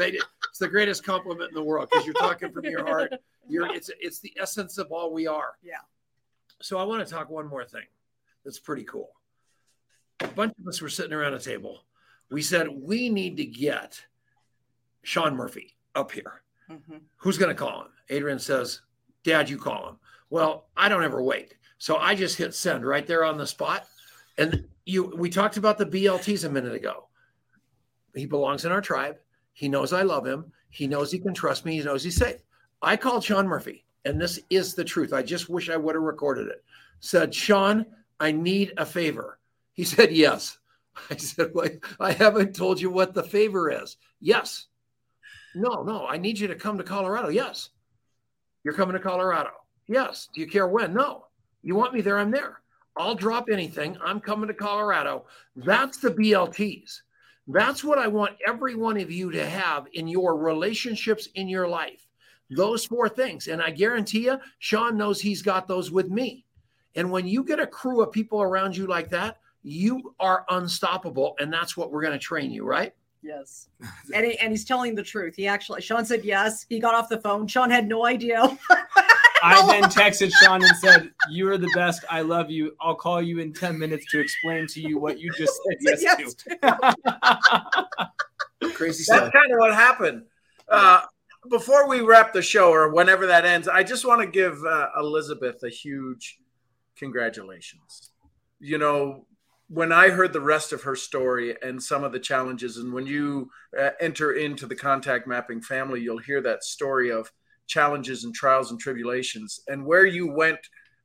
it's 0.51 0.59
the 0.59 0.69
greatest 0.69 1.05
compliment 1.05 1.51
in 1.51 1.55
the 1.55 1.63
world 1.63 1.89
because 1.91 2.05
you're 2.05 2.15
talking 2.15 2.51
from 2.51 2.65
your 2.65 2.85
heart. 2.85 3.15
You're 3.49 3.73
it's 3.73 3.91
it's 4.01 4.19
the 4.19 4.33
essence 4.41 4.77
of 4.77 4.91
all 4.91 5.13
we 5.13 5.27
are. 5.27 5.55
Yeah 5.63 5.77
so 6.65 6.79
I 6.79 6.85
want 6.85 7.07
to 7.07 7.15
talk 7.15 7.29
one 7.29 7.47
more 7.47 7.67
thing 7.67 7.85
that's 8.43 8.59
pretty 8.59 8.85
cool. 8.85 9.11
A 10.21 10.29
bunch 10.29 10.55
of 10.59 10.67
us 10.67 10.81
were 10.81 10.89
sitting 10.89 11.13
around 11.13 11.35
a 11.35 11.39
table. 11.39 11.85
We 12.31 12.41
said, 12.41 12.69
we 12.71 13.11
need 13.11 13.37
to 13.37 13.45
get 13.45 14.03
Sean 15.03 15.37
Murphy 15.37 15.77
up 15.95 16.11
here. 16.11 16.41
Mm-hmm. 16.71 16.97
Who's 17.19 17.37
going 17.37 17.55
to 17.55 17.55
call 17.55 17.83
him? 17.83 17.89
Adrian 18.09 18.39
says, 18.39 18.81
Dad, 19.25 19.51
you 19.51 19.59
call 19.59 19.91
him. 19.91 19.97
Well, 20.31 20.65
I 20.75 20.89
don't 20.89 21.05
ever 21.05 21.23
wait. 21.23 21.55
So 21.77 21.99
I 21.99 22.15
just 22.15 22.39
hit 22.39 22.55
send 22.55 22.87
right 22.87 23.07
there 23.07 23.25
on 23.25 23.37
the 23.37 23.47
spot. 23.47 23.85
And 24.39 24.67
you 24.87 25.13
we 25.19 25.29
talked 25.29 25.59
about 25.59 25.77
the 25.77 25.85
BLTs 25.85 26.47
a 26.47 26.49
minute 26.49 26.75
ago. 26.75 27.09
He 28.15 28.25
belongs 28.25 28.65
in 28.65 28.73
our 28.73 28.81
tribe. 28.81 29.17
He 29.53 29.69
knows 29.69 29.93
I 29.93 30.01
love 30.01 30.27
him. 30.27 30.51
He 30.71 30.87
knows 30.87 31.13
he 31.13 31.19
can 31.19 31.35
trust 31.35 31.67
me. 31.67 31.77
He 31.77 31.85
knows 31.85 32.03
he's 32.03 32.17
safe. 32.17 32.41
I 32.81 32.97
called 32.97 33.23
Sean 33.23 33.47
Murphy 33.47 33.85
and 34.05 34.21
this 34.21 34.39
is 34.51 34.75
the 34.75 34.85
truth. 34.85 35.13
I 35.13 35.23
just 35.23 35.49
wish 35.49 35.71
I 35.71 35.77
would 35.77 35.95
have 35.95 36.03
recorded 36.03 36.49
it. 36.49 36.65
Said, 37.01 37.35
Sean, 37.35 37.87
I 38.21 38.33
need 38.33 38.73
a 38.77 38.87
favor. 38.87 39.39
He 39.73 39.85
said, 39.85 40.13
Yes. 40.13 40.59
I 41.11 41.17
said, 41.17 41.51
well, 41.55 41.69
I 41.99 42.13
haven't 42.13 42.55
told 42.55 42.81
you 42.81 42.89
what 42.89 43.15
the 43.15 43.23
favor 43.23 43.71
is. 43.71 43.97
Yes. 44.21 44.67
No, 45.55 45.83
no, 45.83 46.07
I 46.07 46.19
need 46.19 46.39
you 46.39 46.47
to 46.49 46.55
come 46.55 46.79
to 46.79 46.85
Colorado. 46.85 47.29
Yes. 47.29 47.71
You're 48.63 48.75
coming 48.75 48.95
to 48.95 49.03
Colorado. 49.03 49.51
Yes. 49.87 50.29
Do 50.35 50.41
you 50.41 50.47
care 50.47 50.69
when? 50.69 50.95
No. 50.95 51.27
You 51.63 51.75
want 51.75 51.95
me 51.95 52.01
there? 52.01 52.19
I'm 52.19 52.31
there. 52.31 52.61
I'll 52.97 53.15
drop 53.15 53.49
anything. 53.51 53.97
I'm 54.03 54.21
coming 54.21 54.49
to 54.49 54.55
Colorado. 54.55 55.27
That's 55.57 55.99
the 55.99 56.11
BLTs. 56.11 57.01
That's 57.47 57.85
what 57.85 57.99
I 57.99 58.07
want 58.07 58.37
every 58.47 58.75
one 58.75 58.99
of 58.99 59.11
you 59.11 59.31
to 59.33 59.45
have 59.45 59.87
in 59.93 60.09
your 60.09 60.37
relationships 60.37 61.29
in 61.35 61.49
your 61.49 61.69
life. 61.69 62.04
Those 62.51 62.85
four 62.85 63.09
things. 63.09 63.49
And 63.49 63.63
I 63.63 63.71
guarantee 63.71 64.25
you, 64.25 64.39
Sean 64.59 64.97
knows 64.97 65.21
he's 65.21 65.43
got 65.43 65.67
those 65.67 65.91
with 65.91 66.11
me. 66.11 66.45
And 66.95 67.11
when 67.11 67.27
you 67.27 67.43
get 67.43 67.59
a 67.59 67.67
crew 67.67 68.03
of 68.03 68.13
people 68.13 68.43
around 68.43 68.77
you 68.77 68.87
like 68.87 69.11
that, 69.11 69.39
you 69.63 70.15
are 70.21 70.45
unstoppable. 70.51 71.35
And 71.41 71.53
that's 71.53 71.77
what 71.77 71.91
we're 71.91 72.03
going 72.03 72.13
to 72.13 72.19
train 72.19 72.51
you, 72.51 72.65
right? 72.65 72.93
Yes. 73.23 73.69
And, 74.15 74.27
he, 74.27 74.39
and 74.39 74.53
he's 74.53 74.65
telling 74.65 74.95
the 74.95 75.03
truth. 75.03 75.35
He 75.35 75.49
actually, 75.49 75.81
Sean 75.81 76.05
said 76.05 76.25
yes. 76.25 76.67
He 76.69 76.79
got 76.79 76.95
off 76.95 77.09
the 77.09 77.19
phone. 77.19 77.47
Sean 77.47 77.71
had 77.71 77.89
no 77.89 78.05
idea. 78.05 78.59
I 79.43 79.67
then 79.67 79.83
texted 79.91 80.31
Sean 80.43 80.63
and 80.63 80.77
said, 80.77 81.11
You 81.31 81.49
are 81.51 81.59
the 81.59 81.71
best. 81.75 82.05
I 82.11 82.21
love 82.21 82.51
you. 82.51 82.77
I'll 82.81 82.95
call 82.95 83.23
you 83.23 83.39
in 83.39 83.53
10 83.53 83.79
minutes 83.79 84.05
to 84.11 84.21
explain 84.21 84.67
to 84.69 84.81
you 84.81 84.99
what 84.99 85.19
you 85.19 85.31
just 85.37 85.59
said 85.65 85.77
yes, 85.81 86.03
yes 86.03 86.35
to. 86.35 87.89
Crazy 88.73 89.05
stuff. 89.05 89.21
That's 89.21 89.33
kind 89.33 89.53
of 89.53 89.59
what 89.59 89.75
happened. 89.75 90.25
Uh, 90.69 91.03
before 91.49 91.89
we 91.89 92.01
wrap 92.01 92.33
the 92.33 92.43
show 92.43 92.71
or 92.71 92.93
whenever 92.93 93.27
that 93.27 93.45
ends, 93.45 93.69
I 93.69 93.83
just 93.83 94.05
want 94.05 94.21
to 94.21 94.27
give 94.27 94.65
uh, 94.65 94.89
Elizabeth 94.99 95.63
a 95.63 95.69
huge 95.69 96.39
congratulations. 96.97 98.11
You 98.61 98.79
know, 98.79 99.27
when 99.69 99.93
I 99.93 100.11
heard 100.11 100.33
the 100.33 100.41
rest 100.41 100.73
of 100.73 100.83
her 100.83 100.97
story 100.97 101.57
and 101.63 101.83
some 101.83 102.05
of 102.05 102.13
the 102.13 102.21
challenges, 102.21 102.77
and 102.77 102.93
when 102.93 103.07
you 103.07 103.51
uh, 103.79 103.91
enter 104.01 104.33
into 104.33 104.67
the 104.67 104.77
contact 104.77 105.27
mapping 105.27 105.61
family, 105.61 106.01
you'll 106.01 106.19
hear 106.19 106.41
that 106.43 106.65
story 106.65 107.11
of 107.11 107.31
challenges 107.67 108.25
and 108.25 108.35
trials 108.35 108.71
and 108.71 108.79
tribulations 108.79 109.61
and 109.69 109.87
where 109.87 110.05
you 110.05 110.31
went 110.31 110.59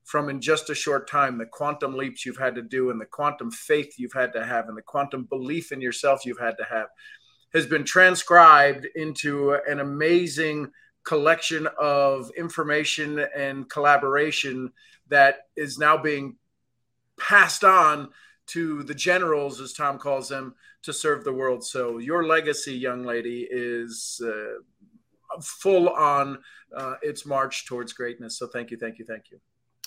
from 0.03 0.27
in 0.27 0.41
just 0.41 0.69
a 0.71 0.75
short 0.75 1.07
time, 1.07 1.37
the 1.37 1.45
quantum 1.45 1.95
leaps 1.95 2.25
you've 2.25 2.37
had 2.37 2.55
to 2.55 2.63
do, 2.63 2.89
and 2.89 2.99
the 2.99 3.05
quantum 3.05 3.51
faith 3.51 3.93
you've 3.97 4.13
had 4.13 4.33
to 4.33 4.43
have, 4.43 4.67
and 4.67 4.75
the 4.75 4.81
quantum 4.81 5.23
belief 5.29 5.71
in 5.71 5.81
yourself 5.81 6.25
you've 6.25 6.39
had 6.39 6.57
to 6.57 6.63
have 6.63 6.87
has 7.53 7.65
been 7.65 7.83
transcribed 7.83 8.87
into 8.95 9.53
an 9.67 9.79
amazing 9.79 10.71
collection 11.03 11.67
of 11.79 12.29
information 12.37 13.25
and 13.35 13.69
collaboration 13.69 14.71
that 15.07 15.47
is 15.55 15.79
now 15.79 15.97
being 15.97 16.35
passed 17.19 17.63
on 17.63 18.09
to 18.47 18.83
the 18.83 18.93
generals, 18.93 19.59
as 19.59 19.73
Tom 19.73 19.97
calls 19.97 20.29
them, 20.29 20.55
to 20.83 20.93
serve 20.93 21.23
the 21.23 21.33
world. 21.33 21.63
So 21.63 21.97
your 21.97 22.25
legacy, 22.25 22.73
young 22.73 23.03
lady, 23.03 23.47
is 23.49 24.21
uh, 24.23 25.39
full 25.41 25.89
on 25.89 26.39
uh, 26.75 26.95
its 27.01 27.25
march 27.25 27.65
towards 27.65 27.93
greatness. 27.93 28.37
So 28.37 28.47
thank 28.47 28.71
you, 28.71 28.77
thank 28.77 28.99
you, 28.99 29.05
thank 29.05 29.31
you. 29.31 29.39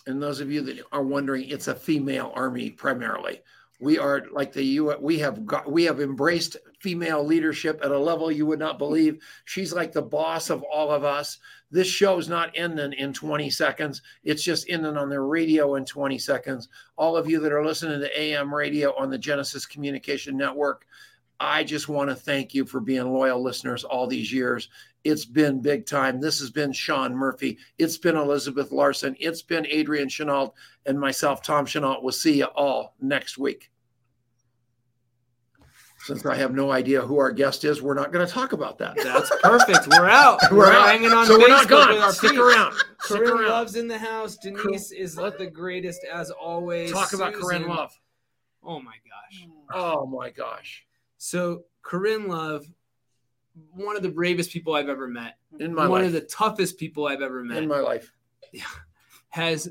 And 0.06 0.20
those 0.20 0.40
of 0.40 0.50
you 0.50 0.62
that 0.62 0.80
are 0.90 1.02
wondering, 1.02 1.48
it's 1.48 1.68
a 1.68 1.74
female 1.74 2.32
army 2.34 2.70
primarily. 2.70 3.40
We 3.82 3.98
are 3.98 4.22
like 4.30 4.52
the 4.52 4.62
U. 4.62 4.96
We 5.00 5.18
have 5.18 5.44
got 5.44 5.68
we 5.68 5.82
have 5.82 6.00
embraced 6.00 6.56
female 6.78 7.24
leadership 7.24 7.80
at 7.82 7.90
a 7.90 7.98
level 7.98 8.30
you 8.30 8.46
would 8.46 8.60
not 8.60 8.78
believe. 8.78 9.20
She's 9.44 9.72
like 9.72 9.90
the 9.90 10.00
boss 10.00 10.50
of 10.50 10.62
all 10.62 10.92
of 10.92 11.02
us. 11.02 11.38
This 11.72 11.88
show's 11.88 12.28
not 12.28 12.52
ending 12.54 12.92
in 12.92 13.12
20 13.12 13.50
seconds. 13.50 14.00
It's 14.22 14.44
just 14.44 14.70
ending 14.70 14.96
on 14.96 15.08
the 15.08 15.18
radio 15.18 15.74
in 15.74 15.84
20 15.84 16.16
seconds. 16.18 16.68
All 16.96 17.16
of 17.16 17.28
you 17.28 17.40
that 17.40 17.50
are 17.50 17.66
listening 17.66 17.98
to 17.98 18.20
AM 18.20 18.54
radio 18.54 18.96
on 18.96 19.10
the 19.10 19.18
Genesis 19.18 19.66
Communication 19.66 20.36
Network, 20.36 20.86
I 21.42 21.64
just 21.64 21.88
want 21.88 22.08
to 22.08 22.14
thank 22.14 22.54
you 22.54 22.64
for 22.64 22.78
being 22.78 23.12
loyal 23.12 23.42
listeners 23.42 23.82
all 23.82 24.06
these 24.06 24.32
years. 24.32 24.68
It's 25.02 25.24
been 25.24 25.60
big 25.60 25.86
time. 25.86 26.20
This 26.20 26.38
has 26.38 26.50
been 26.50 26.72
Sean 26.72 27.16
Murphy. 27.16 27.58
It's 27.78 27.98
been 27.98 28.16
Elizabeth 28.16 28.70
Larson. 28.70 29.16
It's 29.18 29.42
been 29.42 29.66
Adrian 29.66 30.08
Chenault 30.08 30.54
and 30.86 31.00
myself, 31.00 31.42
Tom 31.42 31.66
Chenault. 31.66 31.98
We'll 32.00 32.12
see 32.12 32.38
you 32.38 32.44
all 32.44 32.94
next 33.00 33.38
week. 33.38 33.72
Since 36.04 36.24
I 36.26 36.36
have 36.36 36.54
no 36.54 36.70
idea 36.70 37.00
who 37.00 37.18
our 37.18 37.32
guest 37.32 37.64
is, 37.64 37.82
we're 37.82 37.94
not 37.94 38.12
going 38.12 38.24
to 38.24 38.32
talk 38.32 38.52
about 38.52 38.78
that. 38.78 38.96
That's 39.02 39.30
perfect. 39.42 39.88
We're 39.88 40.08
out. 40.08 40.38
We're, 40.52 40.58
We're 40.58 40.72
out. 40.72 40.86
hanging 40.90 41.10
on 41.10 41.26
so 41.26 41.38
we're 41.38 41.48
not 41.48 41.68
gone. 41.68 42.12
Stick 42.12 42.30
feet. 42.30 42.38
around. 42.38 42.74
Stick 43.00 43.18
Corinne 43.18 43.30
around. 43.30 43.50
Love's 43.50 43.74
in 43.74 43.88
the 43.88 43.98
house. 43.98 44.36
Denise 44.36 44.92
is 44.92 45.16
the 45.16 45.50
greatest 45.52 46.04
as 46.12 46.30
always. 46.30 46.92
Talk 46.92 47.12
about 47.14 47.34
Corinne 47.34 47.66
Love. 47.66 47.92
Oh 48.64 48.80
my 48.80 48.94
gosh. 49.04 49.48
Oh 49.72 50.06
my 50.06 50.30
gosh. 50.30 50.84
So 51.22 51.62
Corinne 51.82 52.26
Love, 52.26 52.66
one 53.70 53.96
of 53.96 54.02
the 54.02 54.08
bravest 54.08 54.50
people 54.50 54.74
I've 54.74 54.88
ever 54.88 55.06
met, 55.06 55.36
In 55.60 55.72
my 55.72 55.86
one 55.86 56.00
life. 56.00 56.08
of 56.08 56.14
the 56.14 56.22
toughest 56.22 56.78
people 56.78 57.06
I've 57.06 57.22
ever 57.22 57.44
met, 57.44 57.58
in 57.58 57.68
my 57.68 57.78
life. 57.78 58.12
has 59.28 59.68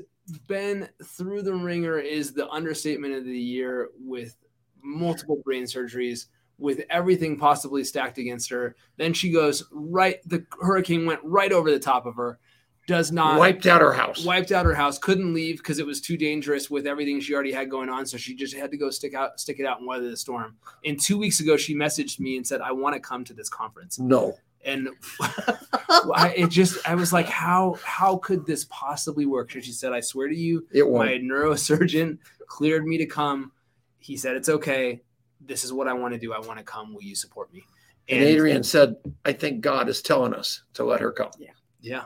been 0.48 0.88
through 1.04 1.42
the 1.42 1.52
ringer 1.52 1.98
is 1.98 2.32
the 2.32 2.48
understatement 2.48 3.12
of 3.12 3.24
the 3.26 3.38
year 3.38 3.90
with 4.00 4.34
multiple 4.82 5.42
brain 5.44 5.64
surgeries 5.64 6.28
with 6.56 6.80
everything 6.88 7.38
possibly 7.38 7.84
stacked 7.84 8.18
against 8.18 8.48
her 8.48 8.74
then 8.96 9.12
she 9.12 9.30
goes 9.30 9.64
right 9.72 10.16
the 10.26 10.44
hurricane 10.60 11.06
went 11.06 11.20
right 11.22 11.52
over 11.52 11.70
the 11.70 11.78
top 11.78 12.06
of 12.06 12.14
her 12.16 12.38
does 12.86 13.12
not 13.12 13.38
Wiped 13.38 13.66
out 13.66 13.80
her 13.80 13.92
house. 13.92 14.24
wiped 14.24 14.50
out 14.50 14.66
her 14.66 14.74
house. 14.74 14.98
Couldn't 14.98 15.32
leave 15.34 15.58
because 15.58 15.78
it 15.78 15.86
was 15.86 16.00
too 16.00 16.16
dangerous 16.16 16.68
with 16.70 16.86
everything 16.86 17.20
she 17.20 17.34
already 17.34 17.52
had 17.52 17.70
going 17.70 17.88
on 17.88 18.06
so 18.06 18.16
she 18.16 18.34
just 18.34 18.54
had 18.54 18.70
to 18.72 18.76
go 18.76 18.90
stick 18.90 19.14
out 19.14 19.38
stick 19.40 19.60
it 19.60 19.66
out 19.66 19.78
and 19.78 19.86
weather 19.86 20.10
the 20.10 20.16
storm. 20.16 20.56
And 20.84 20.98
two 20.98 21.18
weeks 21.18 21.40
ago 21.40 21.56
she 21.56 21.74
messaged 21.74 22.18
me 22.18 22.36
and 22.36 22.46
said 22.46 22.60
i 22.60 22.72
want 22.72 22.94
to 22.94 23.00
come 23.00 23.24
to 23.24 23.34
this 23.34 23.48
conference. 23.48 23.98
No. 23.98 24.34
and 24.64 24.88
I, 25.20 26.34
it 26.36 26.48
just 26.50 26.78
i 26.88 26.94
was 26.94 27.12
like 27.12 27.26
how 27.26 27.78
how 27.84 28.16
could 28.16 28.46
this 28.46 28.66
possibly 28.68 29.26
work? 29.26 29.54
And 29.54 29.64
she 29.64 29.72
said 29.72 29.92
i 29.92 30.00
swear 30.00 30.28
to 30.28 30.36
you 30.36 30.66
It 30.72 30.84
my 30.90 31.18
neurosurgeon 31.18 32.18
cleared 32.46 32.84
me 32.84 32.98
to 32.98 33.06
come. 33.06 33.52
He 34.00 34.16
said 34.16 34.34
it's 34.36 34.48
okay. 34.48 35.02
This 35.40 35.62
is 35.64 35.72
what 35.72 35.86
i 35.86 35.92
want 35.92 36.14
to 36.14 36.20
do. 36.20 36.32
I 36.32 36.40
want 36.40 36.58
to 36.58 36.64
come. 36.64 36.94
Will 36.94 37.02
you 37.02 37.14
support 37.14 37.52
me? 37.52 37.62
And 38.08 38.24
Adrian 38.24 38.64
said, 38.64 38.96
I 39.24 39.32
think 39.32 39.60
God 39.60 39.88
is 39.88 40.02
telling 40.02 40.34
us 40.34 40.64
to 40.74 40.82
let 40.84 41.00
her 41.00 41.12
come. 41.12 41.30
Yeah. 41.38 41.50
Yeah 41.80 42.02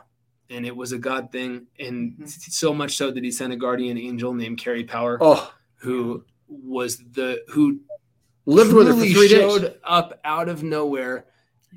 and 0.49 0.65
it 0.65 0.75
was 0.75 0.91
a 0.91 0.97
god 0.97 1.31
thing 1.31 1.67
and 1.79 2.13
Mhm. 2.19 2.29
so 2.29 2.73
much 2.73 2.95
so 2.95 3.11
that 3.11 3.23
he 3.23 3.31
sent 3.31 3.53
a 3.53 3.55
guardian 3.55 3.97
angel 3.97 4.33
named 4.33 4.57
carrie 4.57 4.83
power 4.83 5.17
Oh, 5.21 5.53
who 5.77 6.23
was 6.47 6.97
the 7.13 7.43
who 7.49 7.81
lived 8.45 8.73
with 8.73 8.87
her 8.87 8.93
for 8.93 8.99
three 9.01 9.27
showed 9.27 9.61
days. 9.61 9.71
up 9.83 10.19
out 10.23 10.47
of 10.49 10.63
nowhere 10.63 11.25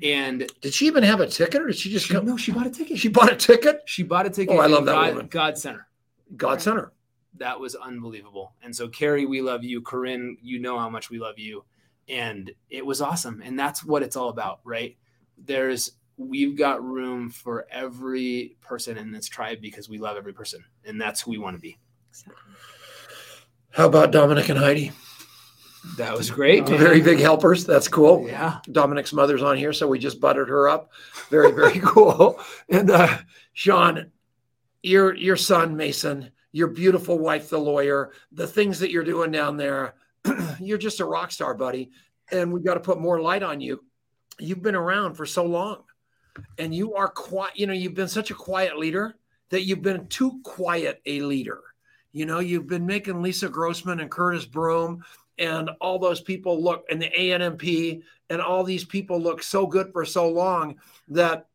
and 0.01 0.49
Did 0.61 0.73
she 0.73 0.87
even 0.87 1.03
have 1.03 1.19
a 1.19 1.27
ticket 1.27 1.61
or 1.61 1.67
did 1.67 1.75
she 1.75 1.89
just 1.91 2.05
she, 2.07 2.13
come? 2.13 2.25
no 2.25 2.37
she 2.37 2.51
bought 2.51 2.67
a 2.67 2.69
ticket 2.71 2.97
She 2.97 3.09
bought 3.09 3.31
a 3.31 3.35
ticket? 3.35 3.81
she 3.85 4.03
bought 4.03 4.25
a 4.25 4.29
ticket 4.29 4.55
Oh, 4.55 4.59
I 4.59 4.67
love 4.67 4.85
that 4.85 4.93
god, 4.93 5.09
woman. 5.09 5.27
god 5.27 5.57
sent 5.57 5.75
her 5.77 5.87
God 6.37 6.61
sent 6.61 6.77
her. 6.77 6.93
that 7.37 7.59
was 7.59 7.75
unbelievable. 7.75 8.53
And 8.63 8.73
so, 8.73 8.87
Carrie, 8.87 9.25
we 9.25 9.41
love 9.41 9.63
you. 9.65 9.81
Corinne, 9.81 10.37
you 10.41 10.59
know 10.59 10.77
how 10.79 10.89
much 10.89 11.09
we 11.09 11.17
love 11.19 11.37
you. 11.39 11.65
And 12.07 12.51
it 12.69 12.85
was 12.85 13.01
awesome. 13.01 13.41
And 13.43 13.59
that's 13.59 13.83
what 13.83 14.01
it's 14.03 14.15
all 14.15 14.29
about, 14.29 14.59
right? 14.63 14.95
There's, 15.37 15.91
we've 16.27 16.57
got 16.57 16.83
room 16.83 17.29
for 17.29 17.65
every 17.71 18.57
person 18.61 18.97
in 18.97 19.11
this 19.11 19.27
tribe 19.27 19.59
because 19.61 19.89
we 19.89 19.97
love 19.97 20.17
every 20.17 20.33
person. 20.33 20.63
And 20.85 20.99
that's 20.99 21.21
who 21.21 21.31
we 21.31 21.37
want 21.37 21.55
to 21.55 21.61
be. 21.61 21.77
How 23.71 23.87
about 23.87 24.11
Dominic 24.11 24.49
and 24.49 24.59
Heidi? 24.59 24.91
That 25.97 26.15
was 26.15 26.29
great. 26.29 26.67
Very 26.67 27.01
big 27.01 27.19
helpers. 27.19 27.65
That's 27.65 27.87
cool. 27.87 28.27
Yeah. 28.27 28.59
Dominic's 28.71 29.13
mother's 29.13 29.41
on 29.41 29.57
here, 29.57 29.73
so 29.73 29.87
we 29.87 29.97
just 29.97 30.19
buttered 30.19 30.49
her 30.49 30.69
up. 30.69 30.91
Very, 31.29 31.51
very 31.51 31.79
cool. 31.83 32.39
And 32.69 32.91
uh, 32.91 33.17
Sean, 33.53 34.11
your 34.83 35.15
your 35.15 35.35
son 35.35 35.75
Mason, 35.75 36.31
your 36.51 36.67
beautiful 36.67 37.17
wife, 37.17 37.49
the 37.49 37.59
lawyer, 37.59 38.11
the 38.31 38.47
things 38.47 38.79
that 38.79 38.91
you're 38.91 39.03
doing 39.03 39.31
down 39.31 39.57
there, 39.57 39.95
you're 40.59 40.77
just 40.77 40.99
a 40.99 41.05
rock 41.05 41.31
star, 41.31 41.55
buddy. 41.55 41.89
And 42.31 42.53
we've 42.53 42.63
got 42.63 42.75
to 42.75 42.79
put 42.79 42.99
more 42.99 43.19
light 43.19 43.43
on 43.43 43.59
you. 43.59 43.83
You've 44.39 44.61
been 44.61 44.75
around 44.75 45.15
for 45.15 45.25
so 45.25 45.45
long, 45.45 45.83
and 46.57 46.73
you 46.73 46.95
are 46.95 47.07
quiet. 47.07 47.57
You 47.57 47.67
know, 47.67 47.73
you've 47.73 47.93
been 47.93 48.07
such 48.07 48.31
a 48.31 48.35
quiet 48.35 48.77
leader 48.77 49.15
that 49.49 49.63
you've 49.63 49.81
been 49.81 50.07
too 50.07 50.39
quiet 50.43 51.01
a 51.05 51.21
leader. 51.21 51.61
You 52.13 52.25
know, 52.25 52.39
you've 52.39 52.67
been 52.67 52.85
making 52.85 53.21
Lisa 53.21 53.49
Grossman 53.49 53.99
and 53.99 54.11
Curtis 54.11 54.45
Broom 54.45 55.03
and 55.37 55.69
all 55.79 55.97
those 55.97 56.21
people 56.21 56.61
look, 56.61 56.85
and 56.89 57.01
the 57.01 57.09
ANMP 57.09 58.03
and 58.29 58.41
all 58.41 58.63
these 58.63 58.85
people 58.85 59.19
look 59.19 59.41
so 59.43 59.65
good 59.65 59.91
for 59.91 60.05
so 60.05 60.29
long 60.29 60.77
that 61.09 61.47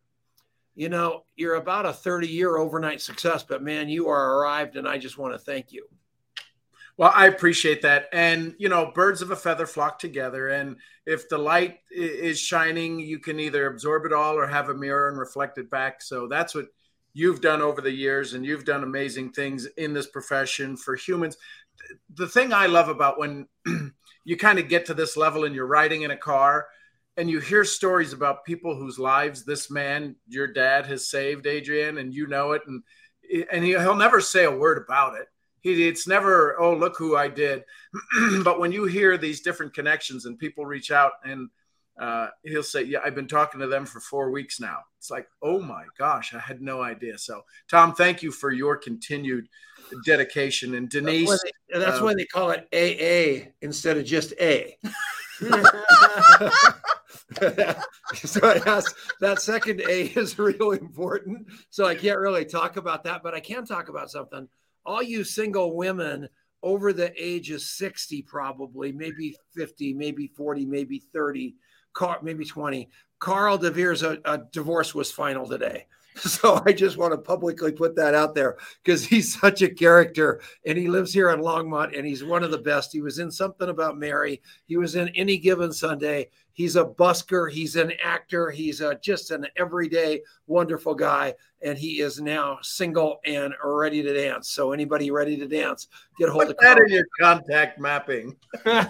you 0.75 0.89
know 0.89 1.25
you're 1.37 1.55
about 1.55 1.87
a 1.87 1.93
30 1.93 2.29
year 2.29 2.59
overnight 2.59 3.01
success 3.01 3.43
but 3.43 3.63
man 3.63 3.89
you 3.89 4.09
are 4.09 4.39
arrived 4.39 4.77
and 4.77 4.87
i 4.87 4.99
just 4.99 5.17
want 5.17 5.33
to 5.33 5.39
thank 5.39 5.73
you 5.73 5.89
Well, 6.99 7.13
I 7.15 7.27
appreciate 7.27 7.83
that. 7.83 8.09
And, 8.13 8.55
you 8.59 8.71
know, 8.71 8.91
birds 8.95 9.21
of 9.21 9.31
a 9.31 9.37
feather 9.37 9.67
flock 9.67 9.99
together. 9.99 10.49
And 10.49 10.77
if 11.05 11.29
the 11.29 11.37
light 11.37 11.81
is 11.91 12.39
shining, 12.41 12.99
you 13.01 13.19
can 13.19 13.39
either 13.39 13.67
absorb 13.67 14.07
it 14.07 14.15
all 14.15 14.35
or 14.37 14.47
have 14.47 14.71
a 14.71 14.75
mirror 14.75 15.09
and 15.11 15.19
reflect 15.19 15.59
it 15.59 15.71
back. 15.71 16.01
So 16.01 16.27
that's 16.27 16.55
what 16.55 16.67
you've 17.13 17.43
done 17.43 17.61
over 17.61 17.83
the 17.83 17.91
years. 17.91 18.33
And 18.33 18.47
you've 18.47 18.65
done 18.65 18.83
amazing 18.83 19.33
things 19.33 19.67
in 19.77 19.93
this 19.93 20.07
profession 20.07 20.77
for 20.77 20.97
humans. 20.97 21.37
The 22.15 22.29
thing 22.29 22.55
I 22.55 22.67
love 22.67 22.89
about 22.89 23.19
when 23.19 23.47
you 24.25 24.37
kind 24.39 24.59
of 24.59 24.71
get 24.71 24.87
to 24.87 24.95
this 24.95 25.19
level 25.19 25.45
and 25.45 25.55
you're 25.55 25.67
riding 25.67 26.03
in 26.03 26.13
a 26.13 26.17
car 26.17 26.67
and 27.19 27.29
you 27.29 27.41
hear 27.41 27.65
stories 27.65 28.15
about 28.15 28.47
people 28.47 28.75
whose 28.75 28.99
lives 28.99 29.45
this 29.45 29.71
man, 29.71 30.17
your 30.29 30.47
dad, 30.47 30.87
has 30.87 31.11
saved, 31.11 31.47
Adrian, 31.47 31.99
and 31.99 32.15
you 32.15 32.27
know 32.27 32.53
it. 32.53 32.63
And, 32.67 32.83
and 33.53 33.65
he'll 33.65 33.95
never 33.95 34.23
say 34.23 34.45
a 34.45 34.51
word 34.51 34.79
about 34.79 35.17
it 35.17 35.29
he, 35.75 35.89
it's 35.89 36.07
never 36.07 36.59
oh 36.61 36.75
look 36.75 36.97
who 36.97 37.17
i 37.17 37.29
did. 37.29 37.65
But 38.45 38.61
when 38.61 38.73
you 38.73 38.85
hear 38.85 39.19
these 39.19 39.41
different 39.41 39.75
connections 39.75 40.27
and 40.27 40.39
people 40.39 40.65
reach 40.65 40.91
out 40.91 41.13
and 41.25 41.51
uh, 41.99 42.29
he'll 42.43 42.63
say 42.63 42.83
yeah 42.83 42.99
i've 43.05 43.15
been 43.15 43.27
talking 43.27 43.61
to 43.61 43.67
them 43.67 43.87
for 43.87 44.01
four 44.01 44.31
weeks 44.31 44.61
now. 44.61 44.81
It's 44.99 45.11
like 45.11 45.29
oh 45.43 45.61
my 45.61 45.85
gosh 45.99 46.35
i 46.35 46.39
had 46.39 46.61
no 46.63 46.83
idea. 46.83 47.19
So 47.19 47.43
tom 47.69 47.95
thank 47.95 48.23
you 48.23 48.31
for 48.31 48.53
your 48.53 48.77
continued 48.77 49.49
dedication. 50.05 50.75
And 50.75 50.89
denise 50.89 51.29
that's 51.29 51.45
why 51.45 51.51
they, 51.73 51.81
that's 51.81 51.99
um, 51.99 52.05
why 52.05 52.15
they 52.15 52.27
call 52.27 52.51
it 52.51 52.69
aa 52.73 53.51
instead 53.61 53.97
of 53.97 54.05
just 54.05 54.35
a. 54.41 54.77
So 58.25 58.41
that's, 58.41 58.95
that 59.21 59.41
second 59.41 59.81
a 59.81 60.05
is 60.05 60.39
really 60.47 60.79
important. 60.79 61.49
So 61.71 61.85
i 61.85 61.95
can't 61.95 62.19
really 62.19 62.45
talk 62.45 62.77
about 62.77 63.05
that 63.05 63.23
but 63.23 63.35
i 63.35 63.41
can 63.41 63.67
talk 63.67 63.89
about 63.89 64.11
something 64.11 64.49
all 64.87 65.03
you 65.03 65.25
single 65.25 65.77
women 65.77 66.29
over 66.63 66.93
the 66.93 67.13
age 67.23 67.51
of 67.51 67.61
60 67.61 68.23
probably 68.23 68.93
maybe 68.93 69.37
50 69.55 69.93
maybe 69.95 70.29
40 70.29 70.65
maybe 70.65 71.03
30 71.13 71.55
Car, 71.93 72.19
maybe 72.23 72.45
20 72.45 72.91
carl 73.19 73.57
devere's 73.57 74.03
a, 74.03 74.11
uh, 74.11 74.17
a 74.25 74.29
uh, 74.29 74.39
divorce 74.53 74.95
was 74.95 75.11
final 75.11 75.47
today. 75.47 75.87
So 76.17 76.63
i 76.65 76.73
just 76.73 76.97
want 76.97 77.13
to 77.13 77.19
publicly 77.19 77.73
put 77.73 77.95
that 77.97 78.15
out 78.15 78.35
there 78.35 78.57
because 78.83 79.05
he's 79.05 79.39
such 79.39 79.61
a 79.61 79.69
character 79.69 80.41
and 80.65 80.79
he 80.79 80.89
lives 80.89 81.13
here 81.13 81.29
in 81.29 81.41
longmont 81.41 81.95
and 81.95 82.07
he's 82.07 82.25
one 82.25 82.43
of 82.43 82.51
the 82.51 82.57
best. 82.57 82.91
He 82.91 83.03
was 83.03 83.19
in 83.19 83.31
something 83.31 83.69
about 83.69 83.99
mary. 83.99 84.41
He 84.65 84.79
was 84.79 84.97
in 84.97 85.11
any 85.11 85.37
given 85.37 85.75
sunday 85.75 86.31
he's 86.57 86.75
a 86.75 86.85
busker 86.85 87.51
he's 87.53 87.77
an 87.77 87.93
actor 88.03 88.51
he's 88.51 88.81
a, 88.81 88.97
just 88.97 89.31
an 89.31 89.47
everyday 89.57 90.21
wonderful 90.47 90.95
guy 90.95 91.33
and 91.63 91.79
he 91.79 92.01
is 92.01 92.21
now 92.21 92.59
single 92.63 93.21
and 93.25 93.55
ready 93.63 94.03
to 94.03 94.13
dance. 94.13 94.51
So 94.51 94.73
anybody 94.73 95.11
ready 95.11 95.37
to 95.37 95.47
dance 95.47 95.89
get 96.19 96.29
a 96.29 96.33
hold 96.33 96.47
put 96.47 96.53
of 96.53 96.57
that 96.59 96.77
carl 96.77 96.87
in 96.87 96.93
your 96.93 97.07
contact 97.21 97.79
mapping 97.79 98.37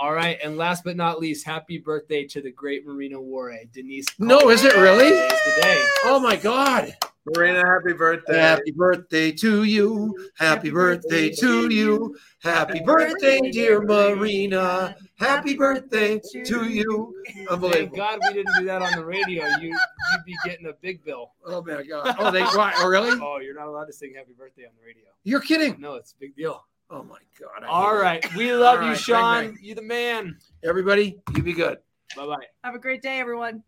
All 0.00 0.14
right, 0.14 0.38
and 0.42 0.56
last 0.56 0.82
but 0.82 0.96
not 0.96 1.20
least, 1.20 1.44
happy 1.44 1.76
birthday 1.76 2.24
to 2.28 2.40
the 2.40 2.50
great 2.50 2.86
Marina 2.86 3.20
Ware, 3.20 3.64
Denise. 3.70 4.06
No, 4.18 4.48
is 4.48 4.64
it 4.64 4.74
really? 4.76 5.10
Today's 5.10 5.28
the 5.28 5.60
day. 5.60 5.84
Oh 6.04 6.18
my 6.18 6.36
God. 6.36 6.96
Marina, 7.26 7.58
happy 7.58 7.92
birthday. 7.92 8.38
Happy 8.38 8.70
birthday 8.70 9.30
to 9.32 9.64
you. 9.64 10.16
Happy 10.38 10.70
birthday 10.70 11.28
to 11.28 11.68
you. 11.70 12.16
Happy 12.38 12.80
birthday, 12.80 13.50
dear 13.50 13.82
Marina. 13.82 14.96
Happy 15.16 15.54
birthday 15.54 16.18
to 16.46 16.64
you. 16.64 17.14
Thank 17.50 17.94
God 17.94 18.20
we 18.26 18.32
didn't 18.32 18.54
do 18.58 18.64
that 18.64 18.80
on 18.80 18.92
the 18.92 19.04
radio. 19.04 19.44
You 19.60 19.68
you'd 19.68 20.24
be 20.24 20.34
getting 20.46 20.64
a 20.64 20.72
big 20.80 21.04
bill. 21.04 21.32
Oh 21.44 21.62
my 21.62 21.82
God. 21.82 22.16
Oh, 22.18 22.30
they 22.30 22.40
why? 22.40 22.72
Oh, 22.78 22.88
really? 22.88 23.20
Oh, 23.20 23.38
you're 23.38 23.54
not 23.54 23.66
allowed 23.66 23.84
to 23.84 23.92
sing 23.92 24.14
happy 24.16 24.32
birthday 24.32 24.64
on 24.64 24.72
the 24.80 24.86
radio. 24.86 25.04
You're 25.24 25.40
kidding. 25.40 25.78
No, 25.78 25.96
it's 25.96 26.12
a 26.12 26.16
big 26.18 26.34
deal. 26.34 26.64
Oh 26.90 27.04
my 27.04 27.18
God. 27.38 27.64
I 27.64 27.66
All 27.68 28.02
hate 28.02 28.24
it. 28.24 28.34
we 28.34 28.52
love 28.52 28.78
All 28.78 28.84
you, 28.84 28.90
right, 28.90 28.98
Sean. 28.98 29.32
bang, 29.32 29.46
bang. 29.52 29.58
You 29.62 29.74
the 29.76 29.82
man. 29.82 30.36
Everybody, 30.64 31.20
you 31.36 31.42
be 31.42 31.52
good. 31.52 31.78
Bye 32.16 32.26
bye. 32.26 32.46
Have 32.64 32.74
a 32.74 32.80
great 32.80 33.00
day, 33.00 33.20
everyone. 33.20 33.62